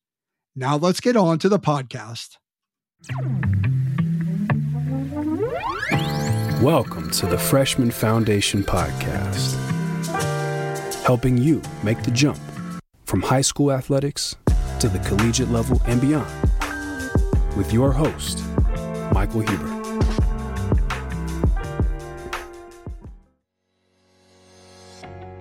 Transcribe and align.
Now 0.57 0.77
let's 0.77 1.01
get 1.01 1.17
on 1.17 1.39
to 1.41 1.49
the 1.49 1.59
podcast. 1.59 2.37
Welcome 6.63 7.11
to 7.13 7.27
the 7.27 7.39
Freshman 7.39 7.91
Foundation 7.91 8.65
Podcast, 8.65 9.55
helping 11.05 11.39
you 11.39 11.63
make 11.85 12.03
the 12.03 12.11
jump 12.11 12.39
from 13.05 13.23
high 13.23 13.43
school 13.43 13.71
athletics 13.71 14.35
to 14.81 14.89
the 14.89 14.99
collegiate 15.07 15.51
level 15.51 15.81
and 15.87 16.01
beyond. 16.01 16.29
With 17.57 17.73
your 17.73 17.93
host, 17.93 18.43
Michael 19.13 19.43
Huber. 19.43 19.78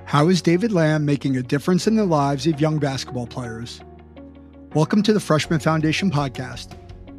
How 0.07 0.29
is 0.29 0.41
David 0.41 0.71
Lam 0.71 1.03
making 1.03 1.35
a 1.35 1.43
difference 1.43 1.85
in 1.85 1.97
the 1.97 2.05
lives 2.05 2.47
of 2.47 2.61
young 2.61 2.79
basketball 2.79 3.27
players? 3.27 3.81
Welcome 4.73 5.03
to 5.03 5.11
the 5.11 5.19
Freshman 5.19 5.59
Foundation 5.59 6.09
podcast, 6.09 6.77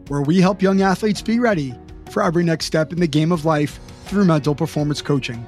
where 0.09 0.23
we 0.23 0.41
help 0.41 0.63
young 0.63 0.81
athletes 0.81 1.21
be 1.21 1.39
ready 1.39 1.75
for 2.11 2.23
every 2.23 2.43
next 2.43 2.65
step 2.65 2.91
in 2.91 2.99
the 2.99 3.07
game 3.07 3.31
of 3.31 3.45
life 3.45 3.79
through 4.07 4.25
mental 4.25 4.55
performance 4.55 5.03
coaching. 5.03 5.47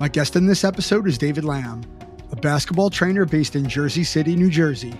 My 0.00 0.08
guest 0.08 0.36
in 0.36 0.46
this 0.46 0.64
episode 0.64 1.06
is 1.06 1.18
David 1.18 1.44
Lam, 1.44 1.82
a 2.32 2.36
basketball 2.36 2.88
trainer 2.88 3.26
based 3.26 3.56
in 3.56 3.68
Jersey 3.68 4.02
City, 4.02 4.34
New 4.34 4.48
Jersey. 4.48 4.94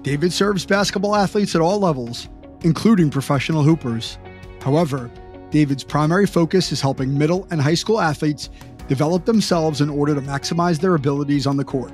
David 0.00 0.32
serves 0.32 0.64
basketball 0.64 1.14
athletes 1.14 1.54
at 1.54 1.60
all 1.60 1.78
levels, 1.78 2.30
including 2.62 3.10
professional 3.10 3.62
hoopers. 3.62 4.16
However, 4.62 5.10
David's 5.50 5.84
primary 5.84 6.26
focus 6.26 6.72
is 6.72 6.80
helping 6.80 7.18
middle 7.18 7.46
and 7.50 7.60
high 7.60 7.74
school 7.74 8.00
athletes 8.00 8.48
develop 8.88 9.24
themselves 9.24 9.80
in 9.80 9.88
order 9.88 10.14
to 10.14 10.20
maximize 10.20 10.80
their 10.80 10.94
abilities 10.94 11.46
on 11.46 11.56
the 11.56 11.64
court. 11.64 11.92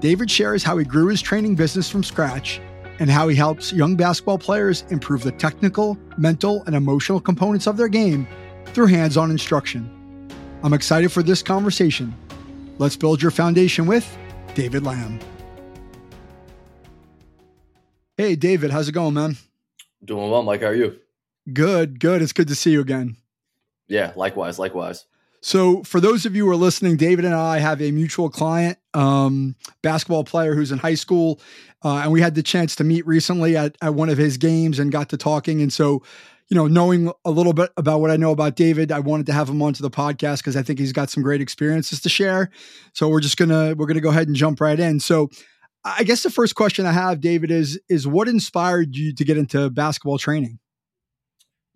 David 0.00 0.30
shares 0.30 0.62
how 0.62 0.76
he 0.76 0.84
grew 0.84 1.08
his 1.08 1.22
training 1.22 1.54
business 1.54 1.88
from 1.88 2.02
scratch 2.02 2.60
and 2.98 3.10
how 3.10 3.28
he 3.28 3.36
helps 3.36 3.72
young 3.72 3.96
basketball 3.96 4.38
players 4.38 4.84
improve 4.90 5.22
the 5.22 5.32
technical, 5.32 5.98
mental, 6.16 6.62
and 6.66 6.74
emotional 6.74 7.20
components 7.20 7.66
of 7.66 7.76
their 7.76 7.88
game 7.88 8.26
through 8.66 8.86
hands 8.86 9.16
on 9.16 9.30
instruction. 9.30 9.90
I'm 10.62 10.72
excited 10.72 11.12
for 11.12 11.22
this 11.22 11.42
conversation. 11.42 12.14
Let's 12.78 12.96
build 12.96 13.22
your 13.22 13.30
foundation 13.30 13.86
with 13.86 14.16
David 14.54 14.84
Lam. 14.84 15.20
Hey, 18.16 18.36
David, 18.36 18.70
how's 18.70 18.88
it 18.88 18.92
going, 18.92 19.14
man? 19.14 19.36
Doing 20.04 20.30
well, 20.30 20.42
Mike. 20.42 20.60
How 20.60 20.68
are 20.68 20.74
you? 20.74 20.98
Good, 21.52 21.98
good. 21.98 22.22
It's 22.22 22.32
good 22.32 22.48
to 22.48 22.54
see 22.54 22.70
you 22.70 22.80
again. 22.80 23.16
Yeah, 23.88 24.12
likewise, 24.16 24.58
likewise. 24.58 25.04
So, 25.44 25.82
for 25.82 26.00
those 26.00 26.24
of 26.24 26.34
you 26.34 26.46
who 26.46 26.52
are 26.52 26.56
listening, 26.56 26.96
David 26.96 27.26
and 27.26 27.34
I 27.34 27.58
have 27.58 27.82
a 27.82 27.90
mutual 27.90 28.30
client, 28.30 28.78
um, 28.94 29.56
basketball 29.82 30.24
player 30.24 30.54
who's 30.54 30.72
in 30.72 30.78
high 30.78 30.94
school, 30.94 31.38
uh, 31.84 31.96
and 31.96 32.12
we 32.12 32.22
had 32.22 32.34
the 32.34 32.42
chance 32.42 32.74
to 32.76 32.84
meet 32.84 33.06
recently 33.06 33.54
at, 33.54 33.76
at 33.82 33.92
one 33.92 34.08
of 34.08 34.16
his 34.16 34.38
games 34.38 34.78
and 34.78 34.90
got 34.90 35.10
to 35.10 35.18
talking. 35.18 35.60
And 35.60 35.70
so, 35.70 36.02
you 36.48 36.54
know, 36.54 36.66
knowing 36.66 37.12
a 37.26 37.30
little 37.30 37.52
bit 37.52 37.70
about 37.76 38.00
what 38.00 38.10
I 38.10 38.16
know 38.16 38.30
about 38.30 38.56
David, 38.56 38.90
I 38.90 39.00
wanted 39.00 39.26
to 39.26 39.34
have 39.34 39.50
him 39.50 39.60
onto 39.60 39.82
the 39.82 39.90
podcast 39.90 40.38
because 40.38 40.56
I 40.56 40.62
think 40.62 40.78
he's 40.78 40.92
got 40.94 41.10
some 41.10 41.22
great 41.22 41.42
experiences 41.42 42.00
to 42.00 42.08
share. 42.08 42.48
So 42.94 43.10
we're 43.10 43.20
just 43.20 43.36
gonna 43.36 43.74
we're 43.76 43.86
gonna 43.86 44.00
go 44.00 44.08
ahead 44.08 44.28
and 44.28 44.34
jump 44.34 44.62
right 44.62 44.80
in. 44.80 44.98
So, 44.98 45.28
I 45.84 46.04
guess 46.04 46.22
the 46.22 46.30
first 46.30 46.54
question 46.54 46.86
I 46.86 46.92
have, 46.92 47.20
David, 47.20 47.50
is 47.50 47.78
is 47.90 48.06
what 48.06 48.28
inspired 48.28 48.96
you 48.96 49.14
to 49.14 49.24
get 49.26 49.36
into 49.36 49.68
basketball 49.68 50.16
training? 50.16 50.58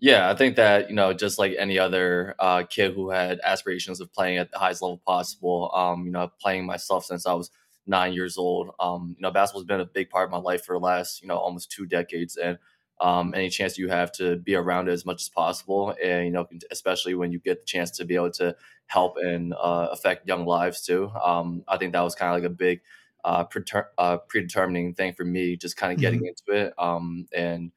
Yeah, 0.01 0.31
I 0.31 0.35
think 0.37 0.57
that 0.57 0.91
you 0.91 0.95
know, 0.95 1.13
just 1.13 1.39
like 1.39 1.55
any 1.59 1.79
other 1.79 2.35
uh, 2.39 2.63
kid 2.69 2.95
who 2.95 3.11
had 3.11 3.41
aspirations 3.43 4.01
of 4.01 4.13
playing 4.13 4.39
at 4.39 4.51
the 4.53 4.59
highest 4.59 4.81
level 4.81 5.03
possible, 5.05 5.73
um, 5.75 6.05
you 6.07 6.13
know, 6.13 6.31
playing 6.41 6.67
myself 6.67 7.05
since 7.05 7.27
I 7.27 7.33
was 7.35 7.51
nine 7.87 8.13
years 8.13 8.39
old. 8.39 8.71
Um, 8.79 9.17
you 9.19 9.23
know, 9.23 9.33
basketball's 9.33 9.65
been 9.65 9.81
a 9.81 9.85
big 9.85 10.09
part 10.11 10.27
of 10.27 10.31
my 10.31 10.39
life 10.39 10.65
for 10.65 10.75
the 10.77 10.79
last 10.85 11.21
you 11.23 11.29
know 11.29 11.37
almost 11.37 11.73
two 11.73 11.85
decades, 11.87 12.37
and 12.37 12.59
um, 13.01 13.35
any 13.35 13.49
chance 13.51 13.77
you 13.77 13.89
have 13.89 14.13
to 14.13 14.37
be 14.37 14.55
around 14.55 14.89
it 14.89 14.93
as 14.93 15.05
much 15.05 15.23
as 15.23 15.29
possible, 15.29 15.95
and 16.03 16.27
you 16.27 16.31
know, 16.33 16.47
especially 16.71 17.15
when 17.15 17.33
you 17.33 17.41
get 17.41 17.61
the 17.61 17.67
chance 17.67 17.91
to 17.93 18.05
be 18.05 18.15
able 18.15 18.31
to 18.33 18.55
help 18.87 19.17
and 19.21 19.53
uh, 19.55 19.89
affect 19.91 20.29
young 20.29 20.47
lives 20.47 20.83
too. 20.85 21.11
Um, 21.25 21.65
I 21.67 21.77
think 21.77 21.93
that 21.93 22.03
was 22.03 22.15
kind 22.15 22.31
of 22.33 22.41
like 22.41 22.49
a 22.49 22.55
big 22.55 22.83
uh, 23.25 23.43
preter- 23.45 23.91
uh, 23.99 24.19
predetermining 24.29 24.95
thing 24.95 25.13
for 25.15 25.25
me, 25.25 25.57
just 25.57 25.77
kind 25.77 25.93
of 25.93 25.99
getting 25.99 26.21
mm-hmm. 26.21 26.27
into 26.51 26.67
it, 26.67 26.75
um, 26.79 27.27
and 27.35 27.73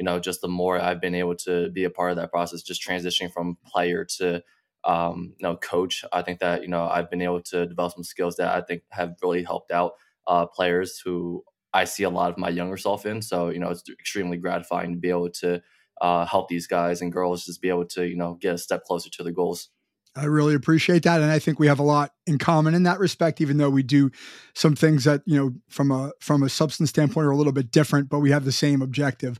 you 0.00 0.04
know, 0.04 0.18
just 0.18 0.40
the 0.40 0.48
more 0.48 0.80
I've 0.80 0.98
been 0.98 1.14
able 1.14 1.36
to 1.44 1.68
be 1.68 1.84
a 1.84 1.90
part 1.90 2.10
of 2.10 2.16
that 2.16 2.30
process, 2.30 2.62
just 2.62 2.82
transitioning 2.82 3.30
from 3.30 3.58
player 3.66 4.06
to 4.16 4.42
um, 4.84 5.34
you 5.38 5.46
know 5.46 5.56
coach. 5.56 6.06
I 6.10 6.22
think 6.22 6.40
that 6.40 6.62
you 6.62 6.68
know 6.68 6.88
I've 6.88 7.10
been 7.10 7.20
able 7.20 7.42
to 7.42 7.66
develop 7.66 7.92
some 7.92 8.02
skills 8.02 8.36
that 8.36 8.48
I 8.48 8.62
think 8.62 8.82
have 8.92 9.16
really 9.22 9.42
helped 9.42 9.70
out 9.70 9.92
uh, 10.26 10.46
players 10.46 11.02
who 11.04 11.44
I 11.74 11.84
see 11.84 12.04
a 12.04 12.08
lot 12.10 12.30
of 12.30 12.38
my 12.38 12.48
younger 12.48 12.78
self 12.78 13.04
in. 13.04 13.20
So 13.20 13.50
you 13.50 13.58
know, 13.58 13.68
it's 13.68 13.82
extremely 13.90 14.38
gratifying 14.38 14.94
to 14.94 14.98
be 14.98 15.10
able 15.10 15.28
to 15.32 15.60
uh, 16.00 16.24
help 16.24 16.48
these 16.48 16.66
guys 16.66 17.02
and 17.02 17.12
girls 17.12 17.44
just 17.44 17.60
be 17.60 17.68
able 17.68 17.84
to 17.88 18.08
you 18.08 18.16
know 18.16 18.38
get 18.40 18.54
a 18.54 18.58
step 18.58 18.84
closer 18.84 19.10
to 19.10 19.22
their 19.22 19.34
goals. 19.34 19.68
I 20.16 20.24
really 20.24 20.54
appreciate 20.54 21.02
that, 21.02 21.20
and 21.20 21.30
I 21.30 21.38
think 21.38 21.58
we 21.58 21.66
have 21.66 21.78
a 21.78 21.84
lot 21.84 22.12
in 22.26 22.38
common 22.38 22.74
in 22.74 22.84
that 22.84 23.00
respect. 23.00 23.40
Even 23.42 23.58
though 23.58 23.70
we 23.70 23.82
do 23.82 24.10
some 24.54 24.74
things 24.74 25.04
that 25.04 25.20
you 25.26 25.36
know 25.36 25.52
from 25.68 25.90
a 25.90 26.12
from 26.20 26.42
a 26.42 26.48
substance 26.48 26.88
standpoint 26.88 27.26
are 27.26 27.30
a 27.32 27.36
little 27.36 27.52
bit 27.52 27.70
different, 27.70 28.08
but 28.08 28.20
we 28.20 28.30
have 28.30 28.46
the 28.46 28.50
same 28.50 28.80
objective. 28.80 29.38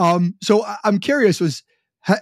Um, 0.00 0.34
so 0.42 0.64
I'm 0.82 0.98
curious, 0.98 1.40
was 1.40 1.62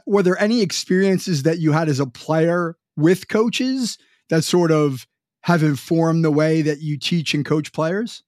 were 0.04 0.24
there 0.24 0.40
any 0.40 0.62
experiences 0.62 1.44
that 1.44 1.60
you 1.60 1.70
had 1.70 1.88
as 1.88 2.00
a 2.00 2.06
player 2.06 2.76
with 2.96 3.28
coaches 3.28 3.98
that 4.30 4.42
sort 4.42 4.72
of 4.72 5.06
have 5.42 5.62
informed 5.62 6.24
the 6.24 6.32
way 6.32 6.60
that 6.62 6.80
you 6.80 6.98
teach 6.98 7.34
and 7.34 7.44
coach 7.44 7.72
players? 7.72 8.24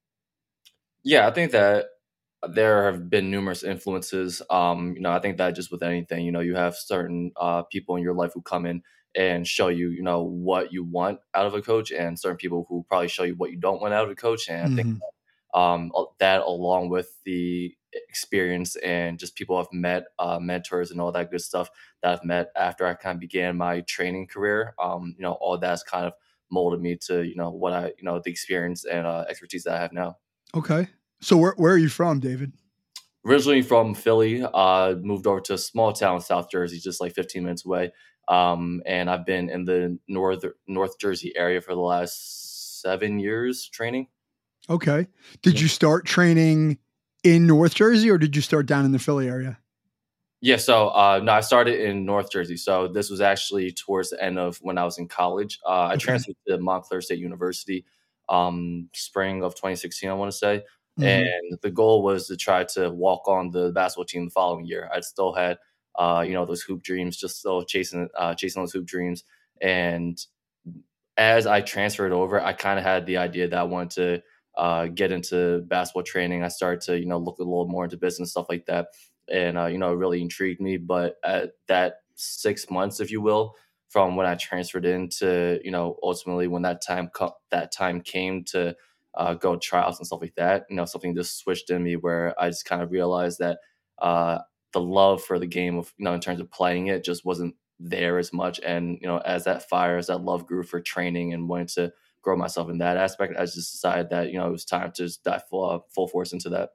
Yeah, 1.03 1.27
I 1.27 1.33
think 1.33 1.51
that 1.51 1.87
there 2.49 2.85
have 2.91 3.11
been 3.11 3.31
numerous 3.31 3.65
influences. 3.65 4.41
Um, 4.51 4.95
you 4.95 5.01
know, 5.01 5.11
I 5.11 5.19
think 5.19 5.39
that 5.39 5.57
just 5.57 5.73
with 5.73 5.83
anything, 5.83 6.25
you 6.25 6.31
know, 6.31 6.41
you 6.41 6.55
have 6.55 6.77
certain 6.77 7.33
uh, 7.37 7.63
people 7.65 7.97
in 7.97 8.05
your 8.05 8.15
life 8.15 8.31
who 8.35 8.43
come 8.43 8.67
in 8.67 8.83
and 9.17 9.47
show 9.47 9.67
you, 9.67 9.91
you 9.91 10.05
know, 10.05 10.23
what 10.23 10.73
you 10.73 10.85
want 10.85 11.19
out 11.35 11.47
of 11.47 11.55
a 11.55 11.61
coach, 11.61 11.91
and 11.91 12.17
certain 12.17 12.37
people 12.37 12.67
who 12.69 12.87
probably 12.89 13.09
show 13.09 13.25
you 13.25 13.35
what 13.35 13.51
you 13.51 13.59
don't 13.59 13.81
want 13.81 13.93
out 13.93 14.05
of 14.05 14.11
a 14.11 14.15
coach. 14.15 14.49
And 14.49 14.59
mm-hmm. 14.59 14.73
I 14.73 14.77
think 14.77 14.89
mm-hmm. 14.95 15.05
Um, 15.55 15.93
that, 16.19 16.43
along 16.43 16.89
with 16.91 17.17
the 17.25 17.75
experience 18.09 18.77
and 18.77 19.19
just 19.19 19.35
people 19.35 19.57
I've 19.57 19.73
met, 19.73 20.05
uh, 20.19 20.39
mentors 20.39 20.91
and 20.91 21.01
all 21.01 21.13
that 21.13 21.31
good 21.31 21.41
stuff 21.41 21.71
that 22.03 22.13
I've 22.13 22.25
met 22.25 22.51
after 22.57 22.87
I 22.87 22.95
kind 22.95 23.17
of 23.17 23.21
began 23.21 23.57
my 23.57 23.81
training 23.83 24.27
career. 24.29 24.75
Um, 24.83 25.15
you 25.17 25.23
know, 25.23 25.33
all 25.33 25.59
that's 25.59 25.83
kind 25.83 26.07
of 26.07 26.13
molded 26.53 26.81
me 26.81 26.97
to 26.97 27.23
you 27.23 27.37
know 27.37 27.51
what 27.51 27.73
I 27.73 27.87
you 27.87 28.03
know 28.03 28.21
the 28.25 28.31
experience 28.31 28.85
and 28.85 29.07
uh, 29.07 29.25
expertise 29.29 29.65
that 29.65 29.75
I 29.75 29.81
have 29.81 29.93
now. 29.93 30.19
Okay, 30.55 30.89
so 31.21 31.37
where 31.37 31.55
where 31.57 31.73
are 31.73 31.79
you 31.79 31.89
from, 31.89 32.21
David? 32.21 32.53
originally 33.25 33.63
from 33.63 33.95
Philly, 33.95 34.43
uh, 34.43 34.95
moved 35.01 35.27
over 35.27 35.41
to 35.41 35.55
a 35.55 35.59
small 35.59 35.93
town 35.93 36.17
in 36.17 36.21
South 36.23 36.51
Jersey, 36.51 36.79
just 36.79 37.01
like 37.01 37.15
15 37.15 37.43
minutes 37.43 37.65
away. 37.65 37.93
Um, 38.29 38.83
and 38.87 39.11
I've 39.11 39.27
been 39.27 39.51
in 39.51 39.65
the 39.65 39.99
North 40.09 40.45
North 40.67 40.99
Jersey 40.99 41.33
area 41.37 41.61
for 41.61 41.75
the 41.75 41.81
last 41.81 42.81
seven 42.81 43.19
years 43.19 43.69
training. 43.69 44.07
Okay. 44.71 45.09
Did 45.43 45.55
yeah. 45.55 45.63
you 45.63 45.69
start 45.69 46.07
training 46.07 46.79
in 47.25 47.47
North 47.47 47.75
Jersey 47.75 48.09
or 48.11 48.19
did 48.19 48.37
you 48.37 48.43
start 48.43 48.67
down 48.67 48.85
in 48.85 48.93
the 48.93 48.99
Philly 48.99 49.29
area? 49.29 49.59
Yeah, 50.43 50.57
so 50.57 50.89
uh, 50.89 51.21
no, 51.23 51.33
I 51.33 51.41
started 51.41 51.81
in 51.81 52.07
North 52.07 52.31
Jersey. 52.31 52.57
So 52.57 52.89
this 52.89 53.11
was 53.11 53.21
actually 53.21 53.73
towards 53.73 54.11
the 54.11 54.23
end 54.23 54.39
of 54.39 54.57
when 54.63 54.79
I 54.79 54.85
was 54.85 54.97
in 54.97 55.07
college. 55.07 55.59
Uh, 55.67 55.89
I 55.89 55.97
transferred 55.97 56.37
to 56.49 56.57
Montclair 56.59 57.03
State 57.03 57.19
University, 57.19 57.85
um, 58.29 58.89
spring 58.95 59.43
of 59.43 59.55
2016, 59.55 60.09
I 60.09 60.15
want 60.15 60.33
to 60.33 60.39
say. 60.39 60.63
Mm-hmm. 60.99 61.05
And 61.05 61.59
the 61.61 61.71
goal 61.71 62.03
was 62.03 62.27
to 62.29 62.39
try 62.39 62.65
to 62.65 62.91
walk 62.91 63.29
on 63.29 63.51
the 63.51 63.71
basketball 63.73 64.07
team 64.07 64.25
the 64.25 64.31
following 64.31 64.65
year. 64.65 64.89
I 64.95 65.01
still 65.01 65.35
had, 65.35 65.59
uh, 65.99 66.25
you 66.27 66.33
know, 66.33 66.47
those 66.47 66.63
hoop 66.63 66.83
dreams, 66.83 67.19
just 67.19 67.39
still 67.39 67.63
chasing, 67.63 68.09
uh, 68.17 68.35
chasing 68.35 68.63
those 68.63 68.73
hoop 68.73 68.87
dreams. 68.87 69.25
And 69.61 70.19
as 71.19 71.47
I 71.47 71.61
transferred 71.61 72.13
over, 72.13 72.41
I 72.41 72.55
kind 72.55 72.79
of 72.79 72.85
had 72.85 73.05
the 73.05 73.19
idea 73.19 73.49
that 73.49 73.59
I 73.59 73.65
wanted 73.65 73.91
to 73.91 74.23
uh, 74.57 74.87
get 74.87 75.13
into 75.13 75.61
basketball 75.63 76.03
training. 76.03 76.43
I 76.43 76.49
started 76.49 76.81
to, 76.83 76.99
you 76.99 77.07
know, 77.07 77.19
look 77.19 77.39
a 77.39 77.43
little 77.45 77.69
more 77.69 77.85
into 77.85 77.97
business 77.97 78.31
stuff 78.33 78.47
like 78.49 78.67
that, 78.67 78.89
and 79.31 79.59
uh, 79.59 79.67
you 79.67 79.79
know, 79.79 79.93
it 79.93 79.97
really 79.97 80.21
intrigued 80.23 80.61
me. 80.61 80.77
But 80.77 81.17
at 81.25 81.53
that 81.69 82.03
six 82.15 82.71
months, 82.71 83.01
if 83.01 83.11
you 83.11 83.21
will, 83.21 83.55
from 83.89 84.17
when 84.17 84.27
I 84.27 84.35
transferred 84.35 84.85
into, 84.85 85.61
you 85.65 85.71
know, 85.71 85.97
ultimately 86.03 86.49
when 86.49 86.63
that 86.63 86.83
time 86.83 87.09
co- 87.09 87.37
that 87.51 87.73
time 87.73 88.01
came 88.01 88.45
to 88.47 88.77
uh, 89.15 89.35
go 89.35 89.57
tryouts 89.57 89.99
and 89.99 90.07
stuff 90.07 90.21
like 90.23 90.35
that, 90.37 90.67
you 90.71 90.77
know, 90.77 90.85
something 90.85 91.15
just 91.15 91.39
switched 91.39 91.71
in 91.71 91.83
me 91.83 91.97
where 91.97 92.35
I 92.41 92.49
just 92.49 92.65
kind 92.65 92.83
of 92.83 92.93
realized 92.93 93.39
that 93.41 93.59
uh, 93.99 94.39
the 94.73 94.81
love 94.81 95.23
for 95.23 95.39
the 95.39 95.47
game 95.47 95.77
of, 95.79 95.93
you 95.99 96.05
know, 96.05 96.15
in 96.15 96.21
terms 96.21 96.41
of 96.41 96.51
playing 96.51 96.87
it, 96.89 97.05
just 97.05 97.25
wasn't 97.25 97.55
there 97.79 98.19
as 98.19 98.33
much. 98.33 98.61
And 98.65 98.99
you 99.01 99.09
know, 99.09 99.19
as 99.19 99.45
that 99.45 99.69
fire, 99.69 99.97
as 99.97 100.07
that 100.09 100.23
love 100.23 100.47
grew 100.47 100.63
for 100.63 100.81
training 100.81 101.33
and 101.33 101.49
wanting 101.49 101.69
to 101.69 101.93
grow 102.23 102.37
myself 102.37 102.71
in 102.71 102.79
that 102.79 102.97
aspect. 102.97 103.35
I 103.39 103.43
just 103.43 103.73
decided 103.73 104.11
that 104.11 104.31
you 104.31 104.39
know 104.39 104.49
it 104.49 104.53
was 104.53 104.65
time 104.65 104.93
to 104.93 105.05
just 105.05 105.25
dive 105.25 105.43
full, 105.49 105.69
uh, 105.69 105.79
full 105.95 106.09
force 106.09 106.33
into 106.33 106.51
that. 106.51 106.71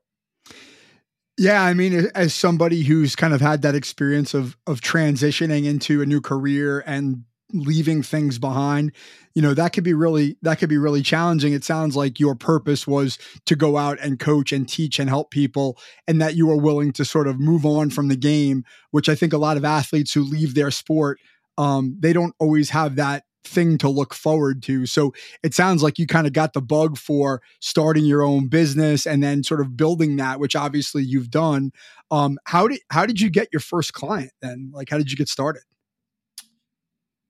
Yeah, 1.38 1.64
I 1.64 1.74
mean, 1.74 2.08
as 2.16 2.34
somebody 2.34 2.84
who's 2.84 3.16
kind 3.16 3.34
of 3.34 3.42
had 3.42 3.62
that 3.64 3.76
experience 3.76 4.34
of 4.34 4.58
of 4.68 4.82
transitioning 4.82 5.66
into 5.66 6.02
a 6.02 6.06
new 6.06 6.22
career 6.22 6.84
and 6.86 7.24
leaving 7.54 8.02
things 8.02 8.40
behind, 8.40 8.92
you 9.36 9.42
know, 9.42 9.54
that 9.54 9.72
could 9.72 9.84
be 9.84 9.94
really 9.94 10.38
that 10.42 10.60
could 10.60 10.70
be 10.70 10.78
really 10.78 11.02
challenging. 11.02 11.54
It 11.54 11.64
sounds 11.64 11.96
like 11.96 12.20
your 12.20 12.36
purpose 12.36 12.88
was 12.88 13.20
to 13.46 13.56
go 13.56 13.78
out 13.78 14.00
and 14.00 14.20
coach 14.20 14.52
and 14.52 14.68
teach 14.68 14.98
and 14.98 15.10
help 15.10 15.30
people 15.30 15.78
and 16.08 16.22
that 16.22 16.36
you 16.36 16.48
were 16.48 16.58
willing 16.58 16.92
to 16.94 17.06
sort 17.06 17.28
of 17.28 17.40
move 17.40 17.66
on 17.66 17.90
from 17.90 18.08
the 18.08 18.16
game, 18.16 18.64
which 18.92 19.10
I 19.10 19.16
think 19.16 19.34
a 19.34 19.38
lot 19.38 19.58
of 19.58 19.66
athletes 19.66 20.14
who 20.14 20.24
leave 20.24 20.56
their 20.56 20.72
sport 20.72 21.20
um, 21.58 21.98
they 22.00 22.14
don't 22.14 22.36
always 22.40 22.70
have 22.72 22.96
that 22.98 23.24
thing 23.46 23.78
to 23.80 23.90
look 23.90 24.14
forward 24.14 24.62
to. 24.64 24.86
So 24.86 25.14
it 25.44 25.54
sounds 25.54 25.84
like 25.84 26.00
you 26.00 26.08
kind 26.08 26.28
of 26.28 26.34
got 26.34 26.54
the 26.54 26.62
bug 26.62 26.98
for 26.98 27.42
starting 27.60 28.06
your 28.06 28.24
own 28.24 28.48
business 28.48 29.06
and 29.06 29.24
then 29.24 29.44
sort 29.44 29.62
of 29.62 29.78
building 29.78 30.18
that, 30.18 30.40
which 30.40 30.56
obviously 30.56 31.04
you've 31.04 31.30
done. 31.30 31.72
Um, 32.12 32.38
how 32.46 32.68
did 32.68 32.80
how 32.90 33.06
did 33.06 33.20
you 33.20 33.30
get 33.30 33.50
your 33.52 33.60
first 33.60 33.94
client 33.94 34.32
then? 34.42 34.72
Like 34.74 34.90
how 34.90 34.98
did 34.98 35.12
you 35.12 35.18
get 35.18 35.30
started? 35.30 35.64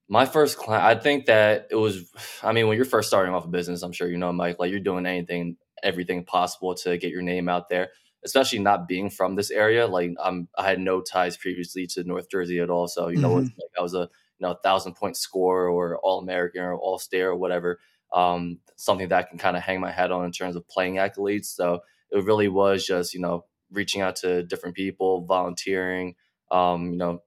My 0.08 0.26
first 0.26 0.58
client, 0.58 0.84
I 0.84 0.96
think 0.96 1.26
that 1.26 1.68
it 1.72 1.76
was. 1.76 2.12
I 2.44 2.52
mean, 2.52 2.68
when 2.68 2.78
you're 2.78 2.86
first 2.86 3.08
starting 3.08 3.34
off 3.34 3.46
a 3.46 3.50
business, 3.50 3.82
I'm 3.82 3.92
sure 3.92 4.08
you 4.08 4.18
know, 4.18 4.32
Mike. 4.32 4.58
Like 4.60 4.70
you're 4.70 4.80
doing 4.80 5.06
anything, 5.06 5.58
everything 5.82 6.24
possible 6.26 6.76
to 6.76 6.98
get 6.98 7.12
your 7.12 7.24
name 7.24 7.50
out 7.50 7.70
there. 7.70 7.90
Especially 8.24 8.60
not 8.60 8.88
being 8.88 9.12
from 9.12 9.36
this 9.36 9.52
area, 9.52 9.86
like 9.86 10.12
I'm, 10.24 10.48
I 10.58 10.68
had 10.68 10.80
no 10.80 11.00
ties 11.00 11.38
previously 11.38 11.86
to 11.88 12.04
North 12.04 12.28
Jersey 12.30 12.60
at 12.60 12.72
all. 12.72 12.88
So 12.88 13.08
you 13.08 13.18
know, 13.18 13.30
mm-hmm. 13.30 13.44
like 13.44 13.72
I 13.78 13.82
was 13.82 13.94
a 13.94 14.10
you 14.40 14.48
know 14.48 14.56
thousand 14.64 14.96
point 14.96 15.18
score 15.18 15.68
or 15.68 15.98
all 15.98 16.20
American 16.20 16.62
or 16.62 16.76
all 16.76 17.00
Star 17.00 17.30
or 17.30 17.36
whatever. 17.36 17.80
Um, 18.14 18.60
something 18.76 19.10
that 19.10 19.26
I 19.26 19.28
can 19.28 19.38
kind 19.38 19.58
of 19.58 19.64
hang 19.64 19.82
my 19.82 19.92
head 19.92 20.12
on 20.12 20.26
in 20.26 20.32
terms 20.32 20.56
of 20.56 20.68
playing 20.68 20.96
accolades. 20.96 21.46
So 21.46 21.80
it 22.12 22.24
really 22.24 22.48
was 22.48 22.86
just 22.86 23.14
you 23.14 23.20
know 23.20 23.46
reaching 23.72 24.02
out 24.02 24.16
to 24.18 24.44
different 24.44 24.76
people, 24.76 25.26
volunteering, 25.26 26.16
um, 26.52 26.92
you 26.92 26.98
know, 26.98 27.20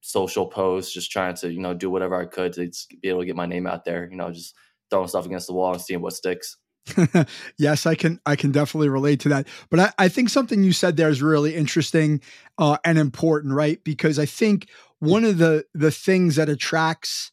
social 0.00 0.46
posts, 0.46 0.92
just 0.92 1.10
trying 1.10 1.34
to 1.36 1.52
you 1.52 1.60
know 1.60 1.74
do 1.74 1.90
whatever 1.90 2.20
I 2.20 2.26
could 2.26 2.52
to 2.54 2.70
be 3.00 3.08
able 3.08 3.20
to 3.20 3.26
get 3.26 3.36
my 3.36 3.46
name 3.46 3.66
out 3.66 3.84
there. 3.84 4.08
You 4.10 4.16
know, 4.16 4.30
just 4.30 4.54
throwing 4.90 5.08
stuff 5.08 5.26
against 5.26 5.46
the 5.46 5.54
wall 5.54 5.72
and 5.72 5.82
seeing 5.82 6.02
what 6.02 6.14
sticks. 6.14 6.56
yes, 7.58 7.86
I 7.86 7.94
can. 7.94 8.20
I 8.26 8.36
can 8.36 8.52
definitely 8.52 8.88
relate 8.88 9.20
to 9.20 9.28
that. 9.30 9.46
But 9.70 9.80
I, 9.80 9.92
I 9.98 10.08
think 10.08 10.28
something 10.28 10.62
you 10.62 10.72
said 10.72 10.96
there 10.96 11.10
is 11.10 11.22
really 11.22 11.54
interesting 11.54 12.20
uh, 12.58 12.78
and 12.84 12.98
important, 12.98 13.54
right? 13.54 13.82
Because 13.84 14.18
I 14.18 14.26
think 14.26 14.68
Mm. 15.02 15.08
one 15.10 15.24
of 15.24 15.38
the 15.38 15.64
the 15.74 15.90
things 15.90 16.36
that 16.36 16.48
attracts 16.48 17.32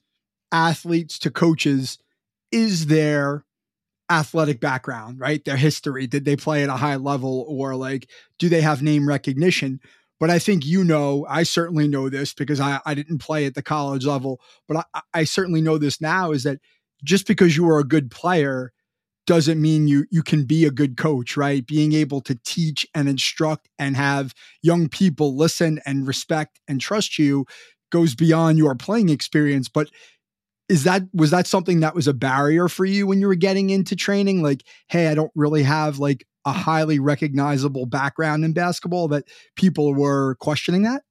athletes 0.51 1.19
to 1.19 1.31
coaches 1.31 1.99
is 2.51 2.87
their 2.87 3.45
athletic 4.09 4.61
background, 4.61 5.19
right? 5.19 5.43
Their 5.43 5.57
history. 5.57 6.07
Did 6.07 6.25
they 6.25 6.35
play 6.37 6.63
at 6.63 6.69
a 6.69 6.77
high 6.77 6.95
level 6.95 7.45
or 7.47 7.75
like 7.75 8.09
do 8.39 8.49
they 8.49 8.61
have 8.61 8.81
name 8.81 9.07
recognition? 9.07 9.79
But 10.19 10.29
I 10.29 10.39
think 10.39 10.65
you 10.65 10.83
know, 10.83 11.25
I 11.29 11.43
certainly 11.43 11.87
know 11.87 12.09
this 12.09 12.33
because 12.33 12.59
I, 12.59 12.79
I 12.85 12.95
didn't 12.95 13.19
play 13.19 13.45
at 13.45 13.53
the 13.53 13.61
college 13.61 14.05
level, 14.05 14.41
but 14.67 14.87
I, 14.93 15.01
I 15.13 15.23
certainly 15.25 15.61
know 15.61 15.77
this 15.77 16.01
now 16.01 16.31
is 16.31 16.43
that 16.43 16.59
just 17.03 17.27
because 17.27 17.55
you 17.55 17.69
are 17.69 17.79
a 17.79 17.83
good 17.83 18.09
player 18.09 18.71
doesn't 19.27 19.61
mean 19.61 19.87
you 19.87 20.05
you 20.09 20.23
can 20.23 20.45
be 20.45 20.65
a 20.65 20.71
good 20.71 20.97
coach, 20.97 21.37
right? 21.37 21.67
Being 21.67 21.93
able 21.93 22.21
to 22.21 22.39
teach 22.43 22.87
and 22.95 23.07
instruct 23.07 23.69
and 23.77 23.95
have 23.95 24.33
young 24.63 24.89
people 24.89 25.35
listen 25.37 25.79
and 25.85 26.07
respect 26.07 26.59
and 26.67 26.81
trust 26.81 27.19
you 27.19 27.45
goes 27.91 28.15
beyond 28.15 28.57
your 28.57 28.73
playing 28.73 29.09
experience, 29.09 29.69
but 29.69 29.89
is 30.69 30.83
that 30.85 31.03
was 31.13 31.29
that 31.31 31.45
something 31.45 31.81
that 31.81 31.93
was 31.93 32.07
a 32.07 32.13
barrier 32.13 32.67
for 32.67 32.85
you 32.85 33.05
when 33.05 33.21
you 33.21 33.27
were 33.27 33.35
getting 33.35 33.69
into 33.69 33.95
training 33.95 34.41
like 34.41 34.63
hey, 34.87 35.07
I 35.07 35.13
don't 35.13 35.31
really 35.35 35.63
have 35.63 35.99
like 35.99 36.25
a 36.45 36.51
highly 36.53 36.97
recognizable 36.97 37.85
background 37.85 38.45
in 38.45 38.53
basketball 38.53 39.09
that 39.09 39.25
people 39.57 39.93
were 39.93 40.35
questioning 40.35 40.83
that? 40.83 41.03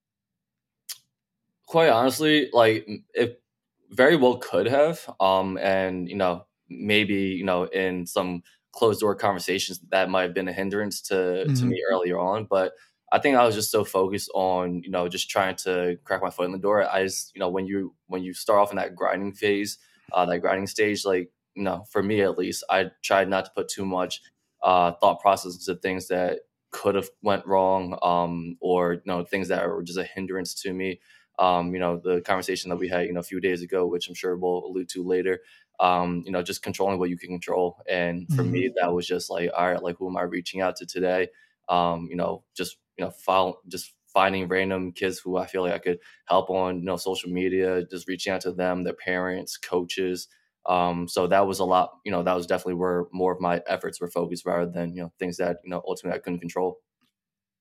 Quite 1.67 1.91
honestly, 1.91 2.49
like 2.55 2.89
it 3.13 3.43
very 3.91 4.17
well 4.17 4.39
could 4.39 4.67
have 4.67 5.09
um 5.21 5.59
and 5.59 6.09
you 6.09 6.17
know 6.17 6.46
maybe 6.69 7.15
you 7.15 7.45
know 7.45 7.65
in 7.65 8.07
some 8.07 8.43
closed 8.73 9.01
door 9.01 9.15
conversations 9.15 9.81
that 9.91 10.11
might 10.11 10.23
have 10.23 10.35
been 10.35 10.49
a 10.49 10.53
hindrance 10.53 11.01
to 11.01 11.15
mm-hmm. 11.15 11.55
to 11.55 11.65
me 11.65 11.83
earlier 11.91 12.19
on 12.19 12.47
but 12.49 12.73
i 13.13 13.19
think 13.19 13.37
i 13.37 13.45
was 13.45 13.55
just 13.55 13.71
so 13.71 13.85
focused 13.85 14.31
on 14.35 14.83
you 14.83 14.91
know 14.91 15.09
just 15.09 15.31
trying 15.31 15.57
to 15.57 15.97
crack 16.05 16.23
my 16.23 16.31
foot 16.31 16.47
in 16.47 16.53
the 16.53 16.59
door 16.59 16.89
i 16.91 17.03
just 17.03 17.33
you 17.35 17.41
know 17.41 17.49
when 17.49 17.67
you 17.67 17.95
when 18.09 18.23
you 18.23 18.35
start 18.35 18.59
off 18.59 18.71
in 18.71 18.77
that 18.77 18.95
grinding 18.95 19.33
phase 19.33 19.79
uh, 20.13 20.25
that 20.27 20.41
grinding 20.41 20.67
stage 20.67 21.05
like 21.05 21.31
you 21.55 21.63
know 21.63 21.85
for 21.91 22.03
me 22.03 22.21
at 22.21 22.39
least 22.39 22.63
i 22.71 22.87
tried 23.03 23.29
not 23.29 23.45
to 23.45 23.51
put 23.55 23.69
too 23.69 23.85
much 23.85 24.21
uh, 24.63 24.93
thought 25.01 25.21
process 25.21 25.67
into 25.67 25.79
things 25.81 26.09
that 26.09 26.41
could 26.71 26.95
have 26.95 27.09
went 27.23 27.47
wrong 27.47 27.99
um, 28.03 28.57
or 28.61 28.95
you 28.95 29.03
know 29.07 29.25
things 29.25 29.49
that 29.49 29.67
were 29.67 29.83
just 29.83 29.99
a 29.99 30.05
hindrance 30.05 30.55
to 30.55 30.73
me 30.73 31.01
um, 31.39 31.73
you 31.73 31.81
know 31.81 32.01
the 32.03 32.21
conversation 32.23 32.71
that 32.71 32.77
we 32.77 32.89
had 32.89 33.07
you 33.07 33.13
know 33.13 33.21
a 33.21 33.25
few 33.25 33.41
days 33.41 33.63
ago 33.63 33.87
which 33.87 34.09
i'm 34.09 34.15
sure 34.15 34.37
we'll 34.37 34.65
allude 34.67 34.89
to 34.89 35.03
later 35.03 35.41
um, 35.81 36.23
you 36.25 36.33
know, 36.33 36.43
just 36.43 36.63
controlling 36.63 36.99
what 36.99 37.11
you 37.11 37.19
can 37.19 37.31
control. 37.31 37.83
And 37.89 38.27
for 38.29 38.43
mm-hmm. 38.43 38.53
me, 38.53 38.73
that 38.81 38.93
was 38.93 39.07
just 39.07 39.31
like, 39.31 39.51
all 39.57 39.71
right, 39.71 39.83
like 39.83 39.97
who 39.99 40.09
am 40.09 40.17
I 40.17 40.23
reaching 40.23 40.61
out 40.61 40.77
to 40.77 40.87
today? 40.87 41.29
Um, 41.69 42.07
you 42.11 42.17
know, 42.17 42.45
just 42.57 42.79
you 42.97 43.05
know, 43.05 43.11
follow, 43.11 43.59
just 43.69 43.93
finding 44.17 44.49
random 44.49 44.93
kids 44.93 45.19
who 45.19 45.37
I 45.37 45.47
feel 45.47 45.63
like 45.63 45.75
I 45.75 45.79
could 45.79 45.99
help 46.27 46.49
on, 46.49 46.79
you 46.79 46.85
know, 46.85 46.97
social 46.97 47.31
media, 47.31 47.85
just 47.85 48.09
reaching 48.09 48.33
out 48.33 48.41
to 48.43 48.53
them, 48.53 48.83
their 48.83 48.95
parents, 48.95 49.59
coaches. 49.59 50.29
Um, 50.65 51.07
so 51.07 51.27
that 51.27 51.47
was 51.47 51.59
a 51.59 51.65
lot, 51.65 51.91
you 52.05 52.11
know, 52.11 52.23
that 52.23 52.35
was 52.35 52.47
definitely 52.47 52.75
where 52.75 53.05
more 53.13 53.33
of 53.33 53.41
my 53.41 53.61
efforts 53.67 54.01
were 54.01 54.11
focused 54.11 54.47
rather 54.47 54.71
than, 54.71 54.95
you 54.95 55.03
know, 55.03 55.13
things 55.19 55.37
that, 55.37 55.59
you 55.63 55.71
know, 55.71 55.83
ultimately 55.87 56.19
I 56.19 56.23
couldn't 56.23 56.41
control. 56.41 56.79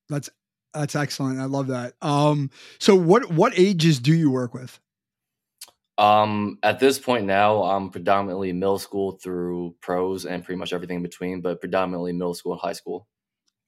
That's 0.08 0.30
that's 0.74 0.96
excellent. 0.96 1.40
I 1.40 1.46
love 1.46 1.68
that. 1.68 1.94
Um, 2.02 2.50
so 2.80 2.96
what 2.96 3.32
what 3.32 3.58
ages 3.58 4.00
do 4.00 4.14
you 4.14 4.32
work 4.32 4.54
with? 4.54 4.80
Um, 5.98 6.60
at 6.62 6.80
this 6.80 7.00
point 7.00 7.26
now, 7.26 7.64
I'm 7.64 7.90
predominantly 7.90 8.52
middle 8.52 8.80
school 8.80 9.14
through 9.14 9.76
pros 9.82 10.26
and 10.26 10.44
pretty 10.44 10.60
much 10.60 10.74
everything 10.74 10.98
in 10.98 11.04
between, 11.04 11.42
but 11.42 11.62
predominantly 11.62 12.12
middle 12.12 12.34
school 12.34 12.54
and 12.54 12.62
high 12.62 12.74
school. 12.74 13.08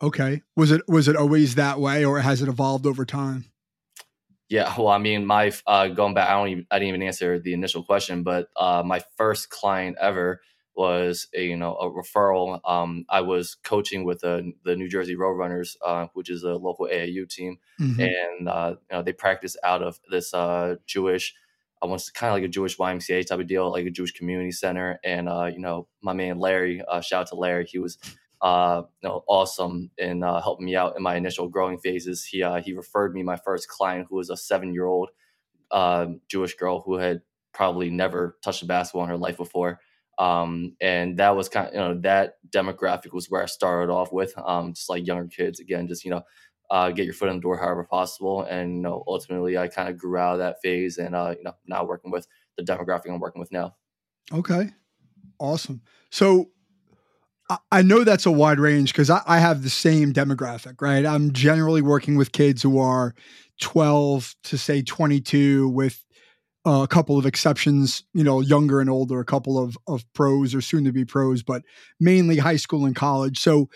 Okay. 0.02 0.42
Was 0.56 0.72
it 0.72 0.82
was 0.88 1.08
it 1.08 1.16
always 1.16 1.56
that 1.56 1.80
way, 1.80 2.06
or 2.06 2.20
has 2.20 2.42
it 2.42 2.50
evolved 2.50 2.86
over 2.86 3.06
time? 3.06 3.46
Yeah, 4.50 4.74
well, 4.78 4.90
I 4.90 4.98
mean, 4.98 5.26
my 5.26 5.52
uh, 5.66 5.88
going 5.88 6.14
back, 6.14 6.30
I 6.30 6.34
don't 6.34 6.50
even 6.50 6.68
I 6.70 6.80
didn't 6.80 6.90
even 6.90 7.04
answer 7.04 7.40
the 7.40 7.54
initial 7.54 7.84
question, 7.84 8.24
but 8.24 8.50
uh, 8.56 8.84
my 8.86 9.02
first 9.18 9.50
client 9.50 9.98
ever 10.00 10.42
was 10.76 11.28
a 11.34 11.44
you 11.44 11.58
know 11.58 11.76
a 11.76 11.90
referral. 11.90 12.60
Um, 12.64 13.06
I 13.10 13.22
was 13.22 13.56
coaching 13.56 14.04
with 14.04 14.22
the 14.22 14.54
the 14.64 14.76
New 14.76 14.88
Jersey 14.90 15.16
Roadrunners, 15.16 15.76
uh, 15.84 16.08
which 16.14 16.30
is 16.30 16.44
a 16.44 16.54
local 16.54 16.88
AAU 16.88 17.28
team, 17.28 17.58
mm-hmm. 17.80 18.00
and 18.00 18.48
uh, 18.48 18.76
you 18.90 18.98
know 18.98 19.02
they 19.02 19.14
practice 19.14 19.58
out 19.64 19.82
of 19.82 20.00
this 20.10 20.34
uh, 20.34 20.76
Jewish 20.86 21.34
I 21.82 21.86
want 21.86 22.02
to 22.02 22.12
kind 22.14 22.32
of 22.32 22.36
like 22.36 22.44
a 22.44 22.48
Jewish 22.48 22.78
YMCA 22.78 23.26
type 23.26 23.40
of 23.40 23.48
deal, 23.48 23.72
like 23.72 23.86
a 23.86 23.92
Jewish 23.92 24.14
community 24.14 24.52
center. 24.52 25.00
And 25.04 25.30
uh, 25.30 25.46
you 25.46 25.60
know, 25.60 25.88
my 26.02 26.14
man 26.14 26.40
Larry, 26.40 26.82
uh, 26.88 27.02
shout 27.02 27.22
out 27.22 27.28
to 27.28 27.36
Larry, 27.36 27.66
he 27.66 27.80
was 27.80 27.98
uh, 28.42 28.84
you 29.02 29.10
know, 29.10 29.24
awesome 29.28 29.90
in 29.98 30.24
uh, 30.24 30.42
helping 30.42 30.66
me 30.66 30.76
out 30.76 30.96
in 30.96 31.04
my 31.04 31.16
initial 31.16 31.48
growing 31.48 31.80
phases. 31.80 32.24
He 32.26 32.44
uh, 32.44 32.62
he 32.62 32.74
referred 32.74 33.14
me 33.14 33.24
my 33.24 33.38
first 33.38 33.68
client, 33.68 34.08
who 34.10 34.18
was 34.18 34.30
a 34.30 34.38
seven 34.38 34.74
year 34.74 34.86
old 34.86 35.10
uh, 35.72 36.08
Jewish 36.30 36.56
girl 36.56 36.82
who 36.86 36.96
had 36.96 37.22
probably 37.54 37.90
never 37.90 38.38
touched 38.44 38.62
a 38.62 38.66
basketball 38.66 39.04
in 39.04 39.10
her 39.10 39.18
life 39.18 39.38
before. 39.38 39.80
Um, 40.20 40.76
and 40.82 41.18
that 41.18 41.36
was 41.36 41.48
kind 41.48 41.68
of, 41.68 41.74
you 41.74 41.80
know, 41.80 42.02
that 42.02 42.36
demographic 42.50 43.14
was 43.14 43.30
where 43.30 43.44
I 43.44 43.46
started 43.46 43.92
off 43.92 44.12
with, 44.12 44.34
um, 44.38 44.74
just 44.74 44.90
like 44.90 45.06
younger 45.06 45.28
kids, 45.28 45.60
again, 45.60 45.88
just, 45.88 46.04
you 46.04 46.12
know, 46.12 46.24
uh, 46.70 46.92
get 46.92 47.06
your 47.06 47.14
foot 47.14 47.30
in 47.30 47.38
the 47.38 47.42
door 47.42 47.58
however 47.58 47.84
possible. 47.84 48.44
And, 48.44 48.76
you 48.76 48.82
know, 48.82 49.04
ultimately 49.08 49.58
I 49.58 49.68
kind 49.68 49.90
of 49.90 49.98
grew 49.98 50.18
out 50.18 50.34
of 50.34 50.40
that 50.40 50.58
phase 50.62 50.98
and, 50.98 51.16
uh, 51.16 51.36
you 51.38 51.44
know, 51.44 51.54
now 51.66 51.86
working 51.86 52.12
with 52.12 52.28
the 52.58 52.64
demographic 52.64 53.10
I'm 53.10 53.20
working 53.20 53.40
with 53.40 53.52
now. 53.52 53.76
Okay. 54.34 54.70
Awesome. 55.40 55.82
So 56.10 56.50
I 57.72 57.82
know 57.82 58.04
that's 58.04 58.26
a 58.26 58.32
wide 58.32 58.60
range 58.60 58.92
because 58.92 59.10
I, 59.10 59.22
I, 59.26 59.40
have 59.40 59.64
the 59.64 59.70
same 59.70 60.12
demographic, 60.12 60.82
right? 60.82 61.06
I'm 61.06 61.32
generally 61.32 61.82
working 61.82 62.18
with 62.18 62.34
kids 62.34 62.62
who 62.62 62.78
are 62.78 63.16
12 63.62 64.36
to 64.44 64.58
say 64.58 64.82
22 64.82 65.70
with 65.70 66.04
uh, 66.66 66.84
a 66.84 66.88
couple 66.88 67.18
of 67.18 67.26
exceptions, 67.26 68.04
you 68.14 68.26
know, 68.26 68.42
younger 68.42 68.82
and 68.82 68.90
older, 68.90 69.22
a 69.22 69.26
couple 69.26 69.58
of, 69.58 69.78
of 69.88 70.04
pros 70.14 70.54
or 70.54 70.60
soon 70.60 70.84
to 70.84 70.92
be 70.92 71.06
pros, 71.06 71.42
but 71.42 71.62
mainly 72.02 72.38
high 72.38 72.58
school 72.58 72.86
and 72.86 72.98
college. 72.98 73.40
So 73.40 73.70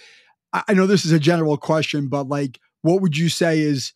I, 0.51 0.63
I 0.67 0.73
know 0.73 0.85
this 0.85 1.05
is 1.05 1.13
a 1.13 1.19
general 1.19 1.55
question, 1.55 2.09
but 2.09 2.27
like, 2.27 2.59
what 2.81 3.01
would 3.01 3.17
you 3.17 3.29
say 3.29 3.59
is 3.59 3.93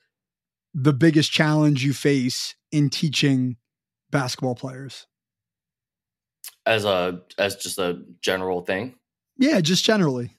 the 0.73 0.93
biggest 0.93 1.31
challenge 1.31 1.83
you 1.83 1.93
face 1.93 2.55
in 2.71 2.89
teaching 2.89 3.57
basketball 4.11 4.55
players? 4.55 5.07
As 6.65 6.85
a, 6.85 7.21
as 7.37 7.55
just 7.55 7.77
a 7.77 8.01
general 8.21 8.61
thing? 8.61 8.95
Yeah, 9.37 9.61
just 9.61 9.83
generally. 9.83 10.31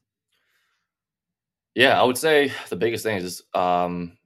Yeah, 1.75 2.01
I 2.01 2.05
would 2.05 2.17
say 2.17 2.53
the 2.71 2.77
biggest 2.77 3.05
thing 3.05 3.19
is 3.19 3.43
um, 3.55 4.17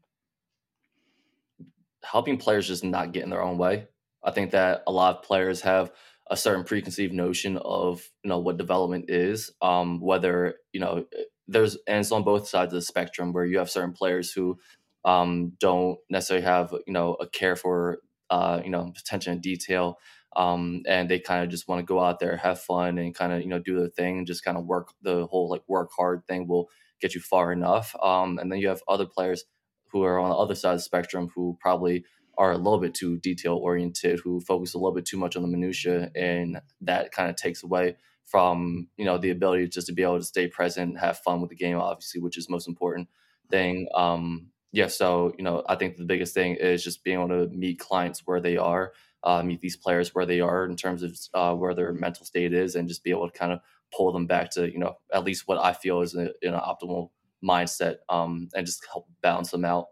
helping 2.04 2.38
players 2.38 2.68
just 2.68 2.84
not 2.84 3.12
get 3.12 3.24
in 3.24 3.30
their 3.30 3.42
own 3.42 3.58
way. 3.58 3.88
I 4.22 4.30
think 4.30 4.52
that 4.52 4.82
a 4.86 4.92
lot 4.92 5.16
of 5.16 5.22
players 5.22 5.60
have 5.62 5.90
a 6.30 6.36
certain 6.36 6.64
preconceived 6.64 7.12
notion 7.12 7.56
of 7.56 8.08
you 8.22 8.28
know 8.28 8.38
what 8.38 8.56
development 8.56 9.06
is. 9.08 9.50
Um, 9.60 10.00
whether 10.00 10.54
you 10.72 10.80
know 10.80 11.06
there's 11.50 11.76
and 11.86 12.00
it's 12.00 12.12
on 12.12 12.22
both 12.22 12.48
sides 12.48 12.72
of 12.72 12.78
the 12.78 12.82
spectrum 12.82 13.32
where 13.32 13.44
you 13.44 13.58
have 13.58 13.70
certain 13.70 13.92
players 13.92 14.32
who 14.32 14.58
um, 15.04 15.52
don't 15.58 15.98
necessarily 16.08 16.44
have 16.44 16.72
you 16.86 16.92
know 16.92 17.14
a 17.20 17.26
care 17.26 17.56
for 17.56 17.98
uh, 18.30 18.60
you 18.64 18.70
know 18.70 18.92
attention 18.98 19.34
and 19.34 19.42
detail. 19.42 19.98
Um, 20.36 20.82
and 20.86 21.10
they 21.10 21.18
kind 21.18 21.42
of 21.42 21.50
just 21.50 21.66
want 21.66 21.80
to 21.80 21.84
go 21.84 21.98
out 21.98 22.20
there, 22.20 22.36
have 22.36 22.60
fun, 22.60 22.98
and 22.98 23.14
kind 23.14 23.32
of 23.32 23.40
you 23.40 23.48
know 23.48 23.58
do 23.58 23.78
their 23.78 23.88
thing, 23.88 24.18
and 24.18 24.26
just 24.26 24.44
kind 24.44 24.56
of 24.56 24.64
work 24.64 24.92
the 25.02 25.26
whole 25.26 25.50
like 25.50 25.62
work 25.68 25.90
hard 25.96 26.24
thing 26.26 26.46
will 26.46 26.70
get 27.00 27.14
you 27.14 27.20
far 27.20 27.52
enough. 27.52 27.96
Um, 28.00 28.38
and 28.38 28.50
then 28.50 28.60
you 28.60 28.68
have 28.68 28.82
other 28.86 29.06
players 29.06 29.44
who 29.88 30.04
are 30.04 30.20
on 30.20 30.30
the 30.30 30.36
other 30.36 30.54
side 30.54 30.74
of 30.74 30.78
the 30.78 30.84
spectrum 30.84 31.30
who 31.34 31.58
probably 31.60 32.04
are 32.38 32.52
a 32.52 32.56
little 32.56 32.78
bit 32.78 32.94
too 32.94 33.18
detail 33.18 33.56
oriented, 33.56 34.20
who 34.20 34.40
focus 34.40 34.74
a 34.74 34.78
little 34.78 34.94
bit 34.94 35.04
too 35.04 35.16
much 35.18 35.34
on 35.34 35.42
the 35.42 35.48
minutia, 35.48 36.12
and 36.14 36.60
that 36.80 37.10
kind 37.10 37.28
of 37.28 37.34
takes 37.34 37.64
away 37.64 37.96
from 38.30 38.86
you 38.96 39.04
know 39.04 39.18
the 39.18 39.30
ability 39.30 39.68
just 39.68 39.88
to 39.88 39.92
be 39.92 40.02
able 40.02 40.18
to 40.18 40.24
stay 40.24 40.46
present, 40.46 40.98
have 40.98 41.18
fun 41.18 41.40
with 41.40 41.50
the 41.50 41.56
game, 41.56 41.78
obviously, 41.78 42.20
which 42.20 42.38
is 42.38 42.48
most 42.48 42.68
important 42.68 43.08
thing. 43.50 43.88
Um, 43.94 44.50
yeah, 44.72 44.86
so 44.86 45.32
you 45.36 45.42
know, 45.42 45.64
I 45.68 45.74
think 45.74 45.96
the 45.96 46.04
biggest 46.04 46.32
thing 46.32 46.54
is 46.54 46.84
just 46.84 47.02
being 47.02 47.18
able 47.18 47.28
to 47.28 47.48
meet 47.48 47.80
clients 47.80 48.22
where 48.24 48.40
they 48.40 48.56
are, 48.56 48.92
uh, 49.24 49.42
meet 49.42 49.60
these 49.60 49.76
players 49.76 50.14
where 50.14 50.26
they 50.26 50.40
are 50.40 50.64
in 50.64 50.76
terms 50.76 51.02
of 51.02 51.18
uh, 51.34 51.54
where 51.54 51.74
their 51.74 51.92
mental 51.92 52.24
state 52.24 52.52
is, 52.54 52.76
and 52.76 52.88
just 52.88 53.02
be 53.02 53.10
able 53.10 53.28
to 53.28 53.36
kind 53.36 53.52
of 53.52 53.58
pull 53.92 54.12
them 54.12 54.26
back 54.26 54.50
to 54.52 54.70
you 54.70 54.78
know 54.78 54.96
at 55.12 55.24
least 55.24 55.48
what 55.48 55.58
I 55.58 55.72
feel 55.72 56.00
is 56.02 56.14
an 56.14 56.32
optimal 56.44 57.10
mindset, 57.44 57.96
um, 58.08 58.48
and 58.54 58.64
just 58.64 58.86
help 58.92 59.08
balance 59.22 59.50
them 59.50 59.64
out. 59.64 59.86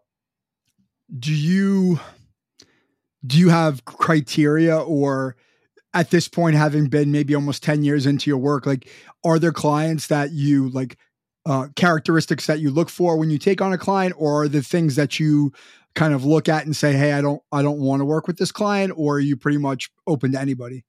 Do 1.19 1.35
you 1.35 1.99
do 3.27 3.37
you 3.37 3.49
have 3.49 3.85
criteria 3.85 4.79
or 4.79 5.35
at 5.99 6.11
this 6.11 6.29
point 6.29 6.55
having 6.55 6.87
been 6.87 7.11
maybe 7.11 7.35
almost 7.35 7.61
10 7.65 7.83
years 7.83 8.07
into 8.07 8.31
your 8.31 8.39
work 8.39 8.67
like 8.67 8.89
are 9.25 9.39
there 9.39 9.53
clients 9.53 10.07
that 10.07 10.31
you 10.31 10.69
like 10.71 10.97
uh, 11.45 11.67
characteristics 11.75 12.47
that 12.47 12.61
you 12.61 12.71
look 12.71 12.89
for 12.89 13.19
when 13.19 13.31
you 13.31 13.39
take 13.39 13.61
on 13.61 13.73
a 13.73 13.79
client 13.79 14.15
or 14.17 14.43
are 14.43 14.49
the 14.49 14.63
things 14.63 14.95
that 14.95 15.19
you 15.19 15.53
kind 15.95 16.15
of 16.15 16.25
look 16.25 16.49
at 16.49 16.65
and 16.65 16.77
say 16.77 16.93
hey 16.93 17.13
i 17.13 17.21
don't 17.21 17.43
i 17.51 17.63
don't 17.63 17.81
want 17.81 18.01
to 18.01 18.05
work 18.05 18.29
with 18.29 18.39
this 18.39 18.53
client 18.53 18.93
or 18.97 19.17
are 19.17 19.21
you 19.21 19.37
pretty 19.37 19.59
much 19.59 19.91
open 20.07 20.31
to 20.33 20.41
anybody? 20.41 20.85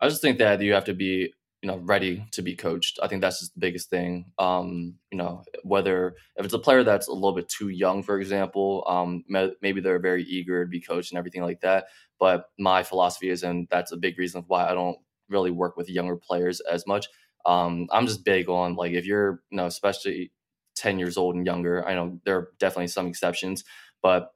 I 0.00 0.08
just 0.08 0.22
think 0.22 0.38
that 0.38 0.60
you 0.62 0.72
have 0.72 0.84
to 0.84 0.94
be 0.94 1.34
you 1.62 1.68
know 1.68 1.78
ready 1.78 2.24
to 2.32 2.42
be 2.42 2.56
coached. 2.56 2.98
I 3.02 3.08
think 3.08 3.20
that's 3.20 3.40
just 3.40 3.54
the 3.54 3.60
biggest 3.60 3.90
thing. 3.90 4.32
Um 4.38 4.94
you 5.10 5.18
know 5.18 5.44
whether 5.62 6.16
if 6.36 6.44
it's 6.44 6.54
a 6.54 6.58
player 6.58 6.84
that's 6.84 7.08
a 7.08 7.12
little 7.12 7.34
bit 7.34 7.48
too 7.48 7.68
young 7.68 8.02
for 8.02 8.18
example 8.18 8.84
um 8.86 9.24
maybe 9.28 9.80
they're 9.80 9.98
very 9.98 10.24
eager 10.24 10.64
to 10.64 10.68
be 10.70 10.80
coached 10.80 11.12
and 11.12 11.18
everything 11.18 11.42
like 11.42 11.60
that. 11.60 11.86
But 12.18 12.46
my 12.58 12.82
philosophy 12.82 13.30
is 13.30 13.42
and 13.42 13.66
that's 13.70 13.92
a 13.92 13.96
big 13.96 14.18
reason 14.18 14.44
why 14.46 14.68
i 14.68 14.74
don't 14.74 14.98
really 15.28 15.50
work 15.50 15.76
with 15.76 15.88
younger 15.88 16.16
players 16.16 16.60
as 16.60 16.86
much 16.86 17.06
um 17.46 17.88
i'm 17.92 18.06
just 18.06 18.24
big 18.24 18.48
on 18.48 18.74
like 18.74 18.92
if 18.92 19.06
you're 19.06 19.42
you 19.50 19.56
know 19.56 19.66
especially 19.66 20.32
10 20.74 20.98
years 20.98 21.16
old 21.16 21.34
and 21.34 21.46
younger 21.46 21.86
i 21.86 21.94
know 21.94 22.20
there 22.24 22.36
are 22.36 22.48
definitely 22.58 22.88
some 22.88 23.06
exceptions 23.06 23.64
but 24.02 24.32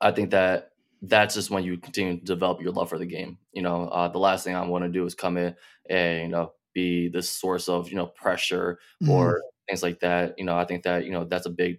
i 0.00 0.10
think 0.10 0.30
that 0.30 0.70
that's 1.02 1.34
just 1.34 1.50
when 1.50 1.64
you 1.64 1.76
continue 1.78 2.18
to 2.18 2.24
develop 2.24 2.60
your 2.60 2.72
love 2.72 2.88
for 2.88 2.98
the 2.98 3.06
game. 3.06 3.38
You 3.52 3.62
know, 3.62 3.88
uh, 3.88 4.08
the 4.08 4.18
last 4.18 4.44
thing 4.44 4.54
I 4.54 4.66
want 4.66 4.84
to 4.84 4.90
do 4.90 5.04
is 5.04 5.14
come 5.14 5.36
in 5.36 5.54
and 5.88 6.22
you 6.22 6.28
know 6.28 6.52
be 6.74 7.08
this 7.08 7.30
source 7.30 7.68
of 7.68 7.90
you 7.90 7.96
know 7.96 8.06
pressure 8.06 8.78
mm-hmm. 9.02 9.12
or 9.12 9.40
things 9.68 9.82
like 9.82 10.00
that. 10.00 10.34
You 10.38 10.44
know, 10.44 10.56
I 10.56 10.64
think 10.64 10.84
that 10.84 11.04
you 11.04 11.12
know 11.12 11.24
that's 11.24 11.46
a 11.46 11.50
big 11.50 11.78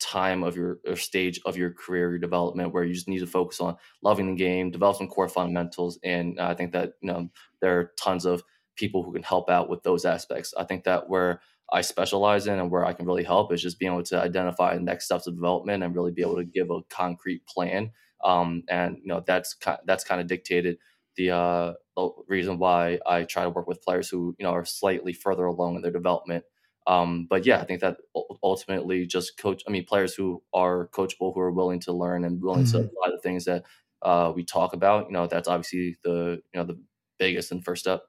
time 0.00 0.42
of 0.42 0.56
your 0.56 0.78
or 0.86 0.96
stage 0.96 1.40
of 1.44 1.56
your 1.56 1.72
career, 1.72 2.10
your 2.10 2.18
development, 2.18 2.72
where 2.72 2.84
you 2.84 2.94
just 2.94 3.08
need 3.08 3.20
to 3.20 3.26
focus 3.26 3.60
on 3.60 3.76
loving 4.02 4.26
the 4.26 4.36
game, 4.36 4.70
develop 4.70 4.96
some 4.96 5.08
core 5.08 5.28
fundamentals, 5.28 5.98
and 6.02 6.38
I 6.40 6.54
think 6.54 6.72
that 6.72 6.92
you 7.00 7.12
know 7.12 7.28
there 7.60 7.78
are 7.78 7.92
tons 7.98 8.24
of 8.24 8.42
people 8.76 9.02
who 9.02 9.12
can 9.12 9.22
help 9.22 9.50
out 9.50 9.68
with 9.68 9.82
those 9.82 10.04
aspects. 10.04 10.54
I 10.56 10.64
think 10.64 10.84
that 10.84 11.08
where 11.08 11.40
I 11.72 11.82
specialize 11.82 12.46
in 12.46 12.58
and 12.58 12.70
where 12.70 12.84
I 12.84 12.92
can 12.92 13.06
really 13.06 13.22
help 13.22 13.52
is 13.52 13.62
just 13.62 13.78
being 13.78 13.92
able 13.92 14.02
to 14.04 14.20
identify 14.20 14.74
the 14.74 14.80
next 14.80 15.04
steps 15.04 15.26
of 15.26 15.36
development 15.36 15.82
and 15.82 15.94
really 15.94 16.10
be 16.10 16.22
able 16.22 16.36
to 16.36 16.44
give 16.44 16.70
a 16.70 16.80
concrete 16.88 17.46
plan 17.46 17.92
um, 18.24 18.62
and 18.68 18.98
you 19.02 19.08
know 19.08 19.22
that's 19.26 19.56
that's 19.84 20.04
kind 20.04 20.20
of 20.20 20.26
dictated 20.26 20.78
the, 21.16 21.30
uh, 21.30 21.72
the 21.96 22.10
reason 22.28 22.58
why 22.58 22.98
I 23.06 23.24
try 23.24 23.42
to 23.42 23.50
work 23.50 23.66
with 23.66 23.82
players 23.82 24.08
who 24.08 24.34
you 24.38 24.44
know 24.44 24.52
are 24.52 24.64
slightly 24.64 25.12
further 25.12 25.44
along 25.44 25.76
in 25.76 25.82
their 25.82 25.90
development. 25.90 26.44
Um, 26.86 27.26
but 27.28 27.44
yeah, 27.44 27.60
I 27.60 27.64
think 27.64 27.80
that 27.80 27.98
ultimately 28.42 29.06
just 29.06 29.36
coach. 29.36 29.62
I 29.68 29.70
mean, 29.70 29.84
players 29.84 30.14
who 30.14 30.42
are 30.54 30.88
coachable, 30.88 31.34
who 31.34 31.40
are 31.40 31.52
willing 31.52 31.80
to 31.80 31.92
learn 31.92 32.24
and 32.24 32.42
willing 32.42 32.64
mm-hmm. 32.64 32.78
to 32.78 32.84
apply 32.84 33.10
the 33.10 33.18
things 33.18 33.44
that 33.44 33.64
uh, 34.02 34.32
we 34.34 34.44
talk 34.44 34.72
about. 34.72 35.06
You 35.06 35.12
know, 35.12 35.26
that's 35.26 35.48
obviously 35.48 35.96
the 36.02 36.40
you 36.52 36.60
know 36.60 36.64
the 36.64 36.80
biggest 37.18 37.52
and 37.52 37.64
first 37.64 37.82
step. 37.82 38.02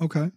Okay. 0.00 0.30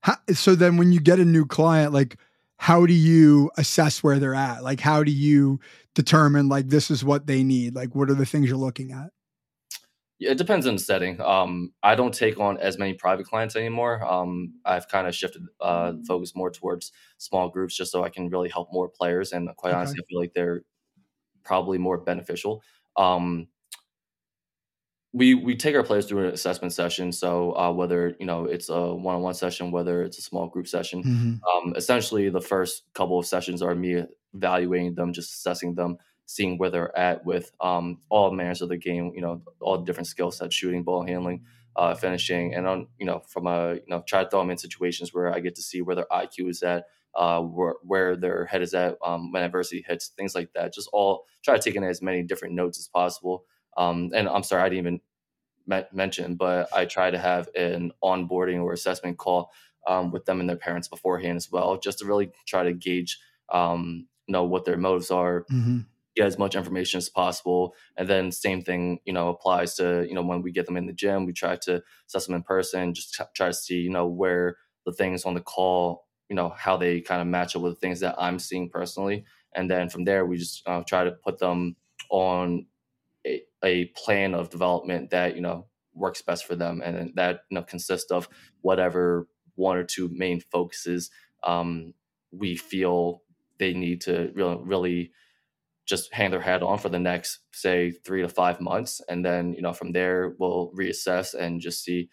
How, 0.00 0.16
so 0.32 0.54
then, 0.54 0.76
when 0.76 0.92
you 0.92 1.00
get 1.00 1.18
a 1.18 1.24
new 1.24 1.46
client, 1.46 1.92
like 1.92 2.16
how 2.58 2.86
do 2.86 2.94
you 2.94 3.50
assess 3.56 4.02
where 4.02 4.18
they're 4.18 4.34
at? 4.34 4.62
Like, 4.62 4.80
how 4.80 5.04
do 5.04 5.12
you 5.12 5.60
determine 5.94 6.48
like 6.48 6.68
this 6.68 6.90
is 6.90 7.04
what 7.04 7.26
they 7.26 7.42
need? 7.42 7.74
Like, 7.74 7.94
what 7.94 8.10
are 8.10 8.14
the 8.14 8.26
things 8.26 8.48
you're 8.48 8.56
looking 8.58 8.92
at? 8.92 9.10
Yeah, 10.18 10.30
it 10.30 10.38
depends 10.38 10.66
on 10.66 10.76
the 10.76 10.80
setting. 10.80 11.20
Um, 11.20 11.74
I 11.82 11.94
don't 11.94 12.14
take 12.14 12.40
on 12.40 12.56
as 12.56 12.78
many 12.78 12.94
private 12.94 13.26
clients 13.26 13.54
anymore. 13.54 14.02
Um, 14.02 14.54
I've 14.64 14.88
kind 14.88 15.06
of 15.06 15.14
shifted 15.14 15.42
uh, 15.60 15.92
focus 16.08 16.34
more 16.34 16.50
towards 16.50 16.90
small 17.18 17.50
groups 17.50 17.76
just 17.76 17.92
so 17.92 18.02
I 18.02 18.08
can 18.08 18.30
really 18.30 18.48
help 18.48 18.72
more 18.72 18.88
players. 18.88 19.32
And 19.32 19.48
quite 19.56 19.70
okay. 19.70 19.78
honestly, 19.78 19.98
I 20.00 20.06
feel 20.08 20.20
like 20.20 20.32
they're 20.32 20.62
probably 21.44 21.76
more 21.76 21.98
beneficial. 21.98 22.62
Um, 22.96 23.48
we 25.12 25.34
we 25.34 25.56
take 25.56 25.74
our 25.74 25.82
players 25.82 26.06
through 26.06 26.26
an 26.28 26.34
assessment 26.34 26.72
session. 26.72 27.12
So 27.12 27.56
uh, 27.56 27.72
whether 27.72 28.14
you 28.18 28.26
know 28.26 28.44
it's 28.44 28.68
a 28.68 28.94
one-on-one 28.94 29.34
session, 29.34 29.70
whether 29.70 30.02
it's 30.02 30.18
a 30.18 30.22
small 30.22 30.46
group 30.46 30.68
session, 30.68 31.02
mm-hmm. 31.02 31.68
um, 31.68 31.74
essentially 31.76 32.28
the 32.28 32.40
first 32.40 32.82
couple 32.94 33.18
of 33.18 33.26
sessions 33.26 33.62
are 33.62 33.74
me 33.74 34.04
evaluating 34.34 34.94
them, 34.94 35.12
just 35.12 35.32
assessing 35.32 35.74
them, 35.74 35.96
seeing 36.26 36.58
where 36.58 36.70
they're 36.70 36.96
at 36.96 37.24
with 37.24 37.50
um, 37.60 37.98
all 38.10 38.30
manners 38.30 38.62
of 38.62 38.68
the 38.68 38.76
game. 38.76 39.12
You 39.14 39.22
know, 39.22 39.42
all 39.60 39.78
the 39.78 39.84
different 39.84 40.08
skill 40.08 40.30
sets, 40.30 40.54
shooting, 40.54 40.82
ball 40.82 41.06
handling, 41.06 41.44
uh, 41.76 41.94
finishing, 41.94 42.54
and 42.54 42.66
on 42.66 42.88
you 42.98 43.06
know 43.06 43.22
from 43.28 43.46
a 43.46 43.74
you 43.74 43.88
know 43.88 44.02
try 44.06 44.24
to 44.24 44.30
throw 44.30 44.40
them 44.40 44.50
in 44.50 44.58
situations 44.58 45.14
where 45.14 45.32
I 45.32 45.40
get 45.40 45.54
to 45.56 45.62
see 45.62 45.82
where 45.82 45.96
their 45.96 46.06
IQ 46.10 46.50
is 46.50 46.62
at. 46.62 46.84
Uh, 47.14 47.40
where, 47.40 47.76
where 47.82 48.14
their 48.14 48.44
head 48.44 48.60
is 48.60 48.74
at 48.74 48.98
um, 49.02 49.32
when 49.32 49.42
adversity 49.42 49.82
hits, 49.88 50.08
things 50.08 50.34
like 50.34 50.52
that. 50.52 50.74
Just 50.74 50.90
all 50.92 51.24
try 51.42 51.56
to 51.56 51.62
take 51.62 51.74
in 51.74 51.82
as 51.82 52.02
many 52.02 52.22
different 52.22 52.54
notes 52.54 52.78
as 52.78 52.88
possible. 52.88 53.46
Um, 53.76 54.10
and 54.14 54.28
I'm 54.28 54.42
sorry, 54.42 54.62
I 54.62 54.68
didn't 54.68 54.78
even 54.78 55.00
me- 55.66 55.88
mention, 55.92 56.36
but 56.36 56.72
I 56.72 56.84
try 56.84 57.10
to 57.10 57.18
have 57.18 57.48
an 57.54 57.92
onboarding 58.02 58.62
or 58.62 58.72
assessment 58.72 59.18
call 59.18 59.50
um, 59.86 60.10
with 60.10 60.24
them 60.24 60.40
and 60.40 60.48
their 60.48 60.56
parents 60.56 60.88
beforehand 60.88 61.36
as 61.36 61.50
well, 61.50 61.78
just 61.78 61.98
to 61.98 62.06
really 62.06 62.30
try 62.46 62.64
to 62.64 62.72
gauge, 62.72 63.18
um, 63.52 64.06
know 64.28 64.44
what 64.44 64.64
their 64.64 64.76
motives 64.76 65.10
are, 65.10 65.44
mm-hmm. 65.52 65.80
get 66.16 66.26
as 66.26 66.38
much 66.38 66.56
information 66.56 66.98
as 66.98 67.08
possible, 67.08 67.74
and 67.96 68.08
then 68.08 68.32
same 68.32 68.62
thing, 68.62 68.98
you 69.04 69.12
know, 69.12 69.28
applies 69.28 69.74
to 69.76 70.04
you 70.08 70.14
know 70.14 70.22
when 70.22 70.42
we 70.42 70.50
get 70.50 70.66
them 70.66 70.76
in 70.76 70.86
the 70.86 70.92
gym, 70.92 71.26
we 71.26 71.32
try 71.32 71.56
to 71.56 71.82
assess 72.08 72.26
them 72.26 72.34
in 72.34 72.42
person, 72.42 72.94
just 72.94 73.14
t- 73.14 73.24
try 73.34 73.46
to 73.48 73.54
see 73.54 73.78
you 73.78 73.90
know 73.90 74.06
where 74.06 74.56
the 74.84 74.92
things 74.92 75.24
on 75.24 75.34
the 75.34 75.40
call 75.40 76.06
you 76.28 76.34
know 76.36 76.52
how 76.56 76.76
they 76.76 77.00
kind 77.00 77.20
of 77.20 77.26
match 77.28 77.54
up 77.54 77.62
with 77.62 77.74
the 77.74 77.80
things 77.80 78.00
that 78.00 78.16
I'm 78.18 78.38
seeing 78.38 78.68
personally, 78.68 79.24
and 79.54 79.70
then 79.70 79.88
from 79.88 80.04
there 80.04 80.26
we 80.26 80.38
just 80.38 80.66
uh, 80.66 80.82
try 80.86 81.04
to 81.04 81.12
put 81.12 81.38
them 81.38 81.76
on 82.10 82.66
a, 83.64 83.86
plan 83.96 84.34
of 84.34 84.50
development 84.50 85.10
that 85.10 85.34
you 85.34 85.40
know 85.40 85.66
works 85.94 86.22
best 86.22 86.46
for 86.46 86.56
them, 86.56 86.82
and 86.84 87.12
that 87.16 87.40
you 87.50 87.56
know 87.56 87.62
consists 87.62 88.10
of 88.10 88.28
whatever 88.60 89.28
one 89.54 89.76
or 89.76 89.84
two 89.84 90.08
main 90.12 90.40
focuses 90.40 91.10
um, 91.42 91.94
we 92.30 92.56
feel 92.56 93.22
they 93.58 93.72
need 93.72 94.00
to 94.02 94.30
really 94.34 94.58
really 94.62 95.12
just 95.86 96.12
hang 96.12 96.30
their 96.30 96.40
hat 96.40 96.62
on 96.62 96.78
for 96.78 96.88
the 96.88 96.98
next 96.98 97.40
say 97.52 97.90
three 97.90 98.20
to 98.20 98.28
five 98.28 98.60
months 98.60 99.00
and 99.08 99.24
then 99.24 99.52
you 99.54 99.62
know 99.62 99.72
from 99.72 99.92
there 99.92 100.34
we'll 100.38 100.72
reassess 100.76 101.32
and 101.32 101.60
just 101.60 101.84
see 101.84 102.08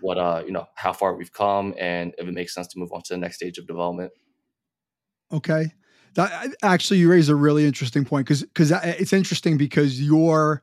what 0.00 0.18
uh 0.18 0.42
you 0.44 0.52
know 0.52 0.66
how 0.74 0.92
far 0.92 1.16
we've 1.16 1.32
come 1.32 1.74
and 1.78 2.14
if 2.18 2.26
it 2.26 2.34
makes 2.34 2.54
sense 2.54 2.66
to 2.66 2.78
move 2.78 2.92
on 2.92 3.00
to 3.02 3.14
the 3.14 3.18
next 3.18 3.36
stage 3.36 3.58
of 3.58 3.66
development. 3.66 4.12
Okay. 5.32 5.72
That 6.14 6.54
actually 6.62 6.98
you 6.98 7.10
raise 7.10 7.30
a 7.30 7.34
really 7.34 7.64
interesting 7.64 8.04
point 8.04 8.26
because 8.26 8.42
because 8.42 8.70
it's 8.70 9.14
interesting 9.14 9.56
because 9.56 10.00
your 10.00 10.62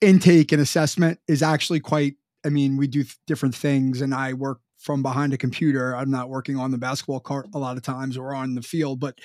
intake 0.00 0.52
and 0.52 0.62
assessment 0.62 1.18
is 1.26 1.42
actually 1.42 1.80
quite 1.80 2.14
i 2.44 2.48
mean 2.48 2.76
we 2.76 2.86
do 2.86 3.02
th- 3.02 3.16
different 3.26 3.54
things 3.54 4.00
and 4.00 4.14
i 4.14 4.32
work 4.32 4.60
from 4.78 5.02
behind 5.02 5.32
a 5.32 5.38
computer. 5.38 5.94
I'm 5.94 6.10
not 6.10 6.30
working 6.30 6.56
on 6.56 6.70
the 6.70 6.78
basketball 6.78 7.20
court 7.20 7.48
a 7.52 7.58
lot 7.58 7.76
of 7.76 7.82
times 7.82 8.16
or 8.16 8.34
on 8.34 8.54
the 8.54 8.62
field, 8.62 9.00
but 9.00 9.18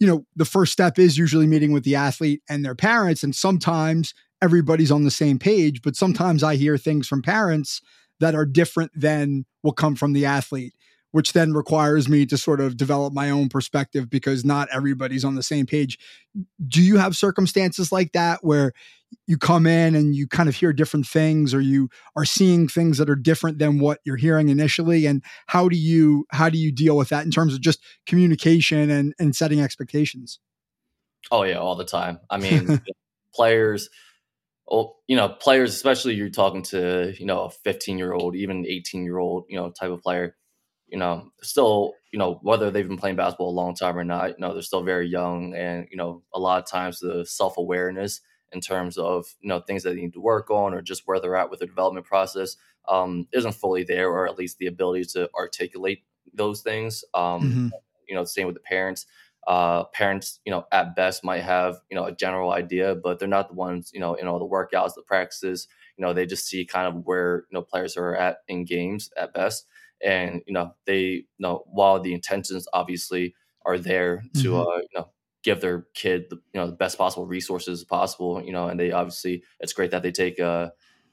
you 0.00 0.06
know, 0.06 0.26
the 0.34 0.44
first 0.44 0.72
step 0.72 0.98
is 0.98 1.16
usually 1.16 1.46
meeting 1.46 1.72
with 1.72 1.84
the 1.84 1.94
athlete 1.94 2.42
and 2.48 2.64
their 2.64 2.74
parents 2.74 3.22
and 3.22 3.34
sometimes 3.34 4.14
everybody's 4.42 4.90
on 4.90 5.04
the 5.04 5.10
same 5.10 5.38
page, 5.38 5.80
but 5.80 5.96
sometimes 5.96 6.42
I 6.42 6.56
hear 6.56 6.76
things 6.76 7.06
from 7.08 7.22
parents 7.22 7.80
that 8.20 8.34
are 8.34 8.44
different 8.44 8.90
than 8.94 9.46
what 9.62 9.76
come 9.76 9.94
from 9.94 10.12
the 10.12 10.26
athlete 10.26 10.74
which 11.12 11.32
then 11.32 11.54
requires 11.54 12.10
me 12.10 12.26
to 12.26 12.36
sort 12.36 12.60
of 12.60 12.76
develop 12.76 13.10
my 13.10 13.30
own 13.30 13.48
perspective 13.48 14.10
because 14.10 14.44
not 14.44 14.68
everybody's 14.70 15.24
on 15.24 15.34
the 15.34 15.42
same 15.42 15.64
page. 15.64 15.98
Do 16.68 16.82
you 16.82 16.98
have 16.98 17.16
circumstances 17.16 17.90
like 17.90 18.12
that 18.12 18.44
where 18.44 18.74
you 19.26 19.36
come 19.38 19.66
in 19.66 19.94
and 19.94 20.14
you 20.14 20.26
kind 20.26 20.48
of 20.48 20.54
hear 20.54 20.72
different 20.72 21.06
things 21.06 21.54
or 21.54 21.60
you 21.60 21.88
are 22.16 22.24
seeing 22.24 22.68
things 22.68 22.98
that 22.98 23.10
are 23.10 23.16
different 23.16 23.58
than 23.58 23.78
what 23.78 24.00
you're 24.04 24.16
hearing 24.16 24.48
initially 24.48 25.06
and 25.06 25.22
how 25.46 25.68
do 25.68 25.76
you 25.76 26.26
how 26.30 26.48
do 26.48 26.58
you 26.58 26.72
deal 26.72 26.96
with 26.96 27.08
that 27.08 27.24
in 27.24 27.30
terms 27.30 27.54
of 27.54 27.60
just 27.60 27.82
communication 28.06 28.90
and 28.90 29.14
and 29.18 29.34
setting 29.34 29.60
expectations? 29.60 30.38
Oh 31.30 31.42
yeah, 31.42 31.56
all 31.56 31.76
the 31.76 31.84
time. 31.84 32.20
I 32.30 32.38
mean, 32.38 32.80
players 33.34 33.88
well, 34.68 34.96
you 35.06 35.14
know, 35.14 35.28
players, 35.28 35.72
especially 35.72 36.14
you're 36.14 36.28
talking 36.28 36.62
to, 36.64 37.14
you 37.20 37.24
know, 37.24 37.42
a 37.44 37.50
15 37.50 37.98
year 37.98 38.12
old, 38.12 38.34
even 38.34 38.66
18 38.66 39.04
year 39.04 39.18
old, 39.18 39.44
you 39.48 39.56
know, 39.56 39.70
type 39.70 39.90
of 39.90 40.02
player 40.02 40.34
you 40.88 40.98
know, 40.98 41.30
still, 41.42 41.94
you 42.12 42.18
know, 42.18 42.38
whether 42.42 42.70
they've 42.70 42.86
been 42.86 42.96
playing 42.96 43.16
basketball 43.16 43.50
a 43.50 43.60
long 43.60 43.74
time 43.74 43.98
or 43.98 44.04
not, 44.04 44.30
you 44.30 44.36
know, 44.38 44.52
they're 44.52 44.62
still 44.62 44.82
very 44.82 45.08
young. 45.08 45.54
And, 45.54 45.88
you 45.90 45.96
know, 45.96 46.22
a 46.32 46.38
lot 46.38 46.62
of 46.62 46.70
times 46.70 47.00
the 47.00 47.24
self 47.26 47.58
awareness 47.58 48.20
in 48.52 48.60
terms 48.60 48.96
of, 48.98 49.26
you 49.40 49.48
know, 49.48 49.60
things 49.60 49.82
that 49.82 49.90
they 49.90 50.00
need 50.00 50.12
to 50.14 50.20
work 50.20 50.50
on 50.50 50.74
or 50.74 50.82
just 50.82 51.02
where 51.06 51.20
they're 51.20 51.36
at 51.36 51.50
with 51.50 51.60
the 51.60 51.66
development 51.66 52.06
process 52.06 52.56
um, 52.88 53.26
isn't 53.32 53.52
fully 53.52 53.84
there, 53.84 54.08
or 54.08 54.26
at 54.26 54.38
least 54.38 54.58
the 54.58 54.66
ability 54.66 55.04
to 55.04 55.28
articulate 55.34 56.04
those 56.32 56.62
things. 56.62 57.04
Um, 57.14 57.42
mm-hmm. 57.42 57.68
You 58.08 58.14
know, 58.14 58.24
same 58.24 58.46
with 58.46 58.56
the 58.56 58.60
parents. 58.60 59.06
Uh, 59.46 59.84
parents, 59.84 60.40
you 60.44 60.50
know, 60.50 60.66
at 60.72 60.96
best 60.96 61.22
might 61.22 61.42
have, 61.42 61.76
you 61.88 61.96
know, 61.96 62.04
a 62.04 62.12
general 62.12 62.50
idea, 62.50 62.96
but 62.96 63.18
they're 63.18 63.28
not 63.28 63.48
the 63.48 63.54
ones, 63.54 63.92
you 63.94 64.00
know, 64.00 64.14
in 64.14 64.26
all 64.26 64.40
the 64.40 64.44
workouts, 64.44 64.94
the 64.94 65.02
practices, 65.02 65.68
you 65.96 66.04
know, 66.04 66.12
they 66.12 66.26
just 66.26 66.46
see 66.46 66.64
kind 66.64 66.88
of 66.88 67.06
where, 67.06 67.44
you 67.50 67.54
know, 67.54 67.62
players 67.62 67.96
are 67.96 68.16
at 68.16 68.38
in 68.48 68.64
games 68.64 69.10
at 69.16 69.32
best 69.32 69.66
and 70.02 70.42
you 70.46 70.52
know 70.52 70.74
they 70.86 71.00
you 71.00 71.24
know 71.38 71.64
while 71.66 72.00
the 72.00 72.12
intentions 72.12 72.66
obviously 72.72 73.34
are 73.64 73.78
there 73.78 74.22
to 74.34 74.50
mm-hmm. 74.50 74.68
uh, 74.68 74.76
you 74.76 74.88
know 74.94 75.08
give 75.46 75.60
their 75.60 75.86
kid 75.94 76.24
the, 76.28 76.36
you 76.52 76.60
know 76.60 76.66
the 76.66 76.72
best 76.72 76.98
possible 76.98 77.24
resources 77.24 77.84
possible 77.84 78.42
you 78.44 78.52
know 78.52 78.66
and 78.66 78.80
they 78.80 78.90
obviously 78.90 79.44
it's 79.60 79.72
great 79.72 79.92
that 79.92 80.02
they 80.02 80.10
take 80.10 80.40
uh, 80.40 80.68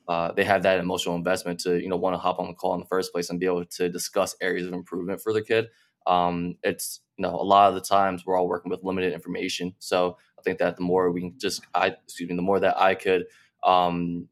uh 0.07 0.31
they 0.31 0.43
have 0.43 0.63
that 0.63 0.79
emotional 0.79 1.15
investment 1.15 1.59
to 1.59 1.79
you 1.79 1.87
know 1.87 1.95
want 1.95 2.15
to 2.15 2.17
hop 2.17 2.39
on 2.39 2.47
the 2.47 2.53
call 2.55 2.73
in 2.73 2.79
the 2.79 2.87
first 2.87 3.13
place 3.13 3.29
and 3.29 3.39
be 3.39 3.45
able 3.45 3.63
to 3.63 3.89
discuss 3.89 4.35
areas 4.41 4.65
of 4.65 4.73
improvement 4.73 5.21
for 5.21 5.33
the 5.33 5.41
kid. 5.43 5.67
Um 6.07 6.55
it's 6.63 7.01
you 7.15 7.21
know 7.21 7.35
a 7.35 7.45
lot 7.53 7.69
of 7.69 7.75
the 7.75 7.87
times 7.95 8.25
we're 8.25 8.35
all 8.35 8.47
working 8.47 8.71
with 8.71 8.83
limited 8.83 9.13
information. 9.13 9.75
So 9.77 10.17
i 10.39 10.41
think 10.41 10.57
that 10.57 10.77
the 10.77 10.81
more 10.81 11.11
we 11.11 11.21
can 11.21 11.35
just 11.37 11.61
i 11.75 11.89
excuse 11.89 12.27
me 12.27 12.35
the 12.35 12.41
more 12.41 12.59
that 12.59 12.81
i 12.81 12.95
could 12.95 13.25
um 13.63 14.27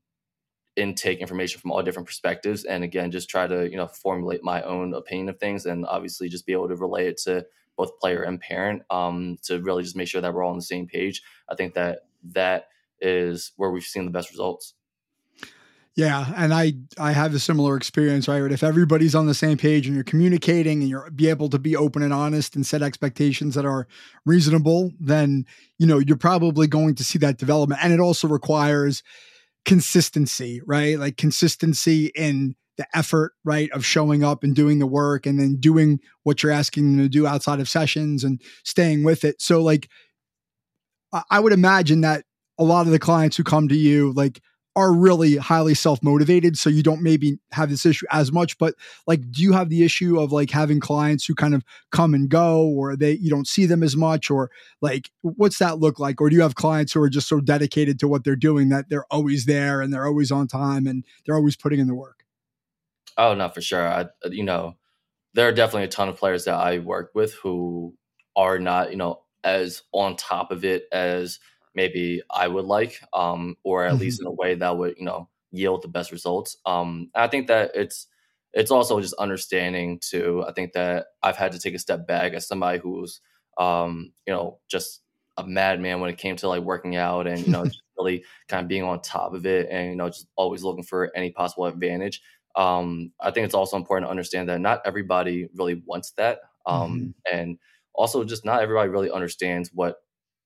intake 0.78 1.20
information 1.20 1.62
from 1.62 1.72
all 1.72 1.84
different 1.84 2.08
perspectives 2.08 2.64
and 2.64 2.84
again 2.84 3.12
just 3.12 3.30
try 3.30 3.46
to 3.46 3.70
you 3.70 3.78
know 3.78 3.88
formulate 3.88 4.44
my 4.44 4.64
own 4.64 4.96
opinion 4.96 5.30
of 5.30 5.38
things 5.38 5.66
and 5.66 5.86
obviously 5.86 6.28
just 6.28 6.48
be 6.48 6.54
able 6.54 6.68
to 6.68 6.76
relay 6.76 7.08
it 7.08 7.18
to 7.18 7.46
both 7.78 7.98
player 8.00 8.24
and 8.24 8.40
parent 8.40 8.84
um, 8.90 9.38
to 9.44 9.62
really 9.62 9.84
just 9.84 9.96
make 9.96 10.08
sure 10.08 10.22
that 10.22 10.34
we're 10.34 10.44
all 10.44 10.52
on 10.52 10.58
the 10.58 10.62
same 10.62 10.88
page 10.88 11.22
i 11.50 11.56
think 11.56 11.74
that 11.74 12.00
that 12.24 12.68
is 13.00 13.52
where 13.58 13.72
we've 13.72 13.84
seen 13.84 14.06
the 14.06 14.12
best 14.12 14.30
results 14.30 14.74
yeah, 15.96 16.34
and 16.38 16.54
I 16.54 16.74
I 16.98 17.12
have 17.12 17.34
a 17.34 17.40
similar 17.40 17.76
experience, 17.76 18.30
right? 18.30 18.50
If 18.50 18.64
everybody's 18.64 19.14
on 19.14 19.26
the 19.26 19.34
same 19.34 19.58
page 19.58 19.88
and 19.88 19.96
you're 19.96 20.06
communicating 20.06 20.80
and 20.80 20.90
you're 20.90 21.10
be 21.12 21.28
able 21.28 21.50
to 21.50 21.60
be 21.60 21.76
open 21.76 22.02
and 22.02 22.14
honest 22.14 22.56
and 22.56 22.66
set 22.66 22.82
expectations 22.82 23.56
that 23.56 23.66
are 23.66 23.88
reasonable, 24.26 24.92
then 25.02 25.46
you 25.80 25.86
know 25.86 26.00
you're 26.00 26.16
probably 26.16 26.66
going 26.66 26.96
to 26.96 27.04
see 27.04 27.20
that 27.20 27.38
development. 27.38 27.84
And 27.84 27.92
it 27.92 28.00
also 28.00 28.30
requires 28.30 29.04
consistency, 29.66 30.62
right? 30.66 30.98
Like 30.98 31.18
consistency 31.18 32.12
in 32.16 32.56
the 32.78 32.88
effort, 32.94 33.34
right, 33.44 33.70
of 33.72 33.86
showing 33.86 34.24
up 34.24 34.44
and 34.44 34.56
doing 34.56 34.80
the 34.80 34.88
work 34.88 35.26
and 35.26 35.40
then 35.40 35.58
doing 35.60 36.00
what 36.24 36.42
you're 36.42 36.52
asking 36.52 36.98
them 36.98 37.06
to 37.06 37.10
do 37.10 37.28
outside 37.28 37.60
of 37.60 37.70
sessions 37.70 38.24
and 38.24 38.42
staying 38.64 39.04
with 39.04 39.24
it. 39.24 39.42
So, 39.42 39.62
like, 39.62 39.90
I 41.30 41.40
would 41.40 41.54
imagine 41.54 42.02
that 42.02 42.26
a 42.58 42.64
lot 42.64 42.86
of 42.86 42.92
the 42.92 43.00
clients 43.00 43.36
who 43.36 43.44
come 43.44 43.68
to 43.68 43.76
you, 43.76 44.14
like, 44.14 44.42
are 44.76 44.94
really 44.94 45.36
highly 45.36 45.74
self-motivated 45.74 46.58
so 46.58 46.70
you 46.70 46.82
don't 46.82 47.02
maybe 47.02 47.38
have 47.52 47.70
this 47.70 47.86
issue 47.86 48.06
as 48.10 48.32
much 48.32 48.58
but 48.58 48.74
like 49.06 49.20
do 49.30 49.42
you 49.42 49.52
have 49.52 49.68
the 49.68 49.84
issue 49.84 50.20
of 50.20 50.32
like 50.32 50.50
having 50.50 50.80
clients 50.80 51.26
who 51.26 51.36
kind 51.36 51.54
of 51.54 51.64
come 51.92 52.14
and 52.14 52.30
go 52.30 52.66
or 52.70 52.96
they 52.96 53.12
you 53.14 53.30
don't 53.30 53.48
see 53.48 53.66
them 53.66 53.84
as 53.84 53.98
much 53.98 54.32
or 54.32 54.50
like 54.82 55.12
what's 55.22 55.60
that 55.60 55.80
look 55.80 56.00
like 56.00 56.22
or 56.22 56.30
do 56.30 56.36
you 56.38 56.42
have 56.42 56.56
clients 56.56 56.94
who 56.94 57.02
are 57.02 57.10
just 57.10 57.28
so 57.28 57.42
dedicated 57.42 58.00
to 58.00 58.08
what 58.08 58.24
they're 58.24 58.36
doing 58.36 58.70
that 58.70 58.88
they're 58.90 59.06
always 59.12 59.46
there 59.46 59.82
and 59.82 59.94
they're 59.94 60.08
always 60.08 60.32
on 60.32 60.48
time 60.48 60.88
and 60.88 61.04
they're 61.26 61.36
always 61.36 61.58
putting 61.58 61.80
in 61.80 61.88
the 61.88 61.96
work 61.96 62.21
oh 63.18 63.34
not 63.34 63.54
for 63.54 63.62
sure 63.62 63.88
i 63.88 64.06
you 64.30 64.44
know 64.44 64.76
there 65.34 65.48
are 65.48 65.54
definitely 65.54 65.86
a 65.86 65.88
ton 65.88 66.10
of 66.10 66.18
players 66.18 66.46
that 66.46 66.56
i 66.56 66.80
work 66.80 67.12
with 67.14 67.34
who 67.36 67.96
are 68.36 68.60
not 68.60 68.92
you 68.92 68.98
know 68.98 69.22
as 69.44 69.84
on 69.92 70.16
top 70.16 70.52
of 70.52 70.64
it 70.64 70.84
as 70.92 71.40
maybe 71.76 72.22
I 72.30 72.48
would 72.48 72.66
like, 72.66 73.00
um, 73.14 73.56
or 73.64 73.86
at 73.86 73.94
mm-hmm. 73.94 74.02
least 74.02 74.22
in 74.22 74.28
a 74.28 74.32
way 74.32 74.56
that 74.56 74.78
would 74.78 74.96
you 74.98 75.06
know 75.06 75.30
yield 75.52 75.82
the 75.82 75.88
best 75.88 76.12
results. 76.12 76.58
Um, 76.66 77.10
I 77.16 77.28
think 77.28 77.48
that 77.48 77.72
it's 77.76 78.08
it's 78.54 78.72
also 78.72 79.00
just 79.00 79.14
understanding 79.16 80.00
too. 80.00 80.44
I 80.48 80.54
think 80.54 80.74
that 80.74 81.08
I've 81.24 81.38
had 81.38 81.54
to 81.54 81.60
take 81.60 81.76
a 81.76 81.80
step 81.80 82.08
back 82.08 82.34
as 82.34 82.48
somebody 82.48 82.80
who's 82.80 83.22
um, 83.58 84.12
you 84.26 84.34
know 84.34 84.60
just 84.70 85.02
a 85.38 85.48
madman 85.48 86.02
when 86.02 86.10
it 86.10 86.18
came 86.18 86.36
to 86.36 86.48
like 86.48 86.64
working 86.64 86.96
out 86.96 87.26
and 87.28 87.40
you 87.40 87.52
know 87.52 87.66
just 87.66 87.82
really 87.98 88.24
kind 88.48 88.64
of 88.64 88.68
being 88.68 88.84
on 88.84 89.02
top 89.02 89.34
of 89.34 89.46
it 89.46 89.68
and 89.70 89.90
you 89.90 89.96
know 89.96 90.10
just 90.10 90.28
always 90.36 90.64
looking 90.64 90.84
for 90.84 91.12
any 91.16 91.32
possible 91.32 91.66
advantage. 91.66 92.22
Um, 92.56 93.12
I 93.20 93.32
think 93.32 93.46
it's 93.46 93.56
also 93.56 93.78
important 93.78 94.08
to 94.08 94.12
understand 94.12 94.50
that 94.50 94.62
not 94.62 94.82
everybody 94.86 95.48
really 95.56 95.82
wants 95.86 96.12
that, 96.12 96.40
um, 96.66 97.16
mm-hmm. 97.28 97.38
and 97.38 97.58
also 97.94 98.24
just 98.24 98.46
not 98.46 98.62
everybody 98.62 98.90
really 98.90 99.12
understands 99.12 99.72
what 99.74 99.98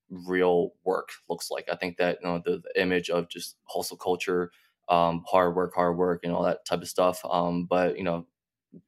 real 0.10 0.72
work 0.84 1.10
looks 1.30 1.50
like. 1.50 1.68
I 1.72 1.76
think 1.76 1.98
that 1.98 2.20
you 2.22 2.28
know 2.28 2.42
the, 2.44 2.62
the 2.64 2.82
image 2.82 3.10
of 3.10 3.30
just 3.30 3.58
hustle 3.66 3.98
culture, 3.98 4.52
um, 4.90 5.24
hard 5.28 5.56
work, 5.56 5.74
hard 5.76 5.98
work, 5.98 6.22
and 6.24 6.34
all 6.34 6.44
that 6.44 6.66
type 6.66 6.82
of 6.82 6.88
stuff. 6.88 7.22
Um, 7.30 7.66
but 7.66 7.98
you 7.98 8.04
know, 8.04 8.28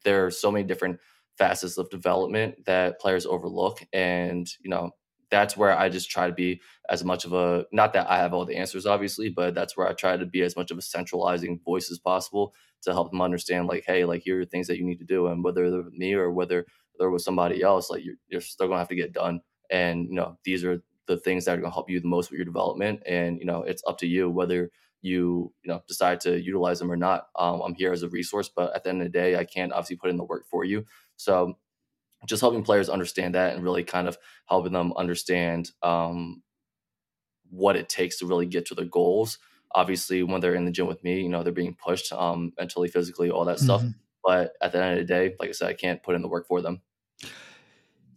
there 0.03 0.25
are 0.25 0.31
so 0.31 0.51
many 0.51 0.65
different 0.65 0.99
facets 1.37 1.77
of 1.77 1.89
development 1.89 2.65
that 2.65 2.99
players 2.99 3.25
overlook, 3.25 3.83
and 3.93 4.47
you 4.61 4.69
know 4.69 4.91
that's 5.29 5.57
where 5.57 5.77
I 5.77 5.89
just 5.89 6.09
try 6.09 6.27
to 6.27 6.33
be 6.33 6.61
as 6.89 7.03
much 7.03 7.25
of 7.25 7.33
a 7.33 7.65
not 7.71 7.93
that 7.93 8.09
I 8.09 8.17
have 8.17 8.33
all 8.33 8.45
the 8.45 8.57
answers, 8.57 8.85
obviously, 8.85 9.29
but 9.29 9.53
that's 9.53 9.75
where 9.75 9.87
I 9.87 9.93
try 9.93 10.17
to 10.17 10.25
be 10.25 10.41
as 10.41 10.55
much 10.55 10.71
of 10.71 10.77
a 10.77 10.81
centralizing 10.81 11.59
voice 11.65 11.91
as 11.91 11.99
possible 11.99 12.53
to 12.83 12.93
help 12.93 13.11
them 13.11 13.21
understand, 13.21 13.67
like, 13.67 13.83
hey, 13.85 14.05
like 14.05 14.21
here 14.23 14.41
are 14.41 14.45
things 14.45 14.67
that 14.67 14.77
you 14.77 14.85
need 14.85 14.99
to 14.99 15.05
do, 15.05 15.27
and 15.27 15.43
whether 15.43 15.69
they're 15.71 15.83
me 15.91 16.13
or 16.13 16.31
whether 16.31 16.65
they're 16.99 17.11
with 17.11 17.21
somebody 17.21 17.61
else, 17.61 17.89
like 17.89 18.03
you're, 18.03 18.15
you're 18.27 18.41
still 18.41 18.67
gonna 18.67 18.79
have 18.79 18.89
to 18.89 18.95
get 18.95 19.13
done. 19.13 19.41
And 19.69 20.07
you 20.09 20.15
know, 20.15 20.37
these 20.43 20.63
are 20.63 20.81
the 21.07 21.17
things 21.17 21.45
that 21.45 21.57
are 21.57 21.61
to 21.61 21.69
help 21.69 21.89
you 21.89 21.99
the 21.99 22.07
most 22.07 22.29
with 22.29 22.37
your 22.37 22.45
development 22.45 23.01
and 23.05 23.39
you 23.39 23.45
know 23.45 23.63
it's 23.63 23.83
up 23.87 23.97
to 23.97 24.07
you 24.07 24.29
whether 24.29 24.69
you 25.01 25.51
you 25.63 25.71
know 25.71 25.81
decide 25.87 26.19
to 26.19 26.39
utilize 26.39 26.79
them 26.79 26.91
or 26.91 26.97
not 26.97 27.27
um, 27.37 27.61
i'm 27.61 27.73
here 27.73 27.91
as 27.91 28.03
a 28.03 28.09
resource 28.09 28.49
but 28.53 28.75
at 28.75 28.83
the 28.83 28.89
end 28.89 29.01
of 29.01 29.05
the 29.05 29.17
day 29.17 29.35
i 29.35 29.43
can't 29.43 29.71
obviously 29.71 29.95
put 29.95 30.09
in 30.09 30.17
the 30.17 30.23
work 30.23 30.45
for 30.49 30.63
you 30.63 30.85
so 31.15 31.57
just 32.27 32.41
helping 32.41 32.63
players 32.63 32.89
understand 32.89 33.35
that 33.35 33.55
and 33.55 33.63
really 33.63 33.83
kind 33.83 34.07
of 34.07 34.17
helping 34.47 34.73
them 34.73 34.93
understand 34.97 35.71
um, 35.83 36.41
what 37.49 37.75
it 37.75 37.89
takes 37.89 38.19
to 38.19 38.25
really 38.25 38.45
get 38.45 38.65
to 38.65 38.75
their 38.75 38.85
goals 38.85 39.37
obviously 39.73 40.23
when 40.23 40.41
they're 40.41 40.55
in 40.55 40.65
the 40.65 40.71
gym 40.71 40.87
with 40.87 41.03
me 41.03 41.21
you 41.21 41.29
know 41.29 41.43
they're 41.43 41.53
being 41.53 41.75
pushed 41.75 42.11
um, 42.13 42.53
mentally 42.57 42.87
physically 42.87 43.29
all 43.29 43.45
that 43.45 43.57
mm-hmm. 43.57 43.65
stuff 43.65 43.83
but 44.23 44.53
at 44.61 44.71
the 44.71 44.81
end 44.83 44.99
of 44.99 45.07
the 45.07 45.13
day 45.13 45.35
like 45.39 45.49
i 45.49 45.51
said 45.51 45.69
i 45.69 45.73
can't 45.73 46.03
put 46.03 46.15
in 46.15 46.21
the 46.21 46.27
work 46.27 46.47
for 46.47 46.61
them 46.61 46.81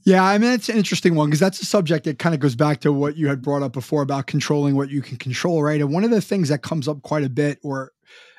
Yeah, 0.04 0.24
I 0.24 0.38
mean, 0.38 0.52
it's 0.52 0.68
an 0.68 0.76
interesting 0.76 1.14
one 1.14 1.28
because 1.28 1.40
that's 1.40 1.60
a 1.60 1.66
subject 1.66 2.04
that 2.06 2.18
kind 2.18 2.34
of 2.34 2.40
goes 2.40 2.56
back 2.56 2.80
to 2.80 2.92
what 2.92 3.16
you 3.16 3.28
had 3.28 3.42
brought 3.42 3.62
up 3.62 3.72
before 3.72 4.02
about 4.02 4.26
controlling 4.26 4.74
what 4.74 4.88
you 4.88 5.02
can 5.02 5.18
control, 5.18 5.62
right? 5.62 5.80
And 5.80 5.92
one 5.92 6.04
of 6.04 6.10
the 6.10 6.22
things 6.22 6.48
that 6.48 6.62
comes 6.62 6.88
up 6.88 7.02
quite 7.02 7.22
a 7.22 7.28
bit, 7.28 7.58
or 7.62 7.92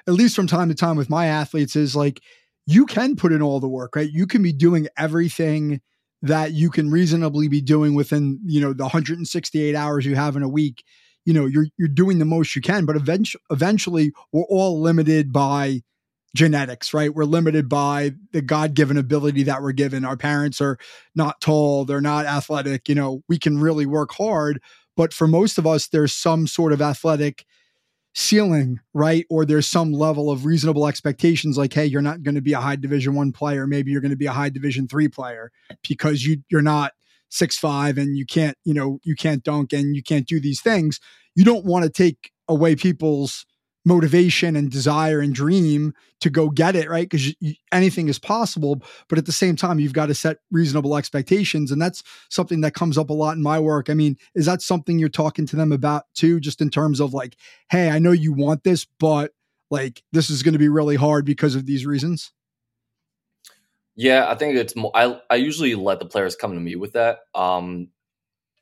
at 0.08 0.13
least 0.13 0.36
from 0.36 0.47
time 0.47 0.69
to 0.69 0.76
time 0.76 0.97
with 0.97 1.10
my 1.10 1.28
athletes, 1.28 1.76
is 1.76 1.95
like 1.95 2.21
you 2.65 2.86
can 2.88 3.15
put 3.15 3.32
in 3.32 3.41
all 3.43 3.60
the 3.60 3.69
work, 3.69 3.95
right? 3.95 4.10
You 4.10 4.26
can 4.26 4.41
be 4.41 4.54
doing 4.54 4.88
everything 4.97 5.82
that 6.24 6.52
you 6.54 6.69
can 6.69 6.89
reasonably 6.89 7.47
be 7.47 7.62
doing 7.62 7.93
within, 7.93 8.39
you 8.43 8.62
know, 8.62 8.74
the 8.74 8.84
168 8.84 9.76
hours 9.76 10.06
you 10.06 10.15
have 10.15 10.36
in 10.36 10.43
a 10.43 10.50
week. 10.50 10.84
You 11.25 11.34
know, 11.34 11.45
you're 11.45 11.67
you're 11.77 11.88
doing 11.88 12.19
the 12.19 12.25
most 12.25 12.55
you 12.55 12.62
can, 12.62 12.86
but 12.86 12.95
eventually, 12.95 13.41
eventually, 13.51 14.12
we're 14.31 14.43
all 14.43 14.81
limited 14.81 15.31
by 15.31 15.81
genetics, 16.36 16.93
right? 16.93 17.13
We're 17.13 17.25
limited 17.25 17.67
by 17.67 18.13
the 18.31 18.41
God 18.41 18.73
given 18.73 18.97
ability 18.97 19.43
that 19.43 19.62
we're 19.62 19.73
given. 19.73 20.05
Our 20.05 20.17
parents 20.17 20.62
are 20.62 20.77
not 21.15 21.41
tall, 21.41 21.86
they're 21.86 22.01
not 22.01 22.25
athletic. 22.25 22.88
You 22.88 22.95
know, 22.95 23.21
we 23.27 23.38
can 23.38 23.60
really 23.60 23.86
work 23.86 24.13
hard, 24.13 24.62
but 24.95 25.13
for 25.13 25.27
most 25.27 25.57
of 25.57 25.67
us, 25.67 25.88
there's 25.88 26.13
some 26.13 26.47
sort 26.47 26.73
of 26.73 26.81
athletic 26.81 27.45
ceiling, 28.13 28.79
right? 28.93 29.25
Or 29.29 29.45
there's 29.45 29.67
some 29.67 29.93
level 29.93 30.29
of 30.29 30.45
reasonable 30.45 30.88
expectations 30.88 31.57
like, 31.57 31.73
hey, 31.73 31.86
you're 31.86 32.01
not 32.01 32.23
going 32.23 32.36
to 32.36 32.41
be 32.41 32.53
a 32.53 32.60
high 32.60 32.75
division 32.75 33.15
one 33.15 33.31
player. 33.31 33.67
Maybe 33.67 33.91
you're 33.91 34.01
going 34.01 34.12
to 34.12 34.17
be 34.17 34.25
a 34.25 34.34
high 34.34 34.49
division 34.49 34.88
three 34.88 35.07
player 35.07 35.51
because 35.88 36.23
you 36.23 36.43
you're 36.49 36.62
not 36.62 36.93
six 37.32 37.58
five 37.58 37.98
and 37.98 38.17
you 38.17 38.26
can't, 38.26 38.58
you 38.63 38.74
know, 38.74 39.00
you 39.04 39.15
can't 39.15 39.44
dunk 39.44 39.74
and 39.74 39.96
you 39.96 40.04
can't 40.04 40.28
do 40.28 40.39
these 40.39 40.62
things. 40.62 41.00
You 41.36 41.44
don't 41.44 41.65
want 41.65 41.84
to 41.84 41.89
take 41.89 42.32
away 42.48 42.76
people's 42.76 43.46
motivation 43.86 44.56
and 44.56 44.70
desire 44.70 45.20
and 45.20 45.34
dream 45.34 45.94
to 46.20 46.30
go 46.30 46.50
get 46.50 46.76
it 46.76 46.88
right 46.88 47.10
because 47.10 47.34
anything 47.72 48.08
is 48.08 48.20
possible 48.20 48.84
but 49.10 49.17
at 49.17 49.26
the 49.26 49.32
same 49.32 49.56
time 49.56 49.80
you've 49.80 49.91
got 49.91 50.06
to 50.06 50.13
set 50.13 50.38
reasonable 50.52 50.96
expectations 50.96 51.72
and 51.72 51.82
that's 51.82 52.04
something 52.30 52.62
that 52.62 52.76
comes 52.76 52.96
up 52.96 53.10
a 53.10 53.13
lot 53.13 53.36
in 53.36 53.41
my 53.41 53.60
work 53.60 53.89
i 53.89 53.96
mean 53.96 54.15
is 54.36 54.46
that 54.46 54.62
something 54.62 55.00
you're 55.00 55.10
talking 55.10 55.48
to 55.48 55.56
them 55.56 55.72
about 55.72 56.04
too 56.13 56.39
just 56.39 56.62
in 56.62 56.70
terms 56.70 57.00
of 57.00 57.12
like 57.12 57.36
hey 57.72 57.89
i 57.89 57.98
know 57.98 58.12
you 58.12 58.32
want 58.34 58.63
this 58.63 58.86
but 59.00 59.32
like 59.72 60.04
this 60.12 60.30
is 60.30 60.44
going 60.44 60.54
to 60.54 60.60
be 60.60 60.70
really 60.70 60.96
hard 60.96 61.26
because 61.26 61.56
of 61.56 61.65
these 61.65 61.84
reasons 61.84 62.32
yeah 64.01 64.29
i 64.29 64.35
think 64.35 64.55
it's 64.57 64.75
more 64.75 64.91
i, 64.95 65.19
I 65.29 65.35
usually 65.35 65.75
let 65.75 65.99
the 65.99 66.07
players 66.07 66.35
come 66.35 66.53
to 66.53 66.59
me 66.61 66.75
with 66.75 66.93
that 66.93 67.19
um 67.35 67.89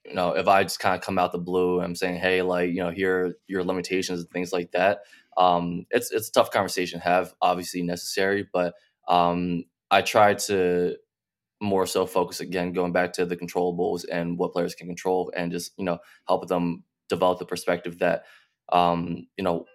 you 0.06 0.16
know, 0.16 0.34
if 0.34 0.48
I 0.48 0.64
just 0.64 0.80
kind 0.80 0.96
of 0.96 1.02
come 1.02 1.20
out 1.20 1.32
the 1.32 1.40
blue 1.40 1.78
and 1.78 1.86
I'm 1.86 1.96
saying, 1.96 2.18
hey, 2.20 2.42
like, 2.42 2.70
you 2.72 2.78
know, 2.84 2.92
here 2.92 3.26
are 3.28 3.34
your 3.48 3.64
limitations 3.64 4.22
and 4.22 4.30
things 4.32 4.54
like 4.54 4.72
that, 4.72 5.00
um, 5.38 5.86
it's 5.92 6.12
it's 6.12 6.30
a 6.30 6.32
tough 6.34 6.52
conversation 6.52 7.00
to 7.00 7.06
have, 7.06 7.34
obviously 7.42 7.84
necessary, 7.84 8.48
but 8.54 8.74
um, 9.08 9.66
I 9.92 10.02
try 10.04 10.36
to 10.36 10.98
more 11.62 11.88
so 11.88 12.06
focus 12.06 12.40
again, 12.42 12.74
going 12.74 12.94
back 12.94 13.14
to 13.14 13.26
the 13.26 13.38
controllables 13.38 14.06
and 14.12 14.38
what 14.38 14.54
players 14.54 14.76
can 14.76 14.88
control, 14.88 15.32
and 15.36 15.52
just 15.52 15.72
you 15.78 15.86
know 15.86 16.00
help 16.28 16.48
them 16.48 16.84
develop 17.10 17.40
the 17.40 17.46
perspective 17.46 18.00
that 18.00 18.24
um, 18.72 19.28
you 19.38 19.44
know 19.44 19.66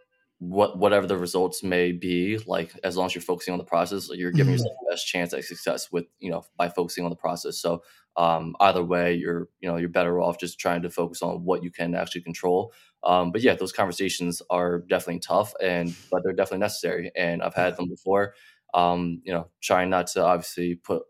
what 0.50 0.78
whatever 0.78 1.06
the 1.06 1.16
results 1.16 1.62
may 1.62 1.90
be 1.90 2.38
like 2.46 2.72
as 2.84 2.96
long 2.96 3.06
as 3.06 3.14
you're 3.14 3.22
focusing 3.22 3.52
on 3.52 3.58
the 3.58 3.64
process 3.64 4.10
you're 4.12 4.30
giving 4.30 4.52
mm-hmm. 4.52 4.52
yourself 4.52 4.72
the 4.80 4.92
best 4.92 5.06
chance 5.06 5.32
at 5.32 5.42
success 5.42 5.90
with 5.90 6.04
you 6.18 6.30
know 6.30 6.44
by 6.58 6.68
focusing 6.68 7.04
on 7.04 7.10
the 7.10 7.16
process 7.16 7.58
so 7.58 7.82
um, 8.16 8.54
either 8.60 8.84
way 8.84 9.14
you're 9.14 9.48
you 9.60 9.68
know 9.68 9.76
you're 9.76 9.88
better 9.88 10.20
off 10.20 10.38
just 10.38 10.58
trying 10.58 10.82
to 10.82 10.90
focus 10.90 11.22
on 11.22 11.44
what 11.44 11.62
you 11.62 11.70
can 11.70 11.94
actually 11.94 12.20
control 12.20 12.72
um, 13.04 13.32
but 13.32 13.40
yeah 13.40 13.54
those 13.54 13.72
conversations 13.72 14.42
are 14.50 14.80
definitely 14.80 15.20
tough 15.20 15.54
and 15.62 15.94
but 16.10 16.22
they're 16.22 16.34
definitely 16.34 16.58
necessary 16.58 17.10
and 17.16 17.42
i've 17.42 17.54
had 17.54 17.76
them 17.76 17.88
before 17.88 18.34
um, 18.74 19.22
you 19.24 19.32
know 19.32 19.48
trying 19.62 19.88
not 19.88 20.08
to 20.08 20.22
obviously 20.22 20.74
put 20.74 21.02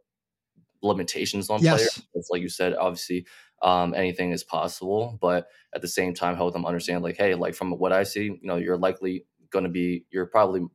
limitations 0.83 1.51
on 1.51 1.61
yes. 1.63 1.77
players 1.77 2.03
it's 2.15 2.29
like 2.31 2.43
you 2.43 2.49
said 2.49 2.75
obviously 2.75 3.27
um, 3.63 3.95
anything 3.95 4.33
is 4.33 4.45
possible. 4.45 5.19
But 5.21 5.49
at 5.75 5.83
the 5.83 5.89
same 5.89 6.15
time, 6.15 6.37
help 6.37 6.53
them 6.53 6.67
understand, 6.67 7.03
like, 7.03 7.17
hey, 7.17 7.35
like 7.35 7.55
from 7.55 7.73
what 7.73 7.93
I 7.93 8.03
see, 8.03 8.25
you 8.25 8.39
know, 8.43 8.57
you're 8.57 8.77
likely 8.77 9.27
going 9.51 9.65
to 9.65 9.71
be, 9.71 10.05
you're 10.11 10.27
probably 10.27 10.67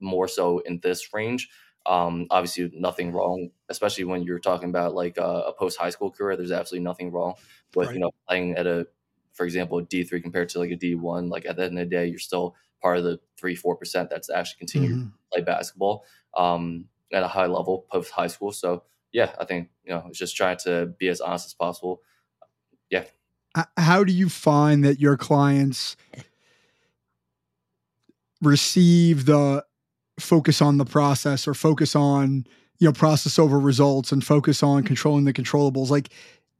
more 0.00 0.28
so 0.28 0.60
in 0.60 0.80
this 0.82 1.12
range. 1.12 1.48
Um, 1.86 2.26
obviously, 2.30 2.70
nothing 2.74 3.12
wrong, 3.12 3.50
especially 3.68 4.04
when 4.04 4.22
you're 4.22 4.38
talking 4.38 4.68
about 4.68 4.94
like 4.94 5.16
a, 5.16 5.44
a 5.48 5.52
post 5.52 5.78
high 5.78 5.90
school 5.90 6.10
career. 6.10 6.36
There's 6.36 6.52
absolutely 6.52 6.84
nothing 6.84 7.10
wrong 7.10 7.34
with 7.74 7.88
right. 7.88 7.94
you 7.94 8.00
know 8.00 8.10
playing 8.28 8.56
at 8.56 8.66
a, 8.66 8.86
for 9.32 9.46
example, 9.46 9.80
D 9.80 10.04
three 10.04 10.20
compared 10.20 10.50
to 10.50 10.58
like 10.58 10.70
a 10.70 10.76
D 10.76 10.94
one. 10.94 11.30
Like 11.30 11.46
at 11.46 11.56
the 11.56 11.64
end 11.64 11.78
of 11.78 11.88
the 11.88 11.96
day, 11.96 12.06
you're 12.06 12.18
still 12.18 12.54
part 12.82 12.98
of 12.98 13.04
the 13.04 13.18
three 13.38 13.54
four 13.54 13.76
percent 13.76 14.10
that's 14.10 14.28
actually 14.28 14.58
continuing 14.58 14.92
mm-hmm. 14.92 15.08
to 15.08 15.14
play 15.32 15.42
basketball 15.42 16.04
um, 16.36 16.84
at 17.12 17.22
a 17.22 17.28
high 17.28 17.46
level 17.46 17.86
post 17.90 18.10
high 18.10 18.26
school. 18.26 18.52
So 18.52 18.84
yeah, 19.12 19.32
I 19.38 19.44
think 19.44 19.70
you 19.84 19.90
know 19.90 20.04
it's 20.08 20.18
just 20.18 20.36
trying 20.36 20.58
to 20.64 20.86
be 20.98 21.08
as 21.08 21.20
honest 21.20 21.46
as 21.46 21.54
possible. 21.54 22.00
Yeah. 22.90 23.04
How 23.76 24.04
do 24.04 24.12
you 24.12 24.28
find 24.28 24.84
that 24.84 25.00
your 25.00 25.16
clients 25.16 25.96
receive 28.40 29.26
the 29.26 29.64
focus 30.18 30.62
on 30.62 30.78
the 30.78 30.84
process 30.84 31.48
or 31.48 31.54
focus 31.54 31.96
on 31.96 32.46
you 32.78 32.86
know 32.86 32.92
process 32.92 33.38
over 33.38 33.58
results 33.58 34.12
and 34.12 34.24
focus 34.24 34.62
on 34.62 34.78
mm-hmm. 34.78 34.86
controlling 34.86 35.24
the 35.24 35.32
controllables? 35.32 35.90
Like 35.90 36.10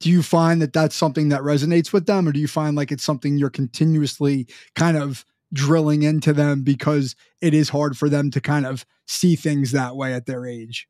do 0.01 0.09
you 0.09 0.23
find 0.23 0.61
that 0.61 0.73
that's 0.73 0.95
something 0.95 1.29
that 1.29 1.41
resonates 1.41 1.93
with 1.93 2.07
them 2.07 2.27
or 2.27 2.31
do 2.31 2.39
you 2.39 2.47
find 2.47 2.75
like 2.75 2.91
it's 2.91 3.03
something 3.03 3.37
you're 3.37 3.51
continuously 3.51 4.47
kind 4.75 4.97
of 4.97 5.23
drilling 5.53 6.01
into 6.01 6.33
them 6.33 6.63
because 6.63 7.15
it 7.39 7.53
is 7.53 7.69
hard 7.69 7.97
for 7.97 8.09
them 8.09 8.31
to 8.31 8.41
kind 8.41 8.65
of 8.65 8.85
see 9.07 9.35
things 9.35 9.71
that 9.71 9.95
way 9.95 10.13
at 10.13 10.25
their 10.25 10.45
age 10.45 10.87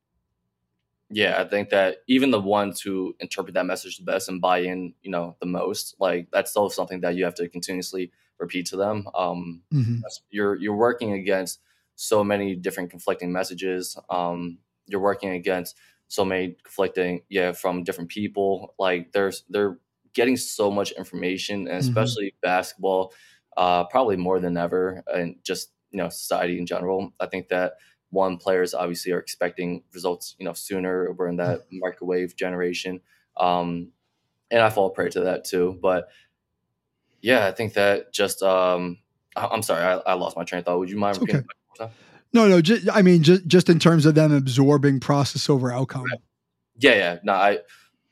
yeah, 1.11 1.41
I 1.41 1.47
think 1.47 1.69
that 1.69 1.97
even 2.07 2.31
the 2.31 2.39
ones 2.39 2.81
who 2.81 3.15
interpret 3.19 3.53
that 3.55 3.65
message 3.65 3.97
the 3.97 4.03
best 4.03 4.29
and 4.29 4.41
buy 4.41 4.59
in, 4.59 4.93
you 5.01 5.11
know, 5.11 5.35
the 5.39 5.45
most, 5.45 5.95
like 5.99 6.29
that's 6.31 6.51
still 6.51 6.69
something 6.69 7.01
that 7.01 7.15
you 7.15 7.25
have 7.25 7.35
to 7.35 7.49
continuously 7.49 8.11
repeat 8.39 8.65
to 8.67 8.77
them. 8.77 9.07
Um, 9.13 9.61
mm-hmm. 9.73 9.99
You're 10.29 10.55
you're 10.55 10.75
working 10.75 11.13
against 11.13 11.59
so 11.95 12.23
many 12.23 12.55
different 12.55 12.89
conflicting 12.89 13.31
messages. 13.31 13.97
Um, 14.09 14.59
you're 14.87 15.01
working 15.01 15.31
against 15.31 15.75
so 16.07 16.25
many 16.25 16.55
conflicting, 16.63 17.21
yeah, 17.29 17.51
from 17.51 17.83
different 17.83 18.09
people. 18.09 18.73
Like 18.79 19.11
there's 19.11 19.43
they're 19.49 19.77
getting 20.13 20.37
so 20.37 20.71
much 20.71 20.91
information, 20.91 21.67
and 21.67 21.81
mm-hmm. 21.81 21.89
especially 21.89 22.27
mm-hmm. 22.27 22.47
basketball, 22.47 23.13
uh, 23.57 23.85
probably 23.85 24.17
more 24.17 24.39
than 24.39 24.57
ever, 24.57 25.03
and 25.07 25.35
just 25.43 25.71
you 25.91 25.97
know 25.97 26.09
society 26.09 26.57
in 26.57 26.65
general. 26.65 27.13
I 27.19 27.27
think 27.27 27.49
that 27.49 27.73
one 28.11 28.37
players 28.37 28.73
obviously 28.73 29.11
are 29.11 29.19
expecting 29.19 29.83
results 29.93 30.35
you 30.39 30.45
know 30.45 30.53
sooner. 30.53 31.11
We're 31.11 31.27
in 31.27 31.37
that 31.37 31.65
microwave 31.71 32.35
generation. 32.35 33.01
Um, 33.37 33.91
and 34.51 34.61
i 34.61 34.69
fall 34.69 34.89
prey 34.89 35.09
to 35.09 35.21
that 35.21 35.45
too. 35.45 35.79
But 35.81 36.09
yeah 37.21 37.47
i 37.47 37.51
think 37.51 37.73
that 37.73 38.11
just 38.11 38.43
um, 38.43 38.97
I, 39.35 39.53
am 39.53 39.61
sorry 39.61 39.83
I, 39.83 39.97
I, 39.97 40.13
lost 40.13 40.35
my 40.35 40.43
train 40.43 40.59
of 40.59 40.65
thought. 40.65 40.79
Would 40.79 40.89
you 40.89 40.97
mind 40.97 41.19
okay. 41.19 41.41
no 42.33 42.47
no 42.47 42.61
just, 42.61 42.89
i 42.91 43.01
mean 43.01 43.23
just 43.23 43.47
just 43.47 43.69
in 43.69 43.79
terms 43.79 44.05
of 44.05 44.15
them 44.15 44.33
absorbing 44.33 44.99
process 44.99 45.49
over 45.49 45.71
outcome. 45.71 46.05
Yeah 46.77 46.95
yeah. 46.95 47.17
No 47.23 47.33
i 47.33 47.59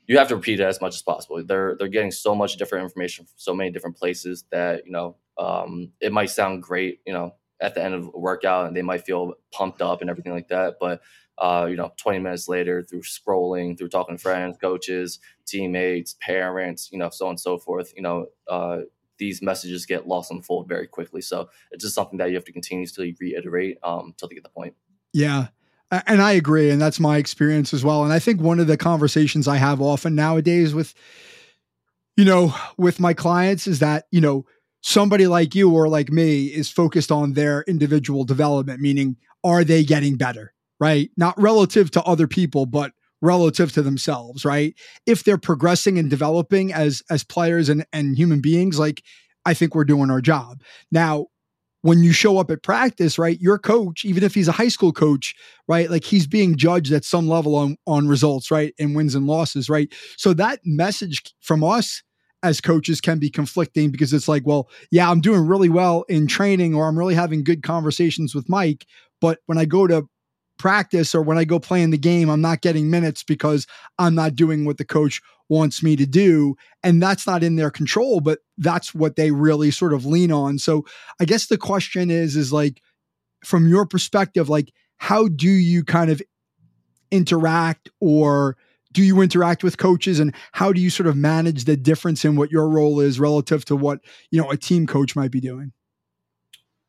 you 0.08 0.18
have 0.18 0.28
to 0.30 0.36
repeat 0.36 0.60
it 0.60 0.64
as 0.64 0.82
much 0.82 0.96
as 0.96 1.04
possible. 1.04 1.44
They're 1.46 1.76
they're 1.78 1.88
getting 1.88 2.12
so 2.12 2.34
much 2.34 2.58
different 2.58 2.84
information 2.84 3.26
from 3.26 3.34
so 3.36 3.54
many 3.54 3.70
different 3.70 3.96
places 3.96 4.44
that 4.50 4.86
you 4.86 4.92
know 4.92 5.18
um, 5.38 5.92
it 6.02 6.12
might 6.12 6.32
sound 6.32 6.64
great 6.64 7.00
you 7.06 7.14
know 7.14 7.36
at 7.62 7.76
the 7.76 7.84
end 7.84 7.94
of 7.94 8.10
a 8.14 8.20
workout 8.20 8.68
and 8.68 8.76
they 8.76 8.82
might 8.82 9.06
feel 9.06 9.34
pumped 9.52 9.82
up 9.82 10.02
and 10.02 10.10
everything 10.10 10.34
like 10.34 10.48
that. 10.48 10.76
But 10.80 11.02
uh, 11.38 11.68
you 11.70 11.78
know, 11.78 11.92
20 11.98 12.20
minutes 12.20 12.48
later, 12.50 12.84
through 12.84 13.02
scrolling, 13.02 13.78
through 13.78 13.90
talking 13.90 14.18
to 14.18 14.22
friends, 14.22 14.58
coaches, 14.60 15.20
teammates, 15.48 16.16
parents, 16.20 16.90
you 16.92 17.00
know, 17.00 17.10
so 17.10 17.26
on 17.26 17.32
and 17.32 17.40
so 17.40 17.58
forth, 17.58 17.94
you 17.96 18.02
know, 18.02 18.28
uh, 18.50 18.80
these 19.18 19.42
messages 19.42 19.86
get 19.86 20.08
lost 20.08 20.30
the 20.30 20.42
fold 20.42 20.68
very 20.68 20.88
quickly. 20.88 21.22
So 21.22 21.50
it's 21.72 21.84
just 21.84 21.96
something 21.96 22.18
that 22.18 22.30
you 22.30 22.36
have 22.36 22.46
to 22.46 22.52
continuously 22.52 23.16
reiterate 23.20 23.78
um, 23.84 24.08
until 24.08 24.28
they 24.28 24.36
get 24.36 24.44
the 24.44 24.50
point. 24.50 24.76
Yeah. 25.14 25.48
And 25.92 26.22
I 26.22 26.34
agree. 26.34 26.70
And 26.70 26.82
that's 26.82 27.00
my 27.00 27.18
experience 27.18 27.74
as 27.74 27.84
well. 27.84 28.04
And 28.04 28.14
I 28.14 28.20
think 28.20 28.42
one 28.42 28.60
of 28.60 28.68
the 28.68 28.78
conversations 28.78 29.48
I 29.48 29.58
have 29.58 29.82
often 29.82 30.16
nowadays 30.16 30.74
with, 30.74 30.94
you 32.16 32.26
know, 32.26 32.54
with 32.78 33.00
my 33.00 33.14
clients 33.14 33.66
is 33.66 33.80
that, 33.80 34.06
you 34.12 34.22
know, 34.22 34.46
somebody 34.82 35.28
like 35.28 35.56
you 35.56 35.72
or 35.72 35.88
like 35.88 36.10
me 36.12 36.46
is 36.46 36.70
focused 36.70 37.12
on 37.12 37.34
their 37.34 37.64
individual 37.68 38.24
development, 38.24 38.82
meaning 38.82 39.18
are 39.44 39.64
they 39.64 39.84
getting 39.84 40.16
better, 40.16 40.54
right? 40.80 41.10
Not 41.18 41.40
relative 41.40 41.92
to 41.92 42.04
other 42.04 42.28
people, 42.28 42.66
but 42.66 42.92
relative 43.22 43.72
to 43.74 43.82
themselves, 43.82 44.46
right? 44.46 44.74
If 45.06 45.24
they're 45.24 45.38
progressing 45.38 45.98
and 45.98 46.10
developing 46.10 46.72
as 46.74 47.04
as 47.10 47.24
players 47.24 47.70
and, 47.70 47.86
and 47.92 48.16
human 48.16 48.42
beings, 48.42 48.80
like 48.80 49.04
I 49.46 49.54
think 49.54 49.76
we're 49.76 49.86
doing 49.86 50.10
our 50.10 50.22
job. 50.22 50.62
Now, 50.92 51.28
when 51.82 52.04
you 52.04 52.12
show 52.12 52.38
up 52.38 52.52
at 52.52 52.62
practice, 52.62 53.18
right, 53.18 53.40
your 53.40 53.58
coach, 53.58 54.04
even 54.04 54.24
if 54.24 54.34
he's 54.34 54.50
a 54.50 54.54
high 54.54 54.68
school 54.68 54.92
coach, 54.92 55.34
right, 55.68 55.90
like 55.90 56.04
he's 56.04 56.28
being 56.28 56.58
judged 56.58 56.92
at 56.92 57.06
some 57.06 57.28
level 57.28 57.56
on 57.56 57.78
on 57.88 58.08
results, 58.08 58.52
right, 58.52 58.74
and 58.80 58.96
wins 58.96 59.16
and 59.16 59.28
losses, 59.28 59.70
right. 59.70 59.94
So 60.18 60.34
that 60.34 60.60
message 60.66 61.22
from 61.42 61.64
us 61.64 62.04
as 62.42 62.62
coaches 62.62 63.02
can 63.02 63.20
be 63.20 63.30
conflicting 63.30 63.92
because 63.92 64.14
it's 64.14 64.28
like, 64.28 64.46
well, 64.46 64.70
yeah, 64.92 65.10
I'm 65.10 65.22
doing 65.22 65.46
really 65.46 65.70
well 65.70 66.04
in 66.08 66.28
training 66.28 66.74
or 66.74 66.88
I'm 66.88 66.98
really 66.98 67.16
having 67.16 67.44
good 67.44 67.64
conversations 67.64 68.34
with 68.34 68.48
Mike. 68.48 68.86
But 69.20 69.40
when 69.46 69.58
I 69.58 69.66
go 69.66 69.88
to 69.88 70.08
practice 70.58 71.14
or 71.14 71.22
when 71.22 71.38
I 71.38 71.44
go 71.44 71.60
play 71.60 71.82
in 71.82 71.92
the 71.92 71.98
game, 71.98 72.30
I'm 72.30 72.42
not 72.42 72.62
getting 72.62 72.90
minutes 72.90 73.24
because 73.24 73.68
I'm 73.98 74.16
not 74.16 74.36
doing 74.36 74.66
what 74.66 74.78
the 74.78 74.86
coach 74.86 75.22
wants 75.50 75.82
me 75.82 75.96
to 75.96 76.06
do. 76.06 76.56
And 76.84 77.02
that's 77.02 77.26
not 77.26 77.44
in 77.44 77.56
their 77.56 77.72
control, 77.72 78.22
but 78.22 78.40
that's 78.58 78.94
what 78.94 79.16
they 79.16 79.32
really 79.32 79.72
sort 79.72 79.94
of 79.94 80.06
lean 80.06 80.32
on. 80.32 80.60
So 80.60 80.86
I 81.20 81.26
guess 81.26 81.48
the 81.48 81.58
question 81.58 82.12
is, 82.12 82.36
is 82.36 82.54
like, 82.54 82.82
from 83.44 83.68
your 83.68 83.86
perspective, 83.86 84.50
like, 84.50 84.72
how 84.98 85.28
do 85.30 85.50
you 85.50 85.84
kind 85.84 86.12
of 86.12 86.22
interact 87.10 87.90
or 88.00 88.58
do 88.92 89.04
you 89.04 89.22
interact 89.22 89.64
with 89.64 89.78
coaches 89.78 90.20
and 90.20 90.34
how 90.54 90.74
do 90.74 90.82
you 90.82 90.90
sort 90.90 91.08
of 91.08 91.16
manage 91.16 91.66
the 91.66 91.78
difference 91.78 92.26
in 92.26 92.36
what 92.36 92.52
your 92.52 92.70
role 92.70 93.00
is 93.00 93.20
relative 93.20 93.66
to 93.66 93.76
what 93.76 94.00
you 94.32 94.42
know 94.42 94.50
a 94.50 94.58
team 94.58 94.88
coach 94.88 95.16
might 95.16 95.32
be 95.32 95.40
doing? 95.40 95.72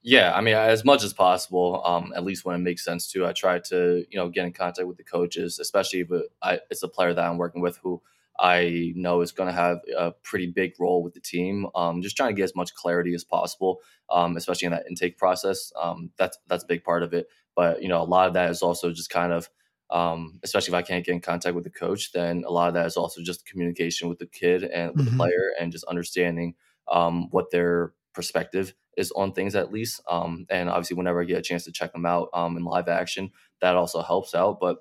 Yeah 0.02 0.32
i 0.34 0.40
mean 0.40 0.54
as 0.54 0.82
much 0.82 1.04
as 1.04 1.12
possible 1.12 1.82
um, 1.84 2.12
at 2.16 2.24
least 2.24 2.44
when 2.44 2.56
it 2.56 2.60
makes 2.60 2.82
sense 2.82 3.10
to 3.12 3.26
i 3.26 3.32
try 3.32 3.58
to 3.58 4.04
you 4.08 4.18
know 4.18 4.30
get 4.30 4.46
in 4.46 4.52
contact 4.52 4.88
with 4.88 4.96
the 4.96 5.04
coaches 5.04 5.58
especially 5.58 6.00
if 6.00 6.08
I, 6.42 6.60
it's 6.70 6.82
a 6.82 6.88
player 6.88 7.12
that 7.12 7.24
i'm 7.24 7.36
working 7.36 7.60
with 7.60 7.76
who 7.82 8.00
i 8.38 8.94
know 8.96 9.20
is 9.20 9.32
going 9.32 9.48
to 9.48 9.52
have 9.52 9.80
a 9.98 10.12
pretty 10.22 10.46
big 10.46 10.72
role 10.80 11.02
with 11.02 11.12
the 11.12 11.20
team 11.20 11.66
um, 11.74 12.00
just 12.00 12.16
trying 12.16 12.30
to 12.30 12.34
get 12.34 12.44
as 12.44 12.56
much 12.56 12.74
clarity 12.74 13.12
as 13.12 13.24
possible 13.24 13.80
um, 14.10 14.36
especially 14.36 14.66
in 14.66 14.72
that 14.72 14.86
intake 14.88 15.18
process 15.18 15.72
um, 15.80 16.10
that's 16.16 16.38
that's 16.46 16.64
a 16.64 16.66
big 16.66 16.84
part 16.84 17.02
of 17.02 17.14
it. 17.14 17.28
But 17.56 17.82
you 17.82 17.88
know 17.88 18.02
a 18.02 18.04
lot 18.04 18.28
of 18.28 18.34
that 18.34 18.50
is 18.50 18.62
also 18.62 18.92
just 18.92 19.10
kind 19.10 19.32
of 19.32 19.48
um, 19.90 20.38
especially 20.42 20.72
if 20.72 20.74
I 20.74 20.82
can't 20.82 21.04
get 21.04 21.12
in 21.12 21.20
contact 21.20 21.54
with 21.54 21.64
the 21.64 21.70
coach, 21.70 22.12
then 22.12 22.44
a 22.46 22.50
lot 22.50 22.68
of 22.68 22.74
that 22.74 22.86
is 22.86 22.96
also 22.96 23.22
just 23.22 23.46
communication 23.46 24.08
with 24.08 24.18
the 24.18 24.26
kid 24.26 24.64
and 24.64 24.92
with 24.94 25.06
mm-hmm. 25.06 25.16
the 25.16 25.22
player 25.22 25.52
and 25.58 25.72
just 25.72 25.84
understanding 25.84 26.54
um, 26.90 27.28
what 27.30 27.50
their 27.50 27.92
perspective 28.14 28.74
is 28.96 29.10
on 29.12 29.32
things 29.32 29.54
at 29.54 29.72
least. 29.72 30.00
Um, 30.08 30.46
and 30.50 30.68
obviously, 30.68 30.96
whenever 30.96 31.22
I 31.22 31.24
get 31.24 31.38
a 31.38 31.42
chance 31.42 31.64
to 31.64 31.72
check 31.72 31.92
them 31.92 32.06
out 32.06 32.28
um, 32.34 32.56
in 32.56 32.64
live 32.64 32.88
action, 32.88 33.30
that 33.60 33.76
also 33.76 34.02
helps 34.02 34.34
out. 34.34 34.60
But 34.60 34.78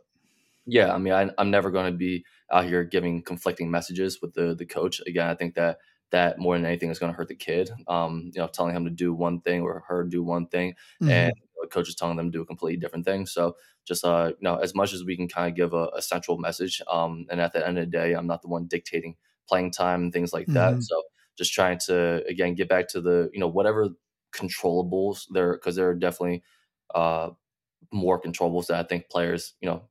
yeah, 0.65 0.93
I 0.93 0.97
mean, 0.97 1.13
I, 1.13 1.29
am 1.37 1.51
never 1.51 1.71
going 1.71 1.91
to 1.91 1.97
be 1.97 2.25
out 2.51 2.65
here 2.65 2.83
giving 2.83 3.21
conflicting 3.21 3.71
messages 3.71 4.21
with 4.21 4.33
the 4.33 4.55
the 4.55 4.65
coach. 4.65 5.01
Again, 5.05 5.27
I 5.27 5.35
think 5.35 5.55
that 5.55 5.77
that 6.11 6.39
more 6.39 6.55
than 6.55 6.65
anything 6.65 6.89
is 6.89 6.99
going 6.99 7.11
to 7.11 7.17
hurt 7.17 7.27
the 7.27 7.35
kid. 7.35 7.69
Um, 7.87 8.31
you 8.33 8.41
know, 8.41 8.47
telling 8.47 8.75
him 8.75 8.85
to 8.85 8.91
do 8.91 9.13
one 9.13 9.41
thing 9.41 9.61
or 9.61 9.83
her 9.87 10.03
do 10.03 10.23
one 10.23 10.47
thing, 10.47 10.73
mm-hmm. 11.01 11.09
and 11.09 11.33
coach 11.67 11.89
is 11.89 11.95
telling 11.95 12.17
them 12.17 12.31
to 12.31 12.37
do 12.37 12.41
a 12.41 12.45
completely 12.45 12.79
different 12.79 13.05
thing. 13.05 13.25
So 13.25 13.55
just 13.85 14.05
uh, 14.05 14.29
you 14.29 14.43
know, 14.43 14.55
as 14.57 14.75
much 14.75 14.93
as 14.93 15.03
we 15.03 15.15
can 15.15 15.27
kind 15.27 15.49
of 15.49 15.55
give 15.55 15.73
a, 15.73 15.89
a 15.95 16.01
central 16.01 16.37
message, 16.37 16.81
um, 16.91 17.25
and 17.29 17.41
at 17.41 17.53
the 17.53 17.65
end 17.65 17.77
of 17.77 17.85
the 17.85 17.91
day, 17.91 18.13
I'm 18.13 18.27
not 18.27 18.41
the 18.41 18.47
one 18.47 18.67
dictating 18.67 19.15
playing 19.47 19.71
time 19.71 20.03
and 20.03 20.13
things 20.13 20.31
like 20.31 20.45
that. 20.47 20.73
Mm-hmm. 20.73 20.81
So 20.81 21.01
just 21.37 21.53
trying 21.53 21.79
to 21.87 22.23
again 22.27 22.53
get 22.53 22.69
back 22.69 22.87
to 22.89 23.01
the 23.01 23.29
you 23.33 23.39
know 23.39 23.47
whatever 23.47 23.89
controllables 24.35 25.25
there 25.31 25.53
because 25.53 25.75
there 25.75 25.89
are 25.89 25.95
definitely 25.95 26.43
uh, 26.93 27.29
more 27.91 28.21
controllables 28.21 28.67
that 28.67 28.79
I 28.79 28.87
think 28.87 29.09
players 29.09 29.53
you 29.61 29.69
know 29.69 29.83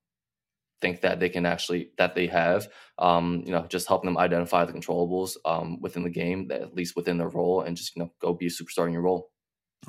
think 0.80 1.00
that 1.00 1.18
they 1.18 1.28
can 1.28 1.44
actually 1.44 1.90
that 1.98 2.14
they 2.14 2.26
have 2.26 2.68
um, 2.98 3.42
you 3.44 3.52
know 3.52 3.66
just 3.68 3.88
helping 3.88 4.08
them 4.08 4.18
identify 4.18 4.64
the 4.64 4.72
controllables 4.72 5.36
um, 5.44 5.80
within 5.80 6.02
the 6.02 6.10
game 6.10 6.50
at 6.52 6.74
least 6.74 6.96
within 6.96 7.18
their 7.18 7.28
role 7.28 7.62
and 7.62 7.76
just 7.76 7.96
you 7.96 8.02
know 8.02 8.12
go 8.20 8.32
be 8.32 8.46
a 8.46 8.50
superstar 8.50 8.86
in 8.86 8.92
your 8.92 9.02
role 9.02 9.30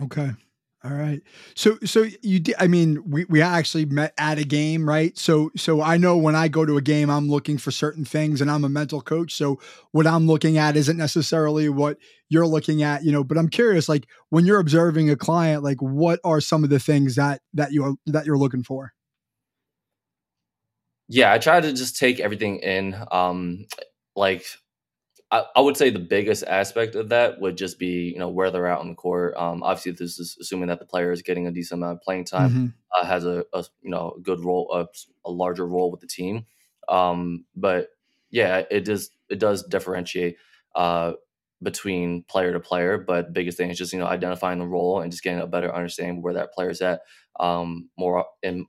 okay 0.01 0.31
all 0.81 0.93
right. 0.93 1.21
So 1.55 1.77
so 1.83 2.05
you 2.21 2.39
did 2.39 2.55
I 2.57 2.67
mean 2.67 3.03
we 3.05 3.25
we 3.25 3.41
actually 3.41 3.85
met 3.85 4.13
at 4.17 4.37
a 4.39 4.45
game, 4.45 4.87
right? 4.87 5.17
So 5.17 5.51
so 5.57 5.81
I 5.81 5.97
know 5.97 6.15
when 6.15 6.35
I 6.35 6.47
go 6.47 6.65
to 6.65 6.77
a 6.77 6.81
game 6.81 7.09
I'm 7.09 7.27
looking 7.27 7.57
for 7.57 7.69
certain 7.69 8.05
things 8.05 8.39
and 8.39 8.49
I'm 8.49 8.63
a 8.63 8.69
mental 8.69 9.01
coach, 9.01 9.33
so 9.33 9.59
what 9.91 10.07
I'm 10.07 10.25
looking 10.25 10.57
at 10.57 10.77
isn't 10.77 10.95
necessarily 10.95 11.67
what 11.67 11.97
you're 12.29 12.47
looking 12.47 12.81
at, 12.81 13.03
you 13.03 13.11
know, 13.11 13.25
but 13.25 13.37
I'm 13.37 13.49
curious 13.49 13.89
like 13.89 14.07
when 14.29 14.45
you're 14.45 14.59
observing 14.59 15.09
a 15.09 15.17
client 15.17 15.63
like 15.63 15.81
what 15.81 16.21
are 16.23 16.39
some 16.39 16.63
of 16.63 16.69
the 16.69 16.79
things 16.79 17.15
that 17.15 17.41
that 17.53 17.73
you 17.73 17.83
are, 17.83 17.93
that 18.05 18.25
you're 18.25 18.37
looking 18.37 18.63
for? 18.63 18.93
Yeah, 21.09 21.33
I 21.33 21.39
try 21.39 21.59
to 21.59 21.73
just 21.73 21.97
take 21.97 22.21
everything 22.21 22.59
in 22.59 22.95
um 23.11 23.65
like 24.15 24.45
I, 25.31 25.43
I, 25.55 25.61
would 25.61 25.77
say 25.77 25.91
the 25.91 25.99
biggest 25.99 26.43
aspect 26.43 26.95
of 26.95 27.09
that 27.09 27.39
would 27.39 27.55
just 27.55 27.77
be 27.77 28.11
you 28.13 28.19
know 28.19 28.29
where 28.29 28.49
they're 28.49 28.67
at 28.67 28.79
on 28.79 28.89
the 28.89 28.95
court. 28.95 29.35
Um, 29.37 29.61
obviously, 29.61 29.91
this 29.91 30.19
is 30.19 30.37
assuming 30.41 30.69
that 30.69 30.79
the 30.79 30.85
player 30.85 31.11
is 31.11 31.21
getting 31.21 31.47
a 31.47 31.51
decent 31.51 31.79
amount 31.79 31.97
of 31.97 32.01
playing 32.01 32.25
time, 32.25 32.49
mm-hmm. 32.49 32.65
uh, 32.99 33.05
has 33.05 33.25
a, 33.25 33.45
a, 33.53 33.63
you 33.81 33.91
know 33.91 34.15
a 34.17 34.21
good 34.21 34.43
role, 34.43 34.69
a, 34.73 34.87
a 35.27 35.31
larger 35.31 35.67
role 35.67 35.91
with 35.91 35.99
the 36.01 36.07
team. 36.07 36.45
Um, 36.87 37.45
but 37.55 37.89
yeah, 38.31 38.63
it 38.71 38.85
does 38.85 39.11
it 39.29 39.39
does 39.39 39.63
differentiate 39.63 40.37
uh, 40.75 41.13
between 41.61 42.23
player 42.23 42.53
to 42.53 42.59
player. 42.59 42.97
But 42.97 43.33
biggest 43.33 43.57
thing 43.57 43.69
is 43.69 43.77
just 43.77 43.93
you 43.93 43.99
know 43.99 44.07
identifying 44.07 44.59
the 44.59 44.67
role 44.67 44.99
and 45.01 45.11
just 45.11 45.23
getting 45.23 45.41
a 45.41 45.47
better 45.47 45.73
understanding 45.73 46.21
where 46.23 46.33
that 46.33 46.53
player's 46.53 46.81
at. 46.81 47.01
Um, 47.39 47.89
more 47.97 48.25
in 48.41 48.65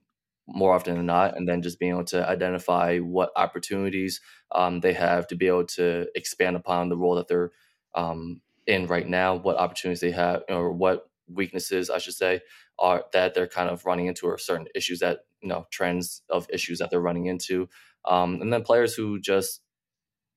more 0.47 0.73
often 0.73 0.95
than 0.95 1.05
not, 1.05 1.37
and 1.37 1.47
then 1.47 1.61
just 1.61 1.79
being 1.79 1.91
able 1.91 2.05
to 2.05 2.27
identify 2.27 2.97
what 2.99 3.31
opportunities 3.35 4.21
um, 4.51 4.79
they 4.79 4.93
have 4.93 5.27
to 5.27 5.35
be 5.35 5.47
able 5.47 5.65
to 5.65 6.07
expand 6.15 6.55
upon 6.55 6.89
the 6.89 6.97
role 6.97 7.15
that 7.15 7.27
they're 7.27 7.51
um, 7.95 8.41
in 8.67 8.87
right 8.87 9.07
now, 9.07 9.35
what 9.35 9.57
opportunities 9.57 10.01
they 10.01 10.11
have, 10.11 10.43
or 10.49 10.71
what 10.71 11.09
weaknesses, 11.27 11.89
I 11.89 11.97
should 11.97 12.13
say, 12.13 12.41
are 12.79 13.05
that 13.13 13.33
they're 13.33 13.47
kind 13.47 13.69
of 13.69 13.85
running 13.85 14.07
into, 14.07 14.27
or 14.27 14.37
certain 14.37 14.67
issues 14.75 14.99
that 14.99 15.19
you 15.41 15.49
know 15.49 15.67
trends 15.71 16.21
of 16.29 16.47
issues 16.49 16.79
that 16.79 16.89
they're 16.89 17.01
running 17.01 17.25
into, 17.25 17.69
um, 18.05 18.41
and 18.41 18.51
then 18.51 18.63
players 18.63 18.93
who 18.93 19.19
just 19.19 19.61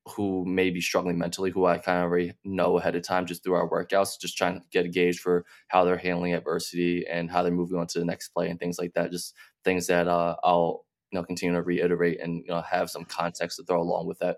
who 0.07 0.45
may 0.45 0.69
be 0.69 0.81
struggling 0.81 1.17
mentally, 1.17 1.49
who 1.49 1.65
I 1.65 1.79
kind 1.79 1.97
of 1.99 2.05
already 2.05 2.33
know 2.43 2.77
ahead 2.77 2.95
of 2.95 3.03
time 3.03 3.25
just 3.25 3.43
through 3.43 3.55
our 3.55 3.69
workouts, 3.69 4.19
just 4.19 4.37
trying 4.37 4.59
to 4.59 4.65
get 4.71 4.85
a 4.85 4.89
gauge 4.89 5.19
for 5.19 5.45
how 5.69 5.83
they're 5.83 5.97
handling 5.97 6.33
adversity 6.33 7.05
and 7.07 7.29
how 7.31 7.41
they're 7.41 7.51
moving 7.51 7.79
on 7.79 7.87
to 7.87 7.99
the 7.99 8.05
next 8.05 8.29
play 8.29 8.49
and 8.49 8.59
things 8.59 8.77
like 8.77 8.93
that. 8.93 9.11
Just 9.11 9.33
things 9.63 9.87
that 9.87 10.07
uh, 10.07 10.35
I'll 10.43 10.85
you 11.11 11.19
know 11.19 11.25
continue 11.25 11.55
to 11.55 11.61
reiterate 11.63 12.19
and 12.21 12.43
you 12.45 12.53
know 12.53 12.61
have 12.61 12.89
some 12.89 13.05
context 13.05 13.57
to 13.57 13.63
throw 13.63 13.81
along 13.81 14.07
with 14.07 14.19
that. 14.19 14.37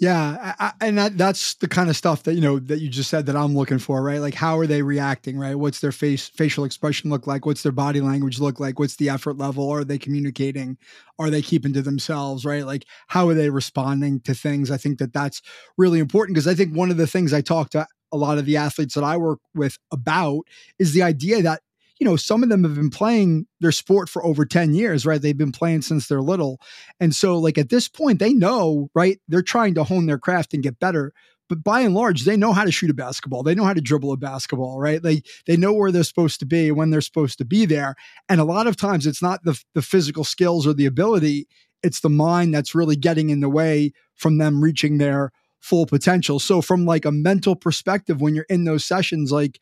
Yeah, 0.00 0.54
I, 0.58 0.72
and 0.80 0.96
that, 0.96 1.18
that's 1.18 1.54
the 1.56 1.68
kind 1.68 1.90
of 1.90 1.96
stuff 1.96 2.22
that 2.22 2.32
you 2.34 2.40
know 2.40 2.58
that 2.58 2.80
you 2.80 2.88
just 2.88 3.10
said 3.10 3.26
that 3.26 3.36
I'm 3.36 3.54
looking 3.54 3.78
for, 3.78 4.02
right? 4.02 4.18
Like, 4.18 4.32
how 4.32 4.58
are 4.58 4.66
they 4.66 4.80
reacting, 4.80 5.38
right? 5.38 5.54
What's 5.54 5.80
their 5.80 5.92
face 5.92 6.26
facial 6.26 6.64
expression 6.64 7.10
look 7.10 7.26
like? 7.26 7.44
What's 7.44 7.62
their 7.62 7.70
body 7.72 8.00
language 8.00 8.40
look 8.40 8.58
like? 8.58 8.78
What's 8.78 8.96
the 8.96 9.10
effort 9.10 9.36
level? 9.36 9.68
Are 9.68 9.84
they 9.84 9.98
communicating? 9.98 10.78
Are 11.18 11.28
they 11.28 11.42
keeping 11.42 11.74
to 11.74 11.82
themselves, 11.82 12.46
right? 12.46 12.64
Like, 12.64 12.86
how 13.08 13.28
are 13.28 13.34
they 13.34 13.50
responding 13.50 14.20
to 14.20 14.32
things? 14.32 14.70
I 14.70 14.78
think 14.78 14.98
that 15.00 15.12
that's 15.12 15.42
really 15.76 15.98
important 15.98 16.34
because 16.34 16.48
I 16.48 16.54
think 16.54 16.74
one 16.74 16.90
of 16.90 16.96
the 16.96 17.06
things 17.06 17.34
I 17.34 17.42
talk 17.42 17.68
to 17.70 17.86
a 18.10 18.16
lot 18.16 18.38
of 18.38 18.46
the 18.46 18.56
athletes 18.56 18.94
that 18.94 19.04
I 19.04 19.18
work 19.18 19.38
with 19.54 19.76
about 19.92 20.44
is 20.78 20.94
the 20.94 21.02
idea 21.02 21.42
that 21.42 21.60
you 22.00 22.06
know, 22.06 22.16
some 22.16 22.42
of 22.42 22.48
them 22.48 22.64
have 22.64 22.74
been 22.74 22.90
playing 22.90 23.46
their 23.60 23.72
sport 23.72 24.08
for 24.08 24.24
over 24.24 24.46
10 24.46 24.74
years, 24.74 25.06
right? 25.06 25.20
They've 25.22 25.36
been 25.36 25.52
playing 25.52 25.82
since 25.82 26.08
they're 26.08 26.22
little. 26.22 26.60
And 26.98 27.14
so, 27.14 27.38
like, 27.38 27.58
at 27.58 27.68
this 27.68 27.88
point, 27.88 28.18
they 28.18 28.32
know, 28.32 28.90
right? 28.94 29.20
They're 29.28 29.42
trying 29.42 29.74
to 29.74 29.84
hone 29.84 30.06
their 30.06 30.18
craft 30.18 30.54
and 30.54 30.62
get 30.62 30.80
better. 30.80 31.12
But 31.48 31.62
by 31.64 31.80
and 31.80 31.94
large, 31.94 32.24
they 32.24 32.36
know 32.36 32.52
how 32.52 32.64
to 32.64 32.70
shoot 32.72 32.90
a 32.90 32.94
basketball. 32.94 33.42
They 33.42 33.56
know 33.56 33.64
how 33.64 33.74
to 33.74 33.80
dribble 33.80 34.12
a 34.12 34.16
basketball, 34.16 34.78
right? 34.80 35.02
They 35.02 35.22
they 35.46 35.56
know 35.56 35.72
where 35.72 35.90
they're 35.90 36.04
supposed 36.04 36.38
to 36.40 36.46
be 36.46 36.70
when 36.70 36.90
they're 36.90 37.00
supposed 37.00 37.38
to 37.38 37.44
be 37.44 37.66
there. 37.66 37.96
And 38.28 38.40
a 38.40 38.44
lot 38.44 38.68
of 38.68 38.76
times, 38.76 39.04
it's 39.06 39.20
not 39.20 39.42
the 39.44 39.60
the 39.74 39.82
physical 39.82 40.22
skills 40.22 40.64
or 40.66 40.72
the 40.74 40.86
ability; 40.86 41.48
it's 41.82 42.00
the 42.00 42.08
mind 42.08 42.54
that's 42.54 42.74
really 42.74 42.94
getting 42.96 43.30
in 43.30 43.40
the 43.40 43.48
way 43.48 43.92
from 44.14 44.38
them 44.38 44.62
reaching 44.62 44.98
their 44.98 45.32
full 45.58 45.86
potential. 45.86 46.38
So, 46.38 46.62
from 46.62 46.86
like 46.86 47.04
a 47.04 47.10
mental 47.12 47.56
perspective, 47.56 48.20
when 48.20 48.36
you're 48.36 48.46
in 48.48 48.62
those 48.64 48.84
sessions, 48.84 49.32
like 49.32 49.58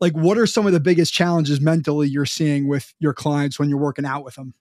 like 0.00 0.12
what 0.12 0.38
are 0.38 0.46
some 0.46 0.66
of 0.66 0.72
the 0.72 0.80
biggest 0.80 1.12
challenges 1.12 1.60
mentally 1.60 2.08
you're 2.08 2.26
seeing 2.26 2.68
with 2.68 2.92
your 2.98 3.12
clients 3.12 3.58
when 3.58 3.68
you're 3.68 3.78
working 3.78 4.04
out 4.04 4.24
with 4.24 4.34
them 4.34 4.54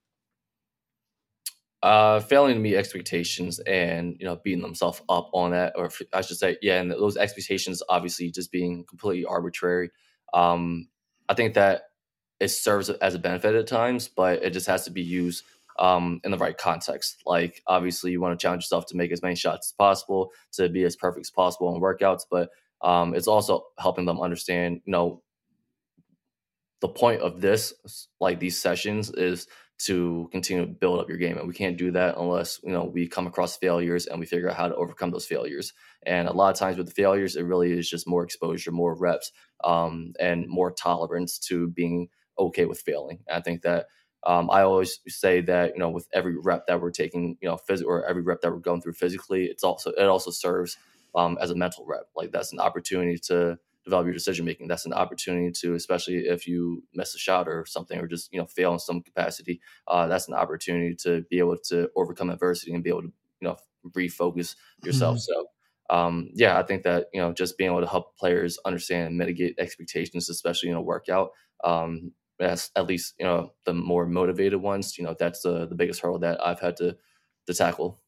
uh 1.81 2.19
failing 2.19 2.55
to 2.55 2.59
meet 2.59 2.75
expectations 2.75 3.59
and 3.59 4.15
you 4.19 4.25
know 4.25 4.37
beating 4.43 4.61
themselves 4.61 5.01
up 5.09 5.29
on 5.33 5.51
that 5.51 5.73
or 5.75 5.89
i 6.13 6.21
should 6.21 6.37
say 6.37 6.57
yeah 6.61 6.81
and 6.81 6.91
those 6.91 7.17
expectations 7.17 7.81
obviously 7.89 8.31
just 8.31 8.51
being 8.51 8.83
completely 8.85 9.25
arbitrary 9.25 9.89
um 10.33 10.87
i 11.29 11.33
think 11.33 11.53
that 11.53 11.83
it 12.39 12.49
serves 12.49 12.89
as 12.89 13.15
a 13.15 13.19
benefit 13.19 13.55
at 13.55 13.67
times 13.67 14.09
but 14.09 14.43
it 14.43 14.51
just 14.51 14.67
has 14.67 14.83
to 14.83 14.91
be 14.91 15.01
used 15.01 15.43
um, 15.79 16.19
in 16.23 16.31
the 16.31 16.37
right 16.37 16.57
context. 16.57 17.23
Like 17.25 17.63
obviously, 17.65 18.11
you 18.11 18.21
want 18.21 18.37
to 18.37 18.43
challenge 18.43 18.63
yourself 18.63 18.85
to 18.87 18.97
make 18.97 19.11
as 19.11 19.21
many 19.21 19.35
shots 19.35 19.69
as 19.69 19.73
possible, 19.73 20.31
to 20.53 20.69
be 20.69 20.83
as 20.83 20.95
perfect 20.95 21.25
as 21.25 21.31
possible 21.31 21.73
in 21.73 21.81
workouts. 21.81 22.23
But 22.29 22.49
um, 22.81 23.15
it's 23.15 23.27
also 23.27 23.65
helping 23.79 24.05
them 24.05 24.19
understand, 24.19 24.81
you 24.85 24.91
know, 24.91 25.23
the 26.81 26.87
point 26.89 27.21
of 27.21 27.41
this, 27.41 27.73
like 28.19 28.39
these 28.39 28.59
sessions, 28.59 29.09
is 29.11 29.47
to 29.79 30.27
continue 30.31 30.65
to 30.65 30.71
build 30.71 30.99
up 30.99 31.07
your 31.07 31.17
game. 31.17 31.37
And 31.37 31.47
we 31.47 31.53
can't 31.53 31.77
do 31.77 31.91
that 31.91 32.17
unless, 32.17 32.59
you 32.63 32.71
know, 32.71 32.83
we 32.83 33.07
come 33.07 33.27
across 33.27 33.55
failures 33.57 34.07
and 34.07 34.19
we 34.19 34.25
figure 34.25 34.49
out 34.49 34.57
how 34.57 34.67
to 34.67 34.75
overcome 34.75 35.11
those 35.11 35.25
failures. 35.25 35.73
And 36.05 36.27
a 36.27 36.33
lot 36.33 36.51
of 36.51 36.59
times 36.59 36.77
with 36.77 36.87
the 36.87 36.93
failures, 36.93 37.37
it 37.37 37.43
really 37.43 37.71
is 37.71 37.89
just 37.89 38.07
more 38.07 38.23
exposure, 38.23 38.71
more 38.71 38.93
reps, 38.93 39.31
um, 39.63 40.13
and 40.19 40.47
more 40.47 40.71
tolerance 40.71 41.39
to 41.47 41.69
being 41.69 42.09
okay 42.37 42.65
with 42.65 42.81
failing. 42.81 43.19
And 43.27 43.37
I 43.37 43.41
think 43.41 43.61
that 43.61 43.87
um, 44.25 44.49
I 44.51 44.63
always 44.63 44.99
say 45.07 45.39
that, 45.41 45.75
you 45.75 45.79
know, 45.79 45.89
with 45.89 46.07
every 46.13 46.37
rep 46.37 46.67
that 46.67 46.81
we're 46.81 46.91
taking, 46.91 47.37
you 47.41 47.47
know, 47.47 47.57
phys- 47.69 47.85
or 47.85 48.05
every 48.05 48.21
rep 48.21 48.41
that 48.41 48.51
we're 48.51 48.59
going 48.59 48.81
through 48.81 48.93
physically, 48.93 49.45
it's 49.45 49.63
also, 49.63 49.91
it 49.91 50.03
also 50.03 50.29
serves 50.29 50.77
um, 51.15 51.37
as 51.39 51.51
a 51.51 51.55
mental 51.55 51.85
rep. 51.85 52.07
Like 52.17 52.33
that's 52.33 52.51
an 52.51 52.59
opportunity 52.59 53.17
to, 53.27 53.57
develop 53.89 54.05
your 54.05 54.13
decision 54.13 54.45
making. 54.45 54.67
That's 54.67 54.85
an 54.85 54.93
opportunity 54.93 55.51
to, 55.61 55.73
especially 55.73 56.27
if 56.27 56.47
you 56.47 56.83
miss 56.93 57.15
a 57.15 57.17
shot 57.17 57.47
or 57.47 57.65
something, 57.65 57.99
or 57.99 58.07
just 58.07 58.31
you 58.31 58.39
know 58.39 58.45
fail 58.45 58.73
in 58.73 58.79
some 58.79 59.01
capacity. 59.01 59.61
Uh, 59.87 60.07
that's 60.07 60.27
an 60.27 60.35
opportunity 60.35 60.95
to 61.03 61.25
be 61.29 61.39
able 61.39 61.57
to 61.69 61.89
overcome 61.95 62.29
adversity 62.29 62.73
and 62.73 62.83
be 62.83 62.89
able 62.89 63.01
to 63.01 63.11
you 63.41 63.47
know 63.47 63.57
refocus 63.89 64.55
yourself. 64.83 65.17
Mm-hmm. 65.17 65.33
So. 65.33 65.45
Um, 65.91 66.29
yeah, 66.35 66.59
I 66.59 66.61
think 66.61 66.83
that 66.83 67.07
you 67.15 67.19
know 67.19 67.33
just 67.33 67.57
being 67.57 67.71
able 67.71 67.81
to 67.81 67.87
help 67.87 68.15
players 68.15 68.59
understand 68.63 69.07
and 69.07 69.17
mitigate 69.17 69.55
expectations, 69.57 70.29
especially 70.29 70.69
in 70.69 70.75
a 70.75 70.81
workout, 70.83 71.31
um, 71.63 72.11
as 72.39 72.69
at 72.75 72.85
least 72.85 73.15
you 73.17 73.25
know 73.25 73.53
the 73.65 73.73
more 73.73 74.05
motivated 74.05 74.61
ones. 74.61 74.99
You 74.99 75.05
know 75.05 75.15
that's 75.17 75.41
the 75.41 75.65
the 75.65 75.73
biggest 75.73 76.01
hurdle 76.01 76.19
that 76.19 76.45
I've 76.45 76.59
had 76.59 76.77
to 76.77 76.95
to 77.47 77.53
tackle. 77.55 77.99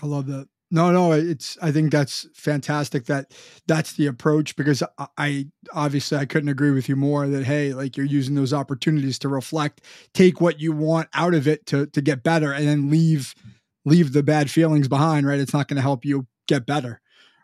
I 0.00 0.06
love 0.06 0.26
that. 0.26 0.46
No, 0.74 0.90
no, 0.90 1.12
it's. 1.12 1.56
I 1.62 1.70
think 1.70 1.92
that's 1.92 2.26
fantastic. 2.34 3.04
That 3.04 3.32
that's 3.68 3.92
the 3.92 4.08
approach 4.08 4.56
because 4.56 4.82
I, 4.98 5.06
I, 5.16 5.46
obviously 5.72 6.18
I 6.18 6.24
couldn't 6.24 6.48
agree 6.48 6.72
with 6.72 6.88
you 6.88 6.96
more. 6.96 7.28
That 7.28 7.44
hey, 7.44 7.72
like 7.72 7.96
you're 7.96 8.04
using 8.04 8.34
those 8.34 8.52
opportunities 8.52 9.20
to 9.20 9.28
reflect, 9.28 9.82
take 10.14 10.40
what 10.40 10.58
you 10.58 10.72
want 10.72 11.08
out 11.14 11.32
of 11.32 11.46
it 11.46 11.64
to 11.66 11.86
to 11.86 12.02
get 12.02 12.24
better, 12.24 12.52
and 12.52 12.66
then 12.66 12.90
leave 12.90 13.36
leave 13.84 14.12
the 14.12 14.24
bad 14.24 14.50
feelings 14.50 14.88
behind. 14.88 15.28
Right? 15.28 15.38
It's 15.38 15.54
not 15.54 15.68
going 15.68 15.76
to 15.76 15.82
help 15.82 16.04
you 16.04 16.26
get 16.48 16.66
better. 16.66 17.00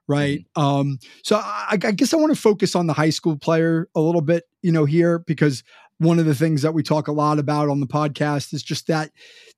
Right. 0.08 0.40
Mm-hmm. 0.56 0.60
Um. 0.60 0.98
So 1.22 1.36
I, 1.36 1.78
I 1.84 1.92
guess 1.92 2.12
I 2.12 2.16
want 2.16 2.34
to 2.34 2.40
focus 2.40 2.74
on 2.74 2.88
the 2.88 2.94
high 2.94 3.10
school 3.10 3.36
player 3.36 3.88
a 3.94 4.00
little 4.00 4.22
bit. 4.22 4.42
You 4.60 4.72
know, 4.72 4.86
here 4.86 5.20
because 5.20 5.62
one 6.00 6.18
of 6.18 6.24
the 6.24 6.34
things 6.34 6.62
that 6.62 6.72
we 6.72 6.82
talk 6.82 7.08
a 7.08 7.12
lot 7.12 7.38
about 7.38 7.68
on 7.68 7.80
the 7.80 7.86
podcast 7.86 8.54
is 8.54 8.62
just 8.62 8.86
that 8.86 9.10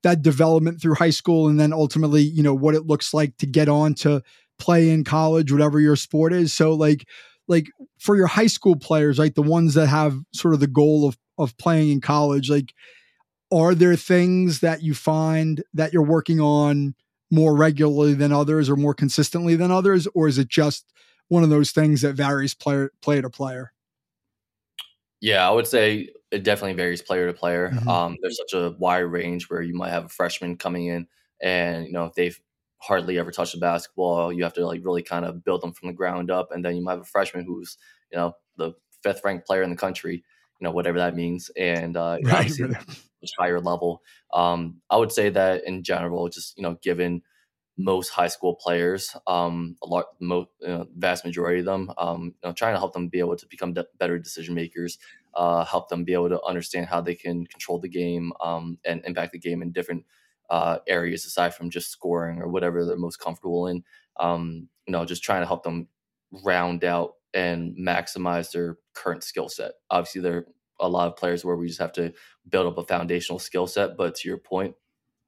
that 0.02 0.22
development 0.22 0.80
through 0.80 0.94
high 0.94 1.10
school 1.10 1.48
and 1.48 1.58
then 1.58 1.72
ultimately 1.72 2.22
you 2.22 2.42
know 2.42 2.54
what 2.54 2.74
it 2.74 2.86
looks 2.86 3.14
like 3.14 3.36
to 3.36 3.46
get 3.46 3.68
on 3.68 3.94
to 3.94 4.20
play 4.58 4.90
in 4.90 5.04
college 5.04 5.52
whatever 5.52 5.80
your 5.80 5.96
sport 5.96 6.32
is. 6.32 6.52
So 6.52 6.74
like 6.74 7.06
like 7.48 7.66
for 7.98 8.16
your 8.16 8.26
high 8.26 8.48
school 8.48 8.76
players 8.76 9.18
like 9.18 9.34
the 9.34 9.42
ones 9.42 9.74
that 9.74 9.86
have 9.86 10.18
sort 10.34 10.54
of 10.54 10.60
the 10.60 10.66
goal 10.66 11.08
of 11.08 11.16
of 11.38 11.56
playing 11.56 11.90
in 11.90 12.00
college 12.00 12.50
like 12.50 12.74
are 13.52 13.74
there 13.74 13.96
things 13.96 14.60
that 14.60 14.82
you 14.82 14.94
find 14.94 15.62
that 15.74 15.92
you're 15.92 16.02
working 16.02 16.40
on 16.40 16.94
more 17.30 17.54
regularly 17.54 18.14
than 18.14 18.32
others 18.32 18.68
or 18.68 18.76
more 18.76 18.94
consistently 18.94 19.56
than 19.56 19.70
others? 19.70 20.06
Or 20.14 20.26
is 20.26 20.38
it 20.38 20.48
just 20.48 20.86
one 21.28 21.42
of 21.42 21.50
those 21.50 21.70
things 21.70 22.00
that 22.02 22.14
varies 22.14 22.54
player 22.54 22.92
player 23.02 23.22
to 23.22 23.30
player? 23.30 23.72
Yeah, 25.20 25.48
I 25.48 25.52
would 25.52 25.66
say 25.66 26.08
it 26.32 26.42
definitely 26.44 26.72
varies 26.72 27.02
player 27.02 27.26
to 27.26 27.32
player. 27.32 27.70
Mm-hmm. 27.70 27.88
Um, 27.88 28.16
there's 28.22 28.38
such 28.38 28.54
a 28.54 28.74
wide 28.78 29.00
range 29.00 29.50
where 29.50 29.62
you 29.62 29.74
might 29.74 29.90
have 29.90 30.06
a 30.06 30.08
freshman 30.08 30.56
coming 30.56 30.86
in 30.86 31.06
and 31.42 31.86
you 31.86 31.92
know 31.92 32.10
they've 32.16 32.40
hardly 32.78 33.18
ever 33.18 33.30
touched 33.30 33.54
a 33.54 33.58
basketball. 33.58 34.32
You 34.32 34.44
have 34.44 34.54
to 34.54 34.66
like 34.66 34.84
really 34.84 35.02
kind 35.02 35.24
of 35.24 35.44
build 35.44 35.60
them 35.60 35.72
from 35.72 35.88
the 35.88 35.94
ground 35.94 36.30
up, 36.30 36.48
and 36.52 36.64
then 36.64 36.76
you 36.76 36.82
might 36.82 36.92
have 36.92 37.00
a 37.02 37.04
freshman 37.04 37.44
who's 37.44 37.76
you 38.10 38.18
know 38.18 38.32
the 38.56 38.72
fifth 39.02 39.20
ranked 39.24 39.46
player 39.46 39.62
in 39.62 39.70
the 39.70 39.76
country, 39.76 40.14
you 40.14 40.64
know 40.64 40.70
whatever 40.70 40.98
that 40.98 41.14
means, 41.14 41.50
and 41.56 41.96
uh, 41.96 42.18
right. 42.24 42.50
much 42.60 43.30
higher 43.38 43.60
level. 43.60 44.02
Um, 44.32 44.80
I 44.88 44.96
would 44.96 45.12
say 45.12 45.28
that 45.30 45.64
in 45.64 45.82
general, 45.82 46.28
just 46.28 46.56
you 46.56 46.62
know 46.62 46.78
given 46.82 47.22
most 47.78 48.10
high 48.10 48.28
school 48.28 48.54
players, 48.54 49.16
um, 49.26 49.76
a 49.82 49.86
lot, 49.86 50.04
most, 50.20 50.48
you 50.60 50.68
know, 50.68 50.86
vast 50.96 51.24
majority 51.24 51.60
of 51.60 51.64
them, 51.64 51.90
um, 51.96 52.34
you 52.42 52.48
know, 52.48 52.52
trying 52.52 52.74
to 52.74 52.78
help 52.78 52.92
them 52.92 53.08
be 53.08 53.18
able 53.18 53.34
to 53.34 53.46
become 53.46 53.72
de- 53.72 53.86
better 53.98 54.18
decision 54.18 54.54
makers, 54.54 54.98
uh, 55.34 55.64
help 55.64 55.88
them 55.88 56.04
be 56.04 56.12
able 56.12 56.28
to 56.28 56.42
understand 56.42 56.86
how 56.86 57.00
they 57.00 57.14
can 57.14 57.46
control 57.46 57.78
the 57.78 57.88
game 57.88 58.32
um, 58.40 58.78
and 58.84 59.02
impact 59.04 59.32
the 59.32 59.38
game 59.38 59.62
in 59.62 59.72
different 59.72 60.04
uh, 60.50 60.78
areas 60.86 61.24
aside 61.24 61.54
from 61.54 61.70
just 61.70 61.90
scoring 61.90 62.40
or 62.40 62.48
whatever 62.48 62.84
they're 62.84 62.96
most 62.96 63.18
comfortable 63.18 63.66
in. 63.66 63.82
Um, 64.20 64.68
you 64.86 64.92
know, 64.92 65.04
just 65.04 65.22
trying 65.22 65.42
to 65.42 65.46
help 65.46 65.62
them 65.62 65.88
round 66.44 66.84
out 66.84 67.14
and 67.34 67.76
maximize 67.76 68.52
their 68.52 68.76
current 68.94 69.24
skill 69.24 69.48
set. 69.48 69.72
Obviously, 69.90 70.20
there 70.20 70.36
are 70.36 70.46
a 70.80 70.88
lot 70.88 71.08
of 71.08 71.16
players 71.16 71.44
where 71.44 71.56
we 71.56 71.68
just 71.68 71.80
have 71.80 71.92
to 71.92 72.12
build 72.48 72.66
up 72.66 72.78
a 72.78 72.86
foundational 72.86 73.38
skill 73.38 73.66
set, 73.66 73.96
but 73.96 74.14
to 74.16 74.28
your 74.28 74.38
point, 74.38 74.74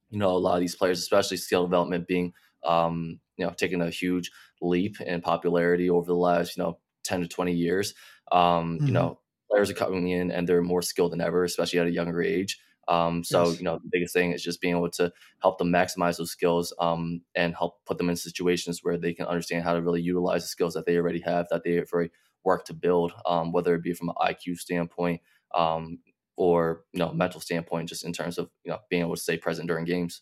you 0.09 0.19
know, 0.19 0.29
a 0.29 0.37
lot 0.37 0.55
of 0.55 0.59
these 0.59 0.75
players, 0.75 0.99
especially 0.99 1.37
skill 1.37 1.63
development 1.63 2.07
being, 2.07 2.33
um, 2.63 3.19
you 3.37 3.45
know, 3.45 3.51
taking 3.51 3.81
a 3.81 3.89
huge 3.89 4.31
leap 4.61 5.01
in 5.01 5.21
popularity 5.21 5.89
over 5.89 6.05
the 6.05 6.15
last, 6.15 6.55
you 6.55 6.63
know, 6.63 6.77
10 7.03 7.21
to 7.21 7.27
20 7.27 7.53
years. 7.53 7.93
Um, 8.31 8.77
mm-hmm. 8.77 8.87
You 8.87 8.93
know, 8.93 9.19
players 9.49 9.69
are 9.69 9.75
coming 9.75 10.09
in 10.09 10.31
and 10.31 10.47
they're 10.47 10.61
more 10.61 10.81
skilled 10.81 11.11
than 11.11 11.21
ever, 11.21 11.43
especially 11.43 11.79
at 11.79 11.87
a 11.87 11.91
younger 11.91 12.21
age. 12.21 12.59
Um, 12.87 13.23
so, 13.23 13.47
yes. 13.47 13.57
you 13.57 13.63
know, 13.63 13.79
the 13.79 13.89
biggest 13.91 14.13
thing 14.13 14.31
is 14.31 14.43
just 14.43 14.61
being 14.61 14.75
able 14.75 14.91
to 14.91 15.11
help 15.41 15.57
them 15.57 15.69
maximize 15.69 16.17
those 16.17 16.31
skills 16.31 16.73
um, 16.79 17.21
and 17.33 17.55
help 17.55 17.83
put 17.85 17.97
them 17.97 18.09
in 18.09 18.15
situations 18.15 18.81
where 18.83 18.97
they 18.97 19.13
can 19.13 19.25
understand 19.25 19.63
how 19.63 19.73
to 19.73 19.81
really 19.81 20.01
utilize 20.01 20.43
the 20.43 20.47
skills 20.47 20.75
that 20.75 20.85
they 20.85 20.97
already 20.97 21.21
have, 21.21 21.47
that 21.49 21.63
they 21.63 21.73
have 21.73 21.91
already 21.91 22.11
worked 22.43 22.67
to 22.67 22.73
build, 22.73 23.11
um, 23.25 23.51
whether 23.51 23.73
it 23.73 23.81
be 23.81 23.93
from 23.93 24.09
an 24.09 24.15
IQ 24.21 24.59
standpoint, 24.59 25.21
um, 25.55 25.97
or 26.37 26.83
you 26.91 26.99
know 26.99 27.13
mental 27.13 27.39
standpoint 27.39 27.89
just 27.89 28.05
in 28.05 28.13
terms 28.13 28.37
of 28.37 28.49
you 28.63 28.71
know 28.71 28.79
being 28.89 29.01
able 29.01 29.15
to 29.15 29.21
stay 29.21 29.37
present 29.37 29.67
during 29.67 29.85
games 29.85 30.21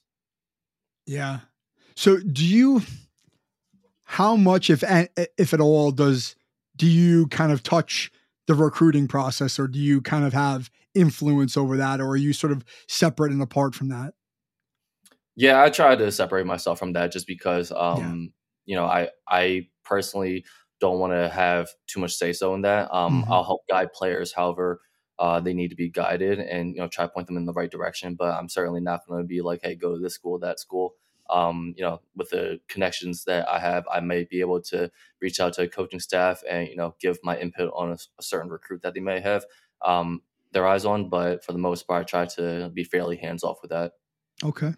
yeah 1.05 1.39
so 1.95 2.17
do 2.19 2.45
you 2.45 2.81
how 4.03 4.35
much 4.35 4.69
if 4.69 4.83
if 5.37 5.53
at 5.53 5.59
all 5.59 5.91
does 5.91 6.35
do 6.75 6.87
you 6.87 7.27
kind 7.27 7.51
of 7.51 7.63
touch 7.63 8.11
the 8.47 8.55
recruiting 8.55 9.07
process 9.07 9.59
or 9.59 9.67
do 9.67 9.79
you 9.79 10.01
kind 10.01 10.25
of 10.25 10.33
have 10.33 10.69
influence 10.95 11.57
over 11.57 11.77
that 11.77 11.99
or 11.99 12.09
are 12.09 12.17
you 12.17 12.33
sort 12.33 12.51
of 12.51 12.63
separate 12.87 13.31
and 13.31 13.41
apart 13.41 13.73
from 13.73 13.89
that 13.89 14.13
yeah 15.35 15.61
i 15.61 15.69
try 15.69 15.95
to 15.95 16.11
separate 16.11 16.45
myself 16.45 16.77
from 16.77 16.93
that 16.93 17.11
just 17.11 17.27
because 17.27 17.71
um 17.71 18.31
yeah. 18.65 18.73
you 18.73 18.75
know 18.75 18.85
i 18.85 19.09
i 19.27 19.65
personally 19.83 20.45
don't 20.79 20.99
want 20.99 21.13
to 21.13 21.29
have 21.29 21.69
too 21.87 21.99
much 21.99 22.13
say 22.13 22.33
so 22.33 22.53
in 22.53 22.61
that 22.61 22.93
um 22.93 23.21
mm-hmm. 23.21 23.31
i'll 23.31 23.43
help 23.43 23.61
guide 23.69 23.91
players 23.93 24.33
however 24.33 24.81
uh, 25.19 25.39
they 25.39 25.53
need 25.53 25.69
to 25.69 25.75
be 25.75 25.89
guided 25.89 26.39
and 26.39 26.75
you 26.75 26.81
know 26.81 26.87
try 26.87 27.05
to 27.05 27.11
point 27.11 27.27
them 27.27 27.37
in 27.37 27.45
the 27.45 27.53
right 27.53 27.71
direction. 27.71 28.15
But 28.15 28.33
I'm 28.33 28.49
certainly 28.49 28.81
not 28.81 29.01
going 29.07 29.21
to 29.21 29.27
be 29.27 29.41
like, 29.41 29.61
hey, 29.63 29.75
go 29.75 29.93
to 29.93 29.99
this 29.99 30.15
school, 30.15 30.39
that 30.39 30.59
school. 30.59 30.95
Um, 31.29 31.73
you 31.77 31.83
know, 31.83 32.01
with 32.15 32.29
the 32.29 32.59
connections 32.67 33.23
that 33.25 33.47
I 33.49 33.59
have, 33.59 33.85
I 33.91 34.01
may 34.01 34.25
be 34.25 34.41
able 34.41 34.61
to 34.63 34.91
reach 35.21 35.39
out 35.39 35.53
to 35.53 35.67
coaching 35.67 35.99
staff 35.99 36.43
and 36.49 36.67
you 36.67 36.75
know 36.75 36.95
give 36.99 37.17
my 37.23 37.37
input 37.37 37.71
on 37.75 37.91
a, 37.91 37.97
a 38.19 38.23
certain 38.23 38.49
recruit 38.49 38.81
that 38.83 38.93
they 38.93 38.99
may 38.99 39.19
have 39.19 39.45
um, 39.83 40.21
their 40.51 40.67
eyes 40.67 40.85
on. 40.85 41.09
But 41.09 41.43
for 41.43 41.51
the 41.53 41.59
most 41.59 41.87
part, 41.87 42.01
I 42.01 42.03
try 42.03 42.25
to 42.37 42.69
be 42.73 42.83
fairly 42.83 43.17
hands 43.17 43.43
off 43.43 43.61
with 43.61 43.71
that. 43.71 43.93
Okay. 44.43 44.73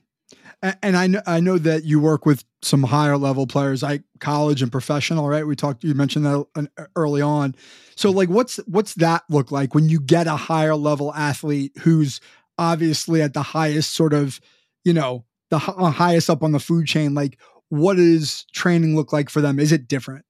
And 0.82 0.98
I 0.98 1.08
know 1.08 1.22
I 1.28 1.40
know 1.40 1.58
that 1.60 1.84
you 1.84 2.00
work 2.00 2.26
with 2.26 2.44
some 2.62 2.84
higher 2.84 3.18
level 3.18 3.46
players, 3.46 3.84
like 3.84 4.04
college 4.20 4.62
and 4.62 4.72
professional, 4.72 5.28
right? 5.28 5.46
We 5.46 5.56
talked. 5.56 5.84
You 5.84 5.94
mentioned 5.94 6.26
that 6.26 6.88
early 6.96 7.22
on. 7.22 7.56
So, 7.96 8.10
like, 8.10 8.30
what's 8.30 8.58
what's 8.66 8.96
that 8.96 9.24
look 9.30 9.52
like 9.52 9.76
when 9.76 9.88
you 9.88 10.00
get 10.00 10.26
a 10.26 10.36
higher 10.36 10.76
level 10.76 11.14
athlete 11.14 11.74
who's 11.80 12.22
obviously 12.58 13.22
at 13.22 13.34
the 13.34 13.44
highest 13.44 13.92
sort 13.92 14.14
of, 14.14 14.40
you 14.84 14.94
know, 14.94 15.26
the 15.60 15.74
uh, 15.74 15.92
highest 15.92 16.30
up 16.30 16.44
on 16.44 16.52
the 16.52 16.60
food 16.60 16.88
chain? 16.88 17.14
Like, 17.14 17.40
what 17.70 17.98
does 17.98 18.46
training 18.54 18.96
look 18.96 19.12
like 19.14 19.30
for 19.30 19.42
them? 19.42 19.60
Is 19.60 19.72
it 19.72 19.88
different? 19.88 20.26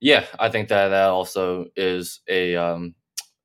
Yeah, 0.00 0.24
I 0.38 0.48
think 0.48 0.68
that 0.68 0.88
that 0.88 1.10
also 1.10 1.66
is 1.76 2.20
a 2.28 2.56
um, 2.56 2.94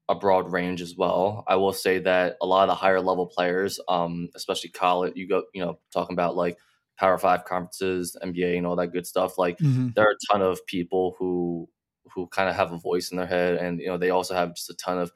a 0.09 0.15
broad 0.15 0.51
range 0.51 0.81
as 0.81 0.95
well. 0.95 1.43
I 1.47 1.55
will 1.55 1.73
say 1.73 1.99
that 1.99 2.37
a 2.41 2.47
lot 2.47 2.63
of 2.63 2.69
the 2.69 2.75
higher 2.75 3.01
level 3.01 3.27
players, 3.27 3.79
um, 3.87 4.29
especially 4.35 4.71
college, 4.71 5.13
you 5.15 5.27
go, 5.27 5.43
you 5.53 5.63
know, 5.63 5.79
talking 5.93 6.13
about 6.13 6.35
like 6.35 6.57
Power 6.97 7.17
Five 7.17 7.45
conferences, 7.45 8.17
NBA, 8.23 8.57
and 8.57 8.65
all 8.65 8.75
that 8.77 8.91
good 8.91 9.05
stuff. 9.05 9.37
Like 9.37 9.59
mm-hmm. 9.59 9.89
there 9.95 10.05
are 10.05 10.11
a 10.11 10.33
ton 10.33 10.41
of 10.41 10.65
people 10.65 11.15
who 11.19 11.69
who 12.15 12.27
kind 12.27 12.49
of 12.49 12.55
have 12.55 12.71
a 12.71 12.77
voice 12.77 13.11
in 13.11 13.17
their 13.17 13.27
head, 13.27 13.55
and 13.55 13.79
you 13.79 13.87
know 13.87 13.97
they 13.97 14.09
also 14.09 14.33
have 14.33 14.55
just 14.55 14.69
a 14.69 14.75
ton 14.75 14.97
of 14.97 15.11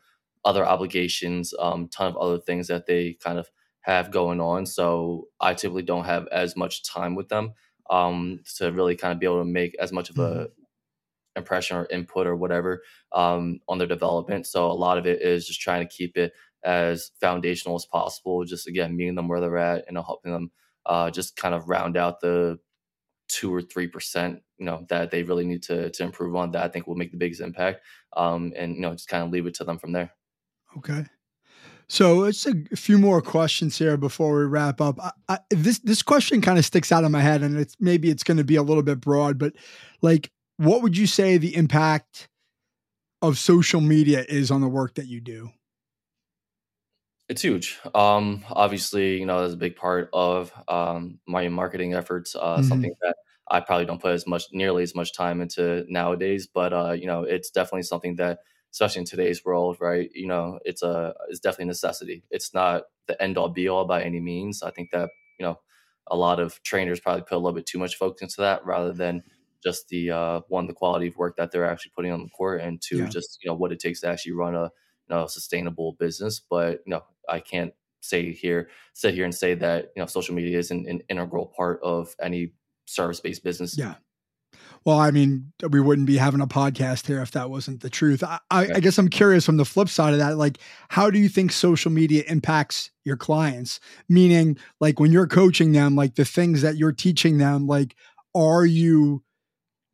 other 0.45 0.65
obligations, 0.65 1.53
um, 1.59 1.87
ton 1.87 2.07
of 2.07 2.17
other 2.17 2.39
things 2.39 2.67
that 2.67 2.85
they 2.85 3.17
kind 3.23 3.39
of 3.39 3.49
have 3.81 4.11
going 4.11 4.39
on. 4.39 4.65
So 4.65 5.27
I 5.39 5.53
typically 5.53 5.83
don't 5.83 6.05
have 6.05 6.27
as 6.31 6.55
much 6.55 6.83
time 6.83 7.15
with 7.15 7.29
them 7.29 7.53
um, 7.89 8.39
to 8.57 8.71
really 8.71 8.95
kind 8.95 9.13
of 9.13 9.19
be 9.19 9.25
able 9.25 9.39
to 9.39 9.45
make 9.45 9.75
as 9.79 9.91
much 9.91 10.09
of 10.09 10.17
a 10.17 10.21
mm-hmm 10.21 10.61
impression 11.35 11.77
or 11.77 11.87
input 11.89 12.27
or 12.27 12.35
whatever 12.35 12.81
um, 13.13 13.59
on 13.67 13.77
their 13.77 13.87
development. 13.87 14.47
So 14.47 14.71
a 14.71 14.73
lot 14.73 14.97
of 14.97 15.05
it 15.05 15.21
is 15.21 15.47
just 15.47 15.61
trying 15.61 15.87
to 15.87 15.93
keep 15.93 16.17
it 16.17 16.33
as 16.63 17.11
foundational 17.19 17.75
as 17.75 17.85
possible. 17.85 18.43
Just 18.45 18.67
again, 18.67 18.95
meeting 18.95 19.15
them 19.15 19.27
where 19.27 19.39
they're 19.39 19.57
at 19.57 19.85
and 19.87 19.97
helping 19.97 20.31
them 20.31 20.51
uh, 20.85 21.09
just 21.09 21.35
kind 21.35 21.55
of 21.55 21.69
round 21.69 21.97
out 21.97 22.19
the 22.19 22.59
two 23.27 23.53
or 23.53 23.61
three 23.61 23.87
percent, 23.87 24.41
you 24.57 24.65
know, 24.65 24.85
that 24.89 25.11
they 25.11 25.23
really 25.23 25.45
need 25.45 25.63
to 25.63 25.89
to 25.91 26.03
improve 26.03 26.35
on. 26.35 26.51
That 26.51 26.63
I 26.63 26.67
think 26.67 26.87
will 26.87 26.95
make 26.95 27.11
the 27.11 27.17
biggest 27.17 27.41
impact. 27.41 27.81
Um, 28.15 28.53
and 28.55 28.75
you 28.75 28.81
know, 28.81 28.91
just 28.91 29.07
kind 29.07 29.23
of 29.23 29.31
leave 29.31 29.47
it 29.47 29.55
to 29.55 29.63
them 29.63 29.79
from 29.79 29.93
there. 29.93 30.11
Okay. 30.77 31.05
So 31.91 32.23
it's 32.23 32.47
a 32.47 32.55
few 32.73 32.97
more 32.97 33.21
questions 33.21 33.77
here 33.77 33.97
before 33.97 34.37
we 34.37 34.45
wrap 34.45 34.79
up. 34.79 34.97
I, 34.97 35.11
I, 35.27 35.39
this 35.49 35.79
this 35.79 36.01
question 36.01 36.39
kind 36.41 36.57
of 36.57 36.63
sticks 36.63 36.89
out 36.89 37.03
in 37.03 37.11
my 37.11 37.19
head, 37.19 37.41
and 37.43 37.59
it's 37.59 37.75
maybe 37.81 38.09
it's 38.09 38.23
going 38.23 38.37
to 38.37 38.45
be 38.45 38.55
a 38.55 38.63
little 38.63 38.81
bit 38.81 39.01
broad, 39.01 39.37
but 39.37 39.51
like 40.01 40.31
what 40.55 40.83
would 40.83 40.95
you 40.95 41.05
say 41.05 41.37
the 41.37 41.53
impact 41.53 42.29
of 43.21 43.37
social 43.37 43.81
media 43.81 44.23
is 44.29 44.51
on 44.51 44.61
the 44.61 44.69
work 44.69 44.95
that 44.95 45.07
you 45.07 45.19
do? 45.19 45.49
It's 47.27 47.41
huge. 47.41 47.77
Um, 47.93 48.45
obviously, 48.49 49.19
you 49.19 49.25
know, 49.25 49.41
that's 49.41 49.55
a 49.55 49.57
big 49.57 49.75
part 49.75 50.09
of 50.13 50.53
um, 50.69 51.19
my 51.27 51.49
marketing 51.49 51.93
efforts. 51.93 52.35
Uh, 52.35 52.59
mm-hmm. 52.59 52.69
Something 52.69 52.93
that 53.01 53.17
I 53.49 53.59
probably 53.59 53.85
don't 53.85 54.01
put 54.01 54.13
as 54.13 54.25
much, 54.25 54.45
nearly 54.53 54.83
as 54.83 54.95
much 54.95 55.13
time 55.13 55.41
into 55.41 55.83
nowadays. 55.89 56.47
But 56.47 56.71
uh, 56.71 56.91
you 56.93 57.07
know, 57.07 57.23
it's 57.23 57.51
definitely 57.51 57.83
something 57.83 58.15
that, 58.15 58.39
especially 58.71 59.01
in 59.01 59.05
today's 59.05 59.43
world, 59.43 59.77
right? 59.79 60.09
You 60.13 60.27
know, 60.27 60.59
it's 60.63 60.81
a 60.81 61.13
it's 61.29 61.39
definitely 61.39 61.63
a 61.63 61.67
necessity. 61.67 62.23
It's 62.31 62.53
not 62.53 62.83
the 63.07 63.21
end 63.21 63.37
all 63.37 63.49
be 63.49 63.67
all 63.67 63.85
by 63.85 64.03
any 64.03 64.19
means. 64.19 64.63
I 64.63 64.71
think 64.71 64.91
that 64.91 65.09
you 65.39 65.45
know, 65.45 65.59
a 66.07 66.15
lot 66.15 66.39
of 66.39 66.61
trainers 66.63 66.99
probably 66.99 67.23
put 67.23 67.35
a 67.35 67.37
little 67.37 67.53
bit 67.53 67.65
too 67.65 67.79
much 67.79 67.95
focus 67.95 68.21
into 68.21 68.41
that 68.41 68.65
rather 68.65 68.93
than 68.93 69.23
just 69.63 69.89
the 69.89 70.11
uh, 70.11 70.41
one 70.47 70.67
the 70.67 70.73
quality 70.73 71.07
of 71.07 71.17
work 71.17 71.37
that 71.37 71.51
they're 71.51 71.69
actually 71.69 71.91
putting 71.95 72.11
on 72.11 72.23
the 72.23 72.29
court, 72.29 72.61
and 72.61 72.81
two, 72.81 72.99
yeah. 72.99 73.09
just 73.09 73.39
you 73.43 73.49
know 73.49 73.55
what 73.55 73.71
it 73.71 73.79
takes 73.79 74.01
to 74.01 74.07
actually 74.07 74.33
run 74.33 74.55
a 74.55 74.63
you 74.63 75.15
know 75.15 75.27
sustainable 75.27 75.95
business. 75.99 76.39
But 76.39 76.81
you 76.85 76.91
know, 76.91 77.03
I 77.29 77.39
can't 77.39 77.73
say 78.01 78.31
here 78.31 78.69
sit 78.93 79.13
here 79.13 79.25
and 79.25 79.35
say 79.35 79.53
that 79.55 79.91
you 79.95 80.01
know 80.01 80.07
social 80.07 80.33
media 80.33 80.57
is 80.57 80.71
an, 80.71 80.85
an 80.87 81.01
integral 81.09 81.53
part 81.55 81.79
of 81.83 82.15
any 82.21 82.53
service 82.85 83.19
based 83.19 83.43
business. 83.43 83.77
Yeah. 83.77 83.95
Well, 84.83 84.97
I 84.97 85.11
mean, 85.11 85.53
we 85.69 85.79
wouldn't 85.79 86.07
be 86.07 86.17
having 86.17 86.41
a 86.41 86.47
podcast 86.47 87.05
here 87.05 87.21
if 87.21 87.31
that 87.31 87.51
wasn't 87.51 87.81
the 87.81 87.89
truth. 87.89 88.23
I, 88.23 88.39
I, 88.49 88.67
I, 88.75 88.79
guess 88.79 88.97
I'm 88.97 89.09
curious 89.09 89.45
from 89.45 89.57
the 89.57 89.65
flip 89.65 89.89
side 89.89 90.13
of 90.13 90.19
that, 90.19 90.37
like, 90.37 90.57
how 90.89 91.11
do 91.11 91.19
you 91.19 91.29
think 91.29 91.51
social 91.51 91.91
media 91.91 92.23
impacts 92.27 92.89
your 93.03 93.15
clients? 93.15 93.79
Meaning, 94.09 94.57
like, 94.79 94.99
when 94.99 95.11
you're 95.11 95.27
coaching 95.27 95.71
them, 95.73 95.95
like 95.95 96.15
the 96.15 96.25
things 96.25 96.63
that 96.63 96.77
you're 96.77 96.91
teaching 96.91 97.37
them, 97.37 97.67
like, 97.67 97.95
are 98.33 98.65
you 98.65 99.23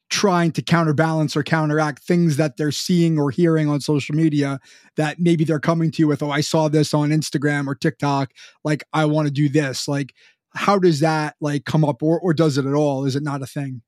trying 0.10 0.54
to 0.54 0.62
counterbalance 0.62 1.36
or 1.36 1.44
counteract 1.44 2.02
things 2.04 2.38
that 2.38 2.56
they're 2.56 2.72
seeing 2.72 3.20
or 3.20 3.30
hearing 3.30 3.68
on 3.68 3.82
social 3.82 4.16
media 4.16 4.58
that 4.96 5.20
maybe 5.20 5.44
they're 5.44 5.60
coming 5.60 5.92
to 5.92 6.02
you 6.02 6.08
with, 6.08 6.24
oh, 6.24 6.32
I 6.32 6.40
saw 6.40 6.70
this 6.70 6.94
on 6.94 7.10
Instagram 7.10 7.68
or 7.68 7.76
TikTok. 7.76 8.32
Like, 8.64 8.86
I 8.94 9.04
want 9.04 9.28
to 9.28 9.34
do 9.34 9.50
this. 9.50 9.86
Like, 9.86 10.14
how 10.56 10.80
does 10.80 11.02
that 11.02 11.36
like 11.42 11.66
come 11.66 11.84
up 11.84 12.02
or, 12.02 12.20
or 12.20 12.34
does 12.34 12.58
it 12.58 12.66
at 12.66 12.74
all? 12.74 13.04
Is 13.04 13.18
it 13.18 13.24
not 13.24 13.42
a 13.42 13.46
thing? 13.46 13.82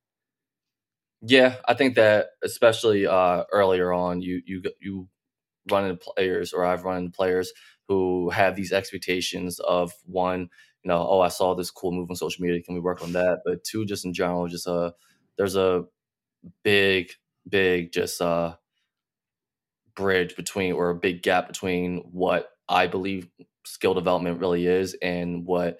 Yeah, 1.21 1.55
I 1.67 1.73
think 1.73 1.95
that 1.95 2.27
especially 2.43 3.05
uh, 3.05 3.43
earlier 3.51 3.91
on, 3.91 4.21
you 4.21 4.41
you 4.45 4.61
you 4.79 5.09
run 5.71 5.85
into 5.85 5.97
players, 6.15 6.53
or 6.53 6.65
I've 6.65 6.85
run 6.85 6.97
into 6.99 7.11
players 7.11 7.53
who 7.87 8.29
have 8.31 8.55
these 8.55 8.73
expectations 8.73 9.59
of 9.59 9.93
one, 10.05 10.41
you 10.83 10.89
know, 10.89 11.07
oh, 11.09 11.21
I 11.21 11.29
saw 11.29 11.55
this 11.55 11.71
cool 11.71 11.91
move 11.93 12.09
on 12.11 12.15
social 12.17 12.43
media. 12.43 12.61
Can 12.63 12.75
we 12.75 12.81
work 12.81 13.03
on 13.03 13.13
that? 13.13 13.41
But 13.45 13.63
two, 13.65 13.85
just 13.85 14.05
in 14.05 14.13
general, 14.13 14.47
just 14.47 14.67
a 14.67 14.73
uh, 14.73 14.91
there's 15.37 15.55
a 15.57 15.85
big, 16.63 17.11
big 17.49 17.91
just 17.93 18.21
uh 18.21 18.55
bridge 19.95 20.35
between 20.35 20.73
or 20.73 20.89
a 20.89 20.95
big 20.95 21.21
gap 21.21 21.47
between 21.47 21.97
what 22.11 22.49
I 22.67 22.87
believe 22.87 23.27
skill 23.65 23.93
development 23.93 24.39
really 24.39 24.65
is 24.65 24.95
and 25.01 25.45
what 25.45 25.79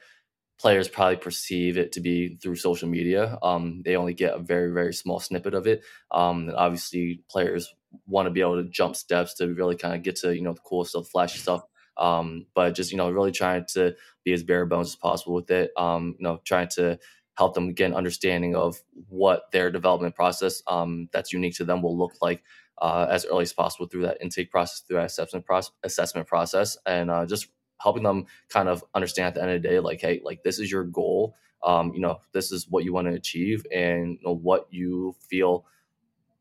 players 0.60 0.90
probably 0.90 1.16
perceive 1.16 1.78
it 1.78 1.94
to 1.94 2.02
be 2.02 2.36
through 2.36 2.56
social 2.56 2.90
media. 2.90 3.38
Um, 3.42 3.82
they 3.86 3.96
only 3.96 4.14
get 4.14 4.36
a 4.36 4.40
very, 4.40 4.72
very 4.72 4.94
small 4.94 5.20
snippet 5.20 5.54
of 5.54 5.68
it. 5.68 5.84
Um, 6.12 6.50
and 6.50 6.58
obviously, 6.58 7.24
players 7.30 7.74
want 8.06 8.28
to 8.28 8.32
be 8.32 8.42
able 8.42 8.62
to 8.62 8.70
jump 8.70 8.96
steps 8.96 9.34
to 9.36 9.54
really 9.54 9.76
kind 9.76 9.96
of 9.96 10.04
get 10.04 10.18
to 10.18 10.36
you 10.36 10.42
know 10.42 10.54
the 10.54 10.60
cool 10.62 10.86
stuff, 10.86 11.08
flashy 11.08 11.40
stuff. 11.40 11.64
Um, 11.98 12.46
but 12.54 12.76
just 12.76 12.92
you 12.92 12.98
know, 12.98 13.10
really 13.10 13.32
trying 13.32 13.66
to 13.74 13.96
be 14.24 14.34
as 14.34 14.44
bare 14.44 14.66
bones 14.66 14.90
as 14.90 14.96
possible 14.96 15.34
with 15.36 15.50
it. 15.52 15.72
Um, 15.78 16.16
you 16.20 16.24
know, 16.24 16.42
trying 16.46 16.70
to 16.76 17.00
help 17.36 17.54
them 17.54 17.74
get 17.74 17.90
an 17.90 17.96
understanding 17.96 18.56
of 18.56 18.82
what 19.08 19.50
their 19.54 19.72
development 19.72 20.14
process 20.14 20.62
um, 20.68 21.08
that's 21.14 21.32
unique 21.32 21.56
to 21.56 21.64
them 21.64 21.82
will 21.82 21.98
look 21.98 22.12
like 22.22 22.44
uh, 22.82 23.08
as 23.10 23.26
early 23.26 23.44
as 23.44 23.54
possible 23.54 23.88
through 23.88 24.02
that 24.02 24.18
intake 24.22 24.52
process, 24.52 24.82
through 24.82 24.98
that 24.98 25.06
assessment 25.06 25.46
process, 25.46 25.72
assessment 25.84 26.28
process, 26.28 26.78
and 26.86 27.10
uh, 27.10 27.26
just 27.26 27.48
helping 27.80 28.04
them 28.04 28.26
kind 28.50 28.70
of 28.70 28.84
understand 28.94 29.28
at 29.28 29.36
the 29.36 29.42
end 29.42 29.52
of 29.52 29.62
the 29.62 29.68
day, 29.68 29.80
like, 29.80 30.02
hey, 30.02 30.22
like 30.24 30.44
this 30.44 30.60
is 30.60 30.72
your 30.72 30.84
goal. 30.84 31.36
Um, 31.64 31.94
you 31.94 32.00
know, 32.00 32.22
this 32.32 32.52
is 32.52 32.68
what 32.70 32.84
you 32.86 32.94
want 32.94 33.08
to 33.08 33.14
achieve, 33.14 33.66
and 33.74 34.14
you 34.14 34.20
know, 34.24 34.36
what 34.36 34.68
you 34.70 35.16
feel 35.30 35.66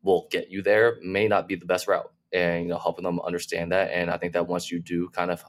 will 0.03 0.28
get 0.30 0.51
you 0.51 0.62
there 0.62 0.97
may 1.03 1.28
not 1.28 1.49
be 1.49 1.57
the 1.57 1.66
best 1.66 1.89
route. 1.89 2.11
And 2.32 2.64
you 2.64 2.70
know, 2.70 2.78
helping 2.78 3.05
them 3.05 3.20
understand 3.20 3.72
that. 3.72 3.91
And 3.91 4.11
I 4.11 4.18
think 4.18 4.34
that 4.34 4.47
once 4.47 4.70
you 4.70 4.80
do 4.80 5.09
kind 5.09 5.30
of 5.30 5.43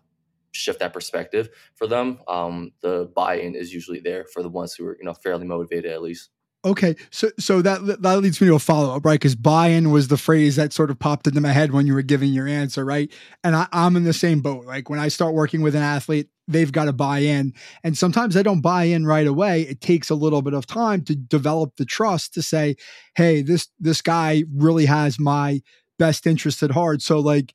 shift 0.52 0.80
that 0.80 0.94
perspective 0.94 1.50
for 1.76 1.88
them, 1.88 2.20
um, 2.28 2.72
the 2.82 3.12
buy-in 3.16 3.54
is 3.54 3.74
usually 3.74 4.00
there 4.00 4.26
for 4.26 4.42
the 4.42 4.50
ones 4.50 4.74
who 4.74 4.86
are 4.86 4.98
you 4.98 5.06
know 5.06 5.14
fairly 5.14 5.46
motivated 5.46 5.92
at 5.92 6.02
least. 6.02 6.30
Okay, 6.66 6.98
so 7.10 7.30
so 7.40 7.62
that 7.62 8.02
that 8.02 8.20
leads 8.20 8.42
me 8.42 8.48
to 8.48 8.56
a 8.56 8.60
follow 8.60 8.94
up, 8.94 9.06
right? 9.06 9.14
Because 9.14 9.34
buy-in 9.36 9.92
was 9.92 10.10
the 10.10 10.18
phrase 10.18 10.58
that 10.58 10.74
sort 10.74 10.92
of 10.92 11.00
popped 11.00 11.26
into 11.26 11.40
my 11.40 11.54
head 11.54 11.72
when 11.72 11.88
you 11.88 11.94
were 11.94 12.02
giving 12.02 12.34
your 12.34 12.50
answer, 12.50 12.84
right? 12.84 13.10
And 13.46 13.56
I, 13.56 13.68
I'm 13.72 13.96
in 13.96 14.04
the 14.04 14.12
same 14.12 14.42
boat. 14.42 14.66
Like 14.66 14.90
when 14.90 15.00
I 15.00 15.08
start 15.08 15.34
working 15.34 15.62
with 15.62 15.74
an 15.74 15.84
athlete, 15.84 16.28
they've 16.50 16.72
got 16.72 16.86
to 16.86 16.94
buy 16.94 17.20
in, 17.20 17.54
and 17.86 17.98
sometimes 17.98 18.36
I 18.36 18.44
don't 18.44 18.60
buy 18.60 18.84
in 18.84 19.06
right 19.06 19.26
away. 19.26 19.62
It 19.62 19.80
takes 19.80 20.10
a 20.10 20.16
little 20.16 20.42
bit 20.42 20.54
of 20.54 20.68
time 20.68 21.02
to 21.06 21.16
develop 21.16 21.78
the 21.78 21.86
trust 21.86 22.34
to 22.34 22.42
say, 22.42 22.76
"Hey, 23.16 23.42
this 23.42 23.70
this 23.80 24.02
guy 24.02 24.44
really 24.54 24.86
has 24.86 25.18
my 25.18 25.62
best 25.98 26.28
interest 26.28 26.62
at 26.62 26.72
heart." 26.72 27.02
So 27.02 27.20
like, 27.20 27.54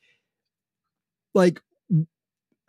like 1.35 1.61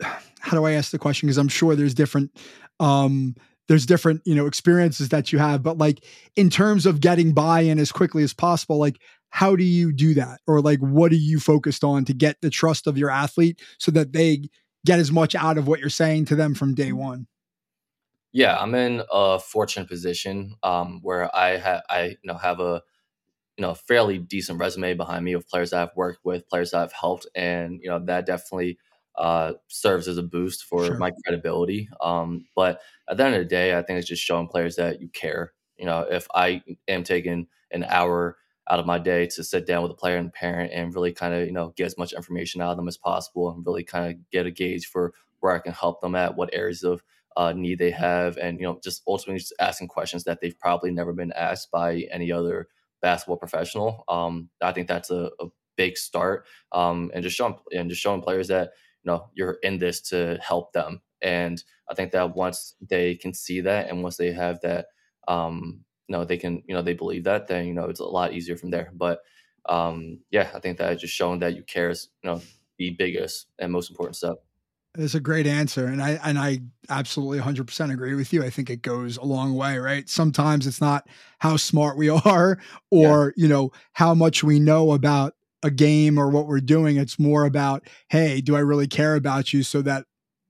how 0.40 0.56
do 0.56 0.64
I 0.64 0.72
ask 0.72 0.90
the 0.90 0.98
question? 0.98 1.26
Because 1.26 1.38
I'm 1.38 1.48
sure 1.48 1.74
there's 1.74 1.94
different 1.94 2.30
um 2.78 3.34
there's 3.68 3.86
different 3.86 4.22
you 4.24 4.34
know 4.34 4.46
experiences 4.46 5.08
that 5.08 5.32
you 5.32 5.38
have 5.38 5.62
but 5.62 5.78
like 5.78 6.04
in 6.36 6.50
terms 6.50 6.86
of 6.86 7.00
getting 7.00 7.32
buy-in 7.32 7.78
as 7.78 7.92
quickly 7.92 8.22
as 8.22 8.32
possible 8.32 8.78
like 8.78 8.98
how 9.30 9.54
do 9.54 9.64
you 9.64 9.92
do 9.92 10.14
that? 10.14 10.40
Or 10.46 10.62
like 10.62 10.78
what 10.78 11.12
are 11.12 11.16
you 11.16 11.40
focused 11.40 11.84
on 11.84 12.06
to 12.06 12.14
get 12.14 12.40
the 12.40 12.48
trust 12.48 12.86
of 12.86 12.96
your 12.96 13.10
athlete 13.10 13.60
so 13.78 13.90
that 13.90 14.14
they 14.14 14.48
get 14.86 14.98
as 14.98 15.12
much 15.12 15.34
out 15.34 15.58
of 15.58 15.66
what 15.66 15.78
you're 15.78 15.90
saying 15.90 16.26
to 16.26 16.36
them 16.36 16.54
from 16.54 16.74
day 16.74 16.92
one? 16.92 17.26
Yeah 18.32 18.56
i'm 18.58 18.74
in 18.74 19.02
a 19.10 19.38
fortunate 19.38 19.88
position 19.88 20.56
um, 20.62 21.00
where 21.02 21.34
i 21.34 21.56
have 21.56 21.82
i 21.88 22.02
you 22.04 22.16
know 22.24 22.36
have 22.36 22.60
a 22.60 22.82
you 23.56 23.62
know 23.62 23.72
fairly 23.72 24.18
decent 24.18 24.58
resume 24.58 24.94
behind 24.94 25.24
me 25.24 25.32
of 25.32 25.48
players 25.48 25.70
that 25.70 25.82
i've 25.82 25.96
worked 25.96 26.22
with 26.24 26.48
players 26.48 26.72
that 26.72 26.82
i've 26.82 26.92
helped 26.92 27.26
and 27.34 27.80
you 27.82 27.88
know 27.88 27.98
that 27.98 28.26
definitely 28.26 28.78
uh, 29.18 29.54
serves 29.68 30.08
as 30.08 30.18
a 30.18 30.22
boost 30.22 30.64
for 30.64 30.84
sure. 30.84 30.98
my 30.98 31.10
credibility. 31.24 31.88
Um, 32.00 32.46
but 32.54 32.80
at 33.08 33.16
the 33.16 33.24
end 33.24 33.34
of 33.34 33.40
the 33.40 33.48
day, 33.48 33.76
I 33.76 33.82
think 33.82 33.98
it's 33.98 34.08
just 34.08 34.22
showing 34.22 34.48
players 34.48 34.76
that 34.76 35.00
you 35.00 35.08
care. 35.08 35.52
You 35.76 35.86
know, 35.86 36.06
if 36.10 36.26
I 36.34 36.62
am 36.88 37.04
taking 37.04 37.46
an 37.70 37.84
hour 37.84 38.36
out 38.68 38.80
of 38.80 38.86
my 38.86 38.98
day 38.98 39.26
to 39.26 39.44
sit 39.44 39.66
down 39.66 39.82
with 39.82 39.92
a 39.92 39.96
player 39.96 40.16
and 40.16 40.32
parent 40.32 40.72
and 40.72 40.94
really 40.94 41.12
kind 41.12 41.32
of 41.32 41.46
you 41.46 41.52
know 41.52 41.72
get 41.76 41.86
as 41.86 41.98
much 41.98 42.12
information 42.12 42.60
out 42.60 42.72
of 42.72 42.76
them 42.76 42.88
as 42.88 42.96
possible 42.96 43.50
and 43.50 43.64
really 43.64 43.84
kind 43.84 44.12
of 44.12 44.30
get 44.30 44.46
a 44.46 44.50
gauge 44.50 44.86
for 44.86 45.12
where 45.40 45.54
I 45.54 45.58
can 45.58 45.72
help 45.72 46.00
them 46.00 46.14
at, 46.14 46.36
what 46.36 46.50
areas 46.52 46.82
of 46.82 47.02
uh, 47.36 47.52
need 47.52 47.78
they 47.78 47.90
have, 47.90 48.36
and 48.38 48.58
you 48.58 48.64
know 48.64 48.80
just 48.82 49.02
ultimately 49.06 49.38
just 49.38 49.54
asking 49.60 49.88
questions 49.88 50.24
that 50.24 50.40
they've 50.40 50.58
probably 50.58 50.90
never 50.90 51.12
been 51.12 51.32
asked 51.32 51.70
by 51.70 52.06
any 52.10 52.32
other 52.32 52.68
basketball 53.02 53.36
professional. 53.36 54.04
Um, 54.08 54.48
I 54.60 54.72
think 54.72 54.88
that's 54.88 55.10
a, 55.10 55.30
a 55.40 55.46
big 55.76 55.96
start, 55.96 56.46
um, 56.72 57.10
and 57.14 57.22
just 57.22 57.36
showing 57.36 57.56
and 57.72 57.90
just 57.90 58.02
showing 58.02 58.22
players 58.22 58.48
that 58.48 58.70
know 59.06 59.30
you're 59.34 59.58
in 59.62 59.78
this 59.78 60.00
to 60.10 60.38
help 60.42 60.72
them. 60.72 61.00
And 61.22 61.62
i 61.90 61.94
think 61.94 62.12
that 62.12 62.36
once 62.36 62.74
they 62.80 63.14
can 63.14 63.32
see 63.32 63.60
that 63.62 63.88
and 63.88 64.02
once 64.02 64.16
they 64.16 64.32
have 64.32 64.60
that 64.60 64.86
um 65.28 65.80
you 66.08 66.12
know 66.12 66.24
they 66.24 66.36
can 66.36 66.62
you 66.66 66.74
know 66.74 66.82
they 66.82 66.94
believe 66.94 67.24
that 67.24 67.46
then 67.46 67.66
you 67.66 67.74
know 67.74 67.86
it's 67.86 68.00
a 68.00 68.04
lot 68.04 68.32
easier 68.32 68.56
from 68.56 68.70
there. 68.70 68.90
But 68.94 69.20
um 69.68 70.20
yeah 70.30 70.48
i 70.54 70.60
think 70.60 70.78
that 70.78 70.98
just 70.98 71.14
showing 71.14 71.40
that 71.40 71.56
you 71.56 71.62
care 71.64 71.90
is 71.90 72.08
you 72.22 72.30
know 72.30 72.40
the 72.78 72.90
biggest 72.98 73.46
and 73.58 73.72
most 73.72 73.90
important 73.90 74.16
step. 74.16 74.36
It's 74.98 75.14
a 75.14 75.20
great 75.20 75.46
answer 75.46 75.86
and 75.86 76.02
i 76.02 76.18
and 76.24 76.38
i 76.38 76.60
absolutely 76.88 77.38
100% 77.38 77.92
agree 77.92 78.14
with 78.14 78.32
you. 78.32 78.44
I 78.44 78.50
think 78.50 78.70
it 78.70 78.82
goes 78.82 79.16
a 79.16 79.24
long 79.24 79.54
way 79.54 79.78
right? 79.78 80.08
Sometimes 80.08 80.66
it's 80.66 80.80
not 80.80 81.08
how 81.38 81.56
smart 81.56 81.96
we 81.96 82.08
are 82.34 82.58
or 82.90 83.34
yeah. 83.36 83.42
you 83.42 83.48
know 83.48 83.72
how 83.92 84.14
much 84.14 84.44
we 84.44 84.60
know 84.60 84.92
about 84.92 85.34
a 85.66 85.70
game 85.70 86.16
or 86.16 86.30
what 86.30 86.46
we're 86.46 86.60
doing. 86.60 86.96
It's 86.96 87.18
more 87.18 87.44
about, 87.44 87.86
hey, 88.08 88.40
do 88.40 88.54
I 88.54 88.60
really 88.60 88.86
care 88.86 89.16
about 89.16 89.52
you 89.52 89.64
so 89.64 89.82
that 89.82 90.04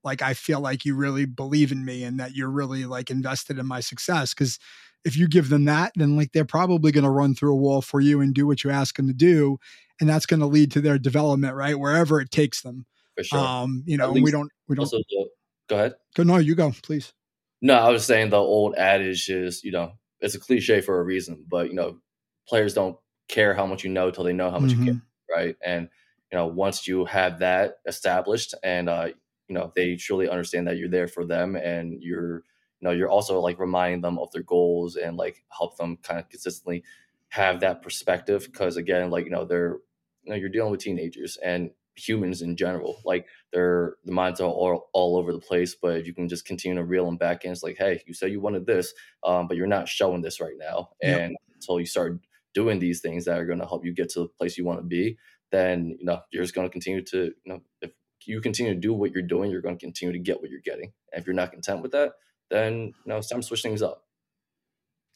like 0.04 0.20
I 0.20 0.34
feel 0.34 0.60
like 0.60 0.84
you 0.84 0.94
really 0.94 1.24
believe 1.24 1.72
in 1.72 1.84
me 1.84 2.04
and 2.04 2.20
that 2.20 2.36
you're 2.36 2.50
really 2.50 2.84
like 2.84 3.10
invested 3.10 3.58
in 3.58 3.66
my 3.66 3.80
success. 3.80 4.34
Cause 4.34 4.58
if 5.04 5.16
you 5.16 5.26
give 5.26 5.48
them 5.48 5.64
that, 5.64 5.92
then 5.96 6.16
like 6.16 6.32
they're 6.32 6.44
probably 6.44 6.92
going 6.92 7.04
to 7.04 7.10
run 7.10 7.34
through 7.34 7.52
a 7.52 7.56
wall 7.56 7.80
for 7.80 8.00
you 8.00 8.20
and 8.20 8.34
do 8.34 8.46
what 8.46 8.62
you 8.62 8.70
ask 8.70 8.96
them 8.96 9.06
to 9.06 9.14
do. 9.14 9.56
And 10.00 10.08
that's 10.08 10.26
going 10.26 10.40
to 10.40 10.46
lead 10.46 10.70
to 10.72 10.80
their 10.80 10.98
development, 10.98 11.54
right? 11.54 11.78
Wherever 11.78 12.20
it 12.20 12.30
takes 12.30 12.60
them. 12.60 12.84
For 13.16 13.24
sure. 13.24 13.38
Um, 13.38 13.82
you 13.86 13.96
know, 13.96 14.12
we 14.12 14.30
don't, 14.30 14.50
we 14.68 14.76
don't. 14.76 14.90
The, 14.90 15.28
go 15.68 15.76
ahead. 15.76 15.94
Go, 16.14 16.24
no, 16.24 16.36
you 16.36 16.54
go, 16.54 16.72
please. 16.82 17.14
No, 17.62 17.74
I 17.74 17.88
was 17.88 18.04
saying 18.04 18.30
the 18.30 18.36
old 18.36 18.74
adage 18.74 19.30
is, 19.30 19.64
you 19.64 19.72
know, 19.72 19.92
it's 20.20 20.34
a 20.34 20.40
cliche 20.40 20.82
for 20.82 21.00
a 21.00 21.04
reason, 21.04 21.44
but 21.48 21.68
you 21.68 21.74
know, 21.74 21.98
players 22.46 22.74
don't 22.74 22.96
care 23.28 23.54
how 23.54 23.64
much 23.64 23.84
you 23.84 23.90
know 23.90 24.10
till 24.10 24.24
they 24.24 24.32
know 24.32 24.50
how 24.50 24.58
much 24.58 24.72
mm-hmm. 24.72 24.84
you 24.84 24.92
care 24.92 25.02
right? 25.30 25.56
And 25.64 25.88
you 26.32 26.38
know, 26.38 26.46
once 26.46 26.88
you 26.88 27.04
have 27.04 27.38
that 27.40 27.78
established, 27.86 28.54
and 28.62 28.88
uh, 28.88 29.08
you 29.48 29.54
know, 29.54 29.72
they 29.74 29.96
truly 29.96 30.28
understand 30.28 30.66
that 30.66 30.76
you're 30.76 30.88
there 30.88 31.08
for 31.08 31.24
them, 31.24 31.56
and 31.56 32.02
you're 32.02 32.44
you 32.80 32.88
know, 32.88 32.90
you're 32.90 33.10
also 33.10 33.40
like 33.40 33.58
reminding 33.58 34.02
them 34.02 34.18
of 34.18 34.30
their 34.32 34.42
goals 34.42 34.96
and 34.96 35.16
like 35.16 35.44
help 35.48 35.76
them 35.78 35.96
kind 36.02 36.20
of 36.20 36.28
consistently 36.28 36.84
have 37.28 37.60
that 37.60 37.82
perspective. 37.82 38.48
Because 38.50 38.76
again, 38.76 39.10
like 39.10 39.24
you 39.24 39.30
know, 39.30 39.44
they're 39.44 39.78
you 40.24 40.30
know, 40.30 40.36
you're 40.36 40.48
dealing 40.48 40.72
with 40.72 40.80
teenagers, 40.80 41.38
and 41.42 41.70
humans 41.96 42.42
in 42.42 42.56
general. 42.56 43.00
Like 43.04 43.26
their 43.52 43.96
the 44.04 44.12
minds 44.12 44.40
are 44.40 44.48
all, 44.48 44.88
all 44.92 45.16
over 45.16 45.32
the 45.32 45.40
place, 45.40 45.74
but 45.74 45.96
if 45.96 46.06
you 46.06 46.14
can 46.14 46.28
just 46.28 46.44
continue 46.44 46.76
to 46.76 46.84
reel 46.84 47.06
them 47.06 47.16
back 47.16 47.44
in, 47.44 47.52
it's 47.52 47.62
like, 47.62 47.76
hey, 47.78 48.02
you 48.06 48.14
said 48.14 48.30
you 48.30 48.40
wanted 48.40 48.66
this, 48.66 48.92
um, 49.24 49.48
but 49.48 49.56
you're 49.56 49.66
not 49.66 49.88
showing 49.88 50.22
this 50.22 50.40
right 50.40 50.56
now. 50.58 50.90
Yep. 51.02 51.20
And 51.20 51.36
until 51.54 51.80
you 51.80 51.86
start 51.86 52.18
doing 52.57 52.78
these 52.78 53.00
things 53.00 53.26
that 53.26 53.38
are 53.38 53.44
going 53.44 53.61
to 53.61 53.66
help 53.66 53.84
you 53.84 53.92
get 53.92 54.09
to 54.09 54.20
the 54.20 54.28
place 54.28 54.57
you 54.57 54.64
want 54.64 54.80
to 54.80 54.86
be, 54.98 55.18
then 55.52 55.96
you 56.00 56.07
know 56.07 56.20
you're 56.32 56.42
just 56.42 56.54
going 56.54 56.66
to 56.66 56.72
continue 56.72 57.02
to 57.02 57.18
you 57.26 57.52
know 57.52 57.61
if 57.82 57.92
you 58.24 58.40
continue 58.40 58.74
to 58.74 58.80
do 58.80 58.94
what 58.94 59.12
you're 59.12 59.22
doing, 59.34 59.50
you're 59.50 59.61
going 59.61 59.78
to 59.78 59.84
continue 59.84 60.12
to 60.12 60.18
get 60.18 60.40
what 60.40 60.50
you're 60.50 60.61
getting. 60.64 60.92
And 61.12 61.20
if 61.20 61.26
you're 61.26 61.40
not 61.42 61.52
content 61.52 61.82
with 61.82 61.92
that, 61.92 62.12
then 62.50 62.72
you 62.72 62.94
know 63.07 63.18
it's 63.18 63.28
time 63.28 63.42
to 63.42 63.46
switch 63.46 63.62
things 63.62 63.82
up. 63.82 64.04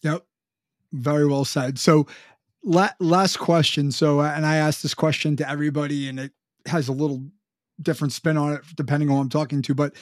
Yep, 0.03 0.24
very 0.93 1.26
well 1.26 1.47
said. 1.47 1.78
So 1.78 2.07
La- 2.62 2.93
last 2.99 3.38
question. 3.38 3.91
So, 3.91 4.20
uh, 4.20 4.32
and 4.36 4.45
I 4.45 4.57
asked 4.57 4.82
this 4.82 4.95
question 4.95 5.36
to 5.36 5.49
everybody, 5.49 6.09
and 6.09 6.20
it 6.20 6.32
has 6.66 6.88
a 6.88 6.93
little 6.93 7.24
different 7.80 8.12
spin 8.12 8.36
on 8.36 8.53
it 8.53 8.61
depending 8.76 9.09
on 9.09 9.16
who 9.16 9.20
I'm 9.22 9.28
talking 9.30 9.62
to. 9.62 9.74
But 9.74 9.95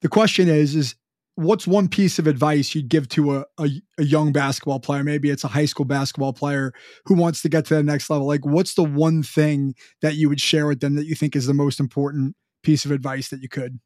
the 0.00 0.08
question 0.08 0.48
is: 0.48 0.74
is 0.74 0.94
what's 1.38 1.68
one 1.68 1.86
piece 1.86 2.18
of 2.18 2.26
advice 2.26 2.74
you'd 2.74 2.88
give 2.88 3.08
to 3.08 3.36
a, 3.36 3.44
a, 3.58 3.68
a 3.98 4.02
young 4.02 4.32
basketball 4.32 4.80
player? 4.80 5.04
Maybe 5.04 5.30
it's 5.30 5.44
a 5.44 5.48
high 5.48 5.66
school 5.66 5.84
basketball 5.84 6.32
player 6.32 6.72
who 7.06 7.14
wants 7.14 7.42
to 7.42 7.48
get 7.48 7.64
to 7.66 7.76
the 7.76 7.82
next 7.84 8.10
level. 8.10 8.26
Like, 8.26 8.44
what's 8.44 8.74
the 8.74 8.82
one 8.82 9.22
thing 9.22 9.76
that 10.02 10.16
you 10.16 10.28
would 10.28 10.40
share 10.40 10.66
with 10.66 10.80
them 10.80 10.96
that 10.96 11.06
you 11.06 11.14
think 11.14 11.36
is 11.36 11.46
the 11.46 11.54
most 11.54 11.78
important 11.78 12.34
piece 12.64 12.84
of 12.84 12.90
advice 12.90 13.28
that 13.28 13.40
you 13.40 13.48
could? 13.48 13.78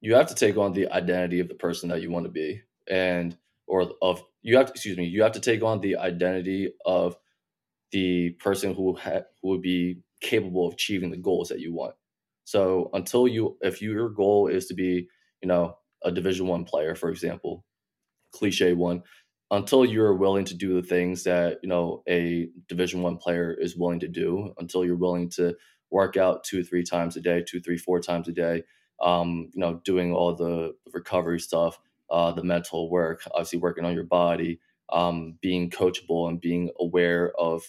You 0.00 0.14
have 0.14 0.28
to 0.28 0.34
take 0.34 0.56
on 0.56 0.72
the 0.72 0.88
identity 0.88 1.40
of 1.40 1.48
the 1.48 1.54
person 1.54 1.90
that 1.90 2.00
you 2.00 2.10
want 2.10 2.24
to 2.24 2.32
be 2.32 2.62
and 2.88 3.36
or 3.66 3.92
of 4.00 4.24
you 4.40 4.56
have 4.56 4.66
to 4.66 4.72
excuse 4.72 4.96
me 4.96 5.04
you 5.04 5.22
have 5.22 5.32
to 5.32 5.40
take 5.40 5.62
on 5.62 5.80
the 5.80 5.96
identity 5.96 6.72
of 6.84 7.16
the 7.92 8.30
person 8.30 8.74
who 8.74 8.96
ha- 8.96 9.22
who 9.42 9.50
would 9.50 9.62
be 9.62 10.00
capable 10.20 10.66
of 10.66 10.72
achieving 10.72 11.10
the 11.10 11.16
goals 11.16 11.50
that 11.50 11.60
you 11.60 11.72
want 11.72 11.94
so 12.44 12.90
until 12.92 13.28
you 13.28 13.56
if 13.60 13.80
your 13.82 14.08
goal 14.08 14.48
is 14.48 14.66
to 14.66 14.74
be 14.74 15.08
you 15.42 15.48
know 15.48 15.76
a 16.04 16.10
division 16.10 16.46
one 16.46 16.64
player 16.64 16.94
for 16.94 17.10
example 17.10 17.64
cliche 18.32 18.72
one 18.72 19.02
until 19.50 19.84
you're 19.84 20.14
willing 20.14 20.44
to 20.44 20.54
do 20.54 20.80
the 20.80 20.86
things 20.86 21.24
that 21.24 21.58
you 21.62 21.68
know 21.68 22.02
a 22.08 22.48
division 22.68 23.02
one 23.02 23.16
player 23.16 23.52
is 23.52 23.76
willing 23.76 24.00
to 24.00 24.08
do 24.08 24.52
until 24.58 24.84
you're 24.84 24.96
willing 24.96 25.28
to 25.28 25.54
work 25.90 26.16
out 26.16 26.44
two 26.44 26.64
three 26.64 26.82
times 26.82 27.16
a 27.16 27.20
day 27.20 27.44
two 27.46 27.60
three 27.60 27.78
four 27.78 28.00
times 28.00 28.28
a 28.28 28.32
day 28.32 28.62
um, 29.02 29.50
you 29.52 29.60
know 29.60 29.80
doing 29.84 30.12
all 30.12 30.34
the 30.34 30.72
recovery 30.92 31.40
stuff 31.40 31.78
uh, 32.12 32.30
the 32.30 32.44
mental 32.44 32.90
work, 32.90 33.22
obviously 33.32 33.58
working 33.58 33.86
on 33.86 33.94
your 33.94 34.04
body, 34.04 34.60
um, 34.92 35.38
being 35.40 35.70
coachable 35.70 36.28
and 36.28 36.40
being 36.40 36.70
aware 36.78 37.32
of 37.40 37.62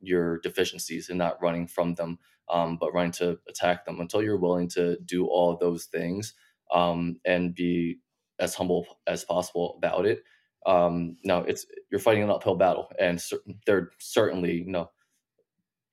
your 0.00 0.40
deficiencies 0.40 1.08
and 1.08 1.16
not 1.16 1.40
running 1.40 1.68
from 1.68 1.94
them, 1.94 2.18
um, 2.50 2.78
but 2.80 2.92
running 2.92 3.12
to 3.12 3.38
attack 3.48 3.84
them 3.84 4.00
until 4.00 4.22
you're 4.22 4.38
willing 4.38 4.68
to 4.70 4.98
do 5.04 5.26
all 5.26 5.56
those 5.56 5.86
things 5.86 6.34
um, 6.72 7.18
and 7.24 7.54
be 7.54 7.98
as 8.38 8.54
humble 8.54 8.86
as 9.06 9.24
possible 9.24 9.74
about 9.78 10.06
it. 10.06 10.22
Um, 10.66 11.16
now 11.24 11.40
it's 11.40 11.66
you're 11.90 12.00
fighting 12.00 12.24
an 12.24 12.30
uphill 12.30 12.56
battle, 12.56 12.88
and 12.98 13.20
cer- 13.20 13.38
there 13.66 13.76
are 13.76 13.90
certainly 13.98 14.54
you 14.54 14.70
know 14.70 14.90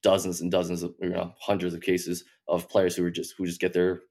dozens 0.01 0.41
and 0.41 0.51
dozens 0.51 0.83
of 0.83 0.95
you 1.01 1.09
know 1.09 1.33
hundreds 1.39 1.73
of 1.73 1.81
cases 1.81 2.23
of 2.47 2.69
players 2.69 2.95
who 2.95 3.05
are 3.05 3.11
just 3.11 3.35
who 3.37 3.45
just 3.45 3.61
get 3.61 3.73
their 3.73 4.01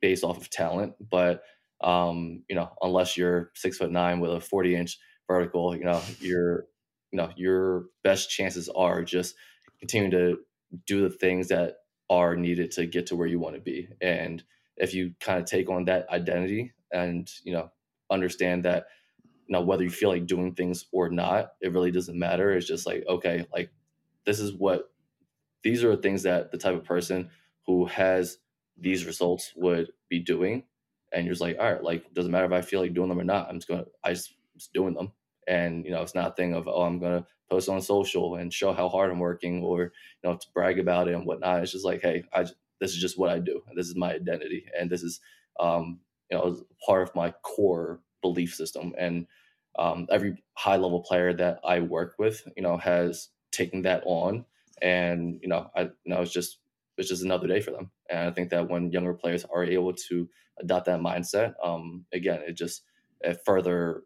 base 0.00 0.22
off 0.22 0.38
of 0.38 0.50
talent, 0.50 0.94
but 1.10 1.42
um, 1.82 2.42
you 2.48 2.56
know, 2.56 2.70
unless 2.82 3.16
you're 3.16 3.50
six 3.54 3.78
foot 3.78 3.90
nine 3.90 4.20
with 4.20 4.32
a 4.32 4.40
40 4.40 4.76
inch 4.76 4.98
vertical, 5.26 5.74
you 5.76 5.84
know, 5.84 6.00
your, 6.20 6.66
you 7.10 7.16
know, 7.16 7.30
your 7.36 7.86
best 8.04 8.30
chances 8.30 8.68
are 8.68 9.02
just 9.02 9.34
continuing 9.78 10.10
to 10.10 10.38
do 10.86 11.02
the 11.08 11.14
things 11.14 11.48
that 11.48 11.76
are 12.10 12.36
needed 12.36 12.72
to 12.72 12.86
get 12.86 13.06
to 13.08 13.16
where 13.16 13.28
you 13.28 13.40
want 13.40 13.56
to 13.56 13.62
be. 13.62 13.88
And 14.02 14.44
if 14.76 14.94
you 14.94 15.14
kind 15.20 15.40
of 15.40 15.46
take 15.46 15.70
on 15.70 15.86
that 15.86 16.10
identity 16.10 16.74
and, 16.92 17.30
you 17.44 17.54
know, 17.54 17.70
understand 18.10 18.66
that, 18.66 18.86
you 19.48 19.54
know, 19.54 19.62
whether 19.62 19.84
you 19.84 19.90
feel 19.90 20.10
like 20.10 20.26
doing 20.26 20.54
things 20.54 20.86
or 20.92 21.10
not, 21.10 21.52
it 21.62 21.72
really 21.72 21.92
doesn't 21.92 22.18
matter. 22.18 22.52
It's 22.52 22.66
just 22.66 22.86
like, 22.86 23.04
okay, 23.08 23.46
like 23.54 23.70
this 24.26 24.40
is 24.40 24.54
what, 24.54 24.92
these 25.62 25.84
are 25.84 25.96
the 25.96 26.02
things 26.02 26.24
that 26.24 26.52
the 26.52 26.58
type 26.58 26.76
of 26.76 26.84
person 26.84 27.30
who 27.66 27.86
has 27.86 28.38
these 28.78 29.06
results 29.06 29.52
would 29.56 29.92
be 30.10 30.20
doing 30.20 30.64
and 31.12 31.26
you're 31.26 31.34
just 31.34 31.42
like, 31.42 31.58
all 31.60 31.72
right, 31.72 31.84
like 31.84 32.12
doesn't 32.14 32.32
matter 32.32 32.46
if 32.46 32.52
I 32.52 32.62
feel 32.62 32.80
like 32.80 32.94
doing 32.94 33.08
them 33.08 33.20
or 33.20 33.24
not. 33.24 33.48
I'm 33.48 33.56
just 33.56 33.68
gonna 33.68 33.86
I 34.04 34.14
just, 34.14 34.34
just 34.56 34.72
doing 34.72 34.94
them. 34.94 35.12
And 35.46 35.84
you 35.84 35.90
know, 35.92 36.02
it's 36.02 36.14
not 36.14 36.32
a 36.32 36.34
thing 36.34 36.54
of 36.54 36.68
oh, 36.68 36.82
I'm 36.82 36.98
gonna 37.00 37.26
post 37.50 37.68
on 37.68 37.82
social 37.82 38.36
and 38.36 38.52
show 38.52 38.72
how 38.72 38.88
hard 38.88 39.10
I'm 39.10 39.18
working 39.18 39.62
or 39.62 39.82
you 39.82 40.30
know 40.30 40.36
to 40.36 40.46
brag 40.54 40.78
about 40.78 41.08
it 41.08 41.14
and 41.14 41.26
whatnot. 41.26 41.62
It's 41.62 41.72
just 41.72 41.84
like, 41.84 42.02
hey, 42.02 42.24
I 42.32 42.44
this 42.80 42.92
is 42.92 43.00
just 43.00 43.18
what 43.18 43.30
I 43.30 43.38
do. 43.38 43.62
This 43.76 43.88
is 43.88 43.96
my 43.96 44.14
identity, 44.14 44.66
and 44.78 44.90
this 44.90 45.02
is 45.02 45.20
um, 45.58 46.00
you 46.30 46.38
know 46.38 46.64
part 46.86 47.02
of 47.02 47.14
my 47.14 47.32
core 47.42 48.00
belief 48.22 48.54
system. 48.54 48.94
And 48.98 49.26
um, 49.78 50.06
every 50.10 50.42
high 50.54 50.76
level 50.76 51.00
player 51.02 51.32
that 51.34 51.60
I 51.64 51.80
work 51.80 52.14
with, 52.18 52.46
you 52.56 52.62
know, 52.62 52.76
has 52.76 53.28
taken 53.52 53.82
that 53.82 54.02
on, 54.06 54.44
and 54.82 55.38
you 55.42 55.48
know, 55.48 55.70
I 55.76 55.82
you 55.82 55.90
know 56.06 56.22
it's 56.22 56.32
just 56.32 56.58
it's 56.96 57.08
just 57.08 57.24
another 57.24 57.46
day 57.46 57.60
for 57.60 57.70
them. 57.70 57.90
And 58.08 58.20
I 58.20 58.30
think 58.30 58.50
that 58.50 58.68
when 58.68 58.92
younger 58.92 59.14
players 59.14 59.44
are 59.44 59.64
able 59.64 59.94
to 60.08 60.28
adopt 60.60 60.86
that 60.86 61.00
mindset, 61.00 61.54
um, 61.62 62.04
again, 62.12 62.40
it 62.46 62.56
just 62.56 62.82
it 63.20 63.40
further 63.44 64.02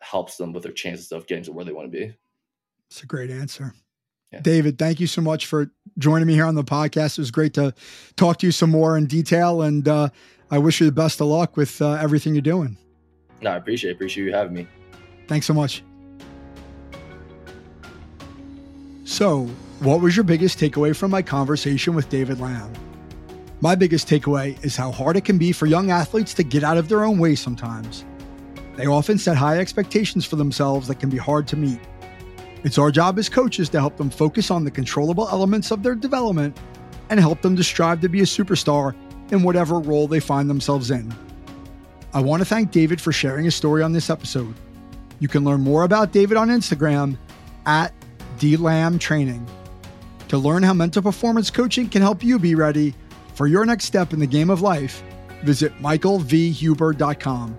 helps 0.00 0.36
them 0.36 0.52
with 0.52 0.62
their 0.64 0.72
chances 0.72 1.12
of 1.12 1.26
getting 1.26 1.44
to 1.44 1.52
where 1.52 1.64
they 1.64 1.72
want 1.72 1.90
to 1.90 1.98
be. 1.98 2.14
It's 2.94 3.02
a 3.02 3.06
great 3.06 3.28
answer. 3.28 3.74
Yeah. 4.30 4.38
David, 4.38 4.78
thank 4.78 5.00
you 5.00 5.08
so 5.08 5.20
much 5.20 5.46
for 5.46 5.68
joining 5.98 6.28
me 6.28 6.34
here 6.34 6.44
on 6.44 6.54
the 6.54 6.62
podcast. 6.62 7.18
It 7.18 7.22
was 7.22 7.32
great 7.32 7.52
to 7.54 7.74
talk 8.14 8.38
to 8.38 8.46
you 8.46 8.52
some 8.52 8.70
more 8.70 8.96
in 8.96 9.06
detail, 9.06 9.62
and 9.62 9.88
uh, 9.88 10.10
I 10.48 10.58
wish 10.58 10.78
you 10.78 10.86
the 10.86 10.92
best 10.92 11.20
of 11.20 11.26
luck 11.26 11.56
with 11.56 11.82
uh, 11.82 11.94
everything 11.94 12.36
you're 12.36 12.42
doing. 12.42 12.76
No, 13.40 13.50
I 13.50 13.56
appreciate 13.56 13.90
it. 13.90 13.94
appreciate 13.94 14.26
you 14.26 14.32
having 14.32 14.54
me. 14.54 14.68
Thanks 15.26 15.44
so 15.44 15.54
much. 15.54 15.82
So, 19.02 19.46
what 19.80 20.00
was 20.00 20.14
your 20.16 20.22
biggest 20.22 20.60
takeaway 20.60 20.94
from 20.94 21.10
my 21.10 21.20
conversation 21.20 21.96
with 21.96 22.08
David 22.10 22.38
Lam? 22.38 22.72
My 23.60 23.74
biggest 23.74 24.06
takeaway 24.06 24.64
is 24.64 24.76
how 24.76 24.92
hard 24.92 25.16
it 25.16 25.24
can 25.24 25.36
be 25.36 25.50
for 25.50 25.66
young 25.66 25.90
athletes 25.90 26.32
to 26.34 26.44
get 26.44 26.62
out 26.62 26.76
of 26.76 26.88
their 26.88 27.02
own 27.02 27.18
way 27.18 27.34
sometimes. 27.34 28.04
They 28.76 28.86
often 28.86 29.18
set 29.18 29.36
high 29.36 29.58
expectations 29.58 30.24
for 30.24 30.36
themselves 30.36 30.86
that 30.86 31.00
can 31.00 31.10
be 31.10 31.18
hard 31.18 31.48
to 31.48 31.56
meet. 31.56 31.80
It's 32.64 32.78
our 32.78 32.90
job 32.90 33.18
as 33.18 33.28
coaches 33.28 33.68
to 33.70 33.80
help 33.80 33.96
them 33.96 34.10
focus 34.10 34.50
on 34.50 34.64
the 34.64 34.70
controllable 34.70 35.28
elements 35.28 35.70
of 35.70 35.82
their 35.82 35.94
development 35.94 36.56
and 37.10 37.20
help 37.20 37.42
them 37.42 37.54
to 37.56 37.62
strive 37.62 38.00
to 38.00 38.08
be 38.08 38.20
a 38.20 38.24
superstar 38.24 38.94
in 39.30 39.42
whatever 39.42 39.78
role 39.78 40.08
they 40.08 40.20
find 40.20 40.48
themselves 40.48 40.90
in. 40.90 41.14
I 42.14 42.20
want 42.20 42.40
to 42.40 42.46
thank 42.46 42.70
David 42.70 43.00
for 43.00 43.12
sharing 43.12 43.44
his 43.44 43.54
story 43.54 43.82
on 43.82 43.92
this 43.92 44.08
episode. 44.08 44.54
You 45.20 45.28
can 45.28 45.44
learn 45.44 45.60
more 45.60 45.84
about 45.84 46.12
David 46.12 46.36
on 46.36 46.48
Instagram 46.48 47.18
at 47.66 47.92
DLAM 48.38 49.46
To 50.28 50.38
learn 50.38 50.62
how 50.62 50.72
mental 50.72 51.02
performance 51.02 51.50
coaching 51.50 51.88
can 51.88 52.02
help 52.02 52.24
you 52.24 52.38
be 52.38 52.54
ready 52.54 52.94
for 53.34 53.46
your 53.46 53.64
next 53.66 53.84
step 53.84 54.12
in 54.12 54.20
the 54.20 54.26
game 54.26 54.48
of 54.48 54.62
life, 54.62 55.02
visit 55.42 55.76
michaelvhuber.com. 55.78 57.58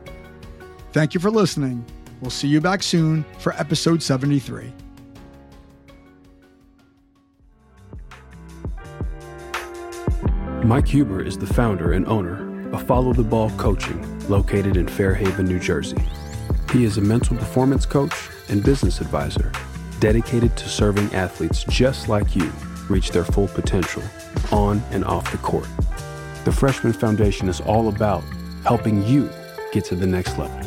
Thank 0.94 1.14
you 1.14 1.20
for 1.20 1.30
listening. 1.30 1.86
We'll 2.22 2.32
see 2.32 2.48
you 2.48 2.62
back 2.62 2.82
soon 2.82 3.26
for 3.40 3.54
episode 3.54 4.02
73. 4.02 4.85
Mike 10.66 10.88
Huber 10.88 11.22
is 11.22 11.38
the 11.38 11.46
founder 11.46 11.92
and 11.92 12.08
owner 12.08 12.72
of 12.72 12.82
Follow 12.88 13.14
the 13.14 13.22
Ball 13.22 13.52
Coaching, 13.52 14.28
located 14.28 14.78
in 14.78 14.88
Fair 14.88 15.14
Haven, 15.14 15.46
New 15.46 15.60
Jersey. 15.60 16.04
He 16.72 16.86
is 16.86 16.98
a 16.98 17.02
mental 17.02 17.38
performance 17.38 17.86
coach 17.86 18.16
and 18.50 18.64
business 18.64 19.00
advisor 19.00 19.52
dedicated 20.00 20.58
to 20.58 20.68
serving 20.68 21.14
athletes 21.14 21.66
just 21.66 22.10
like 22.10 22.36
you 22.36 22.52
reach 22.90 23.12
their 23.12 23.24
full 23.24 23.48
potential 23.50 24.02
on 24.52 24.82
and 24.90 25.06
off 25.06 25.32
the 25.32 25.38
court. 25.38 25.68
The 26.46 26.52
Freshman 26.52 26.94
Foundation 26.94 27.48
is 27.48 27.62
all 27.62 27.88
about 27.88 28.24
helping 28.64 29.06
you 29.06 29.30
get 29.72 29.86
to 29.86 29.96
the 29.96 30.08
next 30.08 30.36
level. 30.40 30.60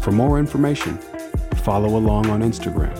For 0.00 0.10
more 0.10 0.40
information, 0.40 0.98
follow 1.62 1.96
along 1.96 2.28
on 2.28 2.40
Instagram 2.40 2.98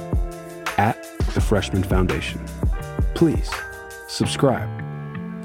at 0.78 1.02
the 1.34 1.40
Freshman 1.40 1.82
Foundation. 1.82 2.40
Please 3.14 3.50
subscribe, 4.06 4.85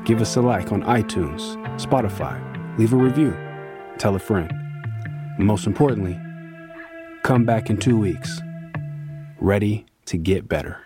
give 0.06 0.22
us 0.22 0.36
a 0.36 0.42
like 0.42 0.72
on 0.72 0.84
iTunes, 0.84 1.56
Spotify, 1.80 2.40
leave 2.78 2.94
a 2.94 2.98
review, 2.98 3.38
tell 3.98 4.16
a 4.16 4.20
friend. 4.20 4.52
And 5.38 5.46
most 5.46 5.68
importantly, 5.68 6.20
come 7.24 7.46
back 7.46 7.70
in 7.70 7.78
two 7.78 7.98
weeks, 7.98 8.42
ready 9.40 9.86
to 10.06 10.18
get 10.18 10.48
better. 10.48 10.80